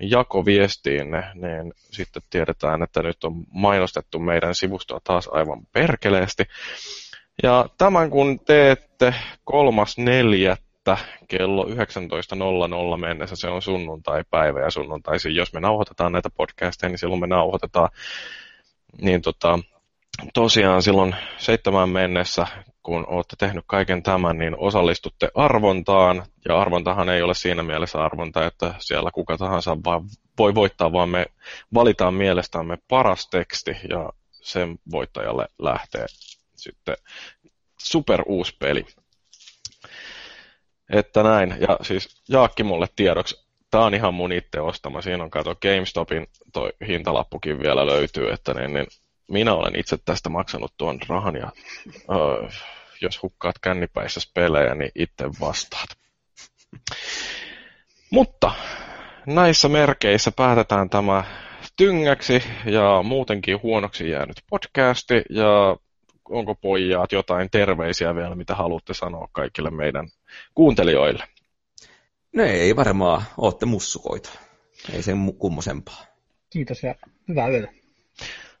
jakoviestiin, 0.00 1.06
niin 1.34 1.72
sitten 1.76 2.22
tiedetään, 2.30 2.82
että 2.82 3.02
nyt 3.02 3.24
on 3.24 3.44
mainostettu 3.52 4.18
meidän 4.18 4.54
sivustoa 4.54 5.00
taas 5.04 5.28
aivan 5.32 5.60
perkeleesti. 5.72 6.44
Ja 7.42 7.68
tämän 7.78 8.10
kun 8.10 8.40
teette 8.40 9.14
kolmas 9.44 9.98
neljättä 9.98 10.98
kello 11.28 11.64
19.00 11.64 13.00
mennessä, 13.00 13.36
se 13.36 13.48
on 13.48 13.62
sunnuntai-päivä 13.62 14.60
ja 14.60 14.70
sunnuntaisin, 14.70 15.34
jos 15.34 15.52
me 15.52 15.60
nauhoitetaan 15.60 16.12
näitä 16.12 16.30
podcasteja, 16.36 16.90
niin 16.90 16.98
silloin 16.98 17.20
me 17.20 17.26
nauhoitetaan 17.26 17.88
niin 19.00 19.22
tota, 19.22 19.58
tosiaan 20.34 20.82
silloin 20.82 21.16
seitsemän 21.36 21.88
mennessä, 21.88 22.46
kun 22.84 23.04
olette 23.06 23.36
tehnyt 23.38 23.64
kaiken 23.66 24.02
tämän, 24.02 24.38
niin 24.38 24.56
osallistutte 24.58 25.28
arvontaan. 25.34 26.26
Ja 26.48 26.60
arvontahan 26.60 27.08
ei 27.08 27.22
ole 27.22 27.34
siinä 27.34 27.62
mielessä 27.62 28.04
arvonta, 28.04 28.46
että 28.46 28.74
siellä 28.78 29.10
kuka 29.10 29.36
tahansa 29.36 29.76
vaan 29.84 30.02
voi 30.38 30.54
voittaa, 30.54 30.92
vaan 30.92 31.08
me 31.08 31.26
valitaan 31.74 32.14
mielestämme 32.14 32.78
paras 32.88 33.28
teksti 33.28 33.70
ja 33.88 34.10
sen 34.30 34.78
voittajalle 34.90 35.48
lähtee 35.58 36.06
sitten 36.56 36.96
super 37.78 38.22
uusi 38.26 38.56
peli. 38.58 38.86
Että 40.92 41.22
näin. 41.22 41.56
Ja 41.60 41.78
siis 41.82 42.22
Jaakki 42.28 42.62
mulle 42.62 42.86
tiedoksi, 42.96 43.46
tää 43.70 43.80
on 43.80 43.94
ihan 43.94 44.14
mun 44.14 44.32
itse 44.32 44.60
ostama. 44.60 45.02
Siinä 45.02 45.24
on 45.24 45.30
kato 45.30 45.54
GameStopin 45.54 46.26
toi 46.52 46.72
hintalappukin 46.86 47.58
vielä 47.58 47.86
löytyy, 47.86 48.30
että 48.30 48.54
niin, 48.54 48.74
niin 48.74 48.86
minä 49.30 49.54
olen 49.54 49.78
itse 49.78 49.98
tästä 50.04 50.28
maksanut 50.28 50.74
tuon 50.76 50.98
rahan 51.08 51.36
ja 51.36 51.52
öö, 52.10 52.48
jos 53.00 53.22
hukkaat 53.22 53.58
kännipäissä 53.58 54.20
pelejä, 54.34 54.74
niin 54.74 54.90
itse 54.94 55.24
vastaat. 55.40 55.88
Mutta 58.10 58.52
näissä 59.26 59.68
merkeissä 59.68 60.32
päätetään 60.36 60.90
tämä 60.90 61.24
tyngäksi 61.76 62.42
ja 62.64 63.02
muutenkin 63.02 63.62
huonoksi 63.62 64.10
jäänyt 64.10 64.36
podcasti 64.50 65.22
ja 65.30 65.76
onko 66.28 66.54
pojat 66.54 67.12
jotain 67.12 67.50
terveisiä 67.50 68.14
vielä, 68.14 68.34
mitä 68.34 68.54
haluatte 68.54 68.94
sanoa 68.94 69.28
kaikille 69.32 69.70
meidän 69.70 70.08
kuuntelijoille? 70.54 71.24
No 72.36 72.44
ei 72.44 72.76
varmaan, 72.76 73.22
ootte 73.38 73.66
mussukoita. 73.66 74.30
Ei 74.92 75.02
sen 75.02 75.34
kummosempaa. 75.38 76.04
Kiitos 76.50 76.82
ja 76.82 76.94
hyvää 77.28 77.48
yötä. 77.48 77.72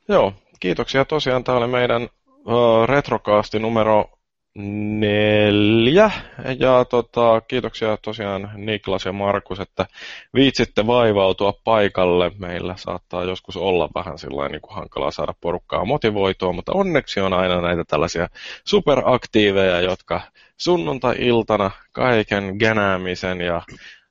Joo, 0.08 0.34
kiitoksia 0.60 1.04
tosiaan. 1.04 1.44
Tämä 1.44 1.58
oli 1.58 1.66
meidän 1.66 2.02
uh, 2.02 2.86
retrokaasti 2.86 3.58
numero 3.58 4.10
neljä. 4.58 6.10
Ja 6.58 6.84
tota, 6.84 7.40
kiitoksia 7.48 7.98
tosiaan 8.02 8.50
Niklas 8.54 9.04
ja 9.04 9.12
Markus, 9.12 9.60
että 9.60 9.86
viitsitte 10.34 10.86
vaivautua 10.86 11.52
paikalle. 11.64 12.32
Meillä 12.38 12.74
saattaa 12.76 13.24
joskus 13.24 13.56
olla 13.56 13.88
vähän 13.94 14.18
sillä 14.18 14.48
niin 14.48 14.60
kuin 14.60 14.74
hankalaa 14.74 15.10
saada 15.10 15.34
porukkaa 15.40 15.84
motivoitua, 15.84 16.52
mutta 16.52 16.72
onneksi 16.72 17.20
on 17.20 17.32
aina 17.32 17.60
näitä 17.60 17.84
tällaisia 17.84 18.28
superaktiiveja, 18.64 19.80
jotka 19.80 20.20
sunnuntai-iltana 20.56 21.70
kaiken 21.92 22.56
genäämisen 22.58 23.40
ja 23.40 23.62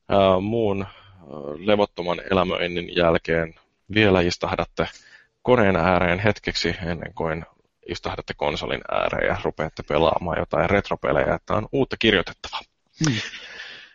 ää, 0.09 0.39
muun 0.39 0.85
levottoman 1.57 2.21
elämöinnin 2.31 2.95
jälkeen 2.95 3.55
vielä 3.93 4.21
istahdatte 4.21 4.87
koneen 5.43 5.75
ääreen 5.75 6.19
hetkeksi 6.19 6.75
ennen 6.85 7.13
kuin 7.13 7.45
istahdatte 7.89 8.33
konsolin 8.33 8.81
ääreen 8.91 9.27
ja 9.27 9.37
rupeatte 9.43 9.83
pelaamaan 9.83 10.39
jotain 10.39 10.69
retropelejä, 10.69 11.35
että 11.35 11.53
on 11.53 11.67
uutta 11.71 11.97
kirjoitettavaa. 11.97 12.61
Hmm. 13.05 13.15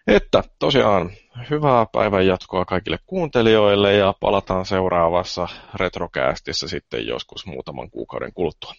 Että 0.06 0.42
tosiaan 0.58 1.10
hyvää 1.50 1.86
päivän 1.92 2.26
jatkoa 2.26 2.64
kaikille 2.64 2.98
kuuntelijoille 3.06 3.94
ja 3.94 4.14
palataan 4.20 4.66
seuraavassa 4.66 5.48
retrokäästissä 5.74 6.68
sitten 6.68 7.06
joskus 7.06 7.46
muutaman 7.46 7.90
kuukauden 7.90 8.32
kuluttua. 8.32 8.72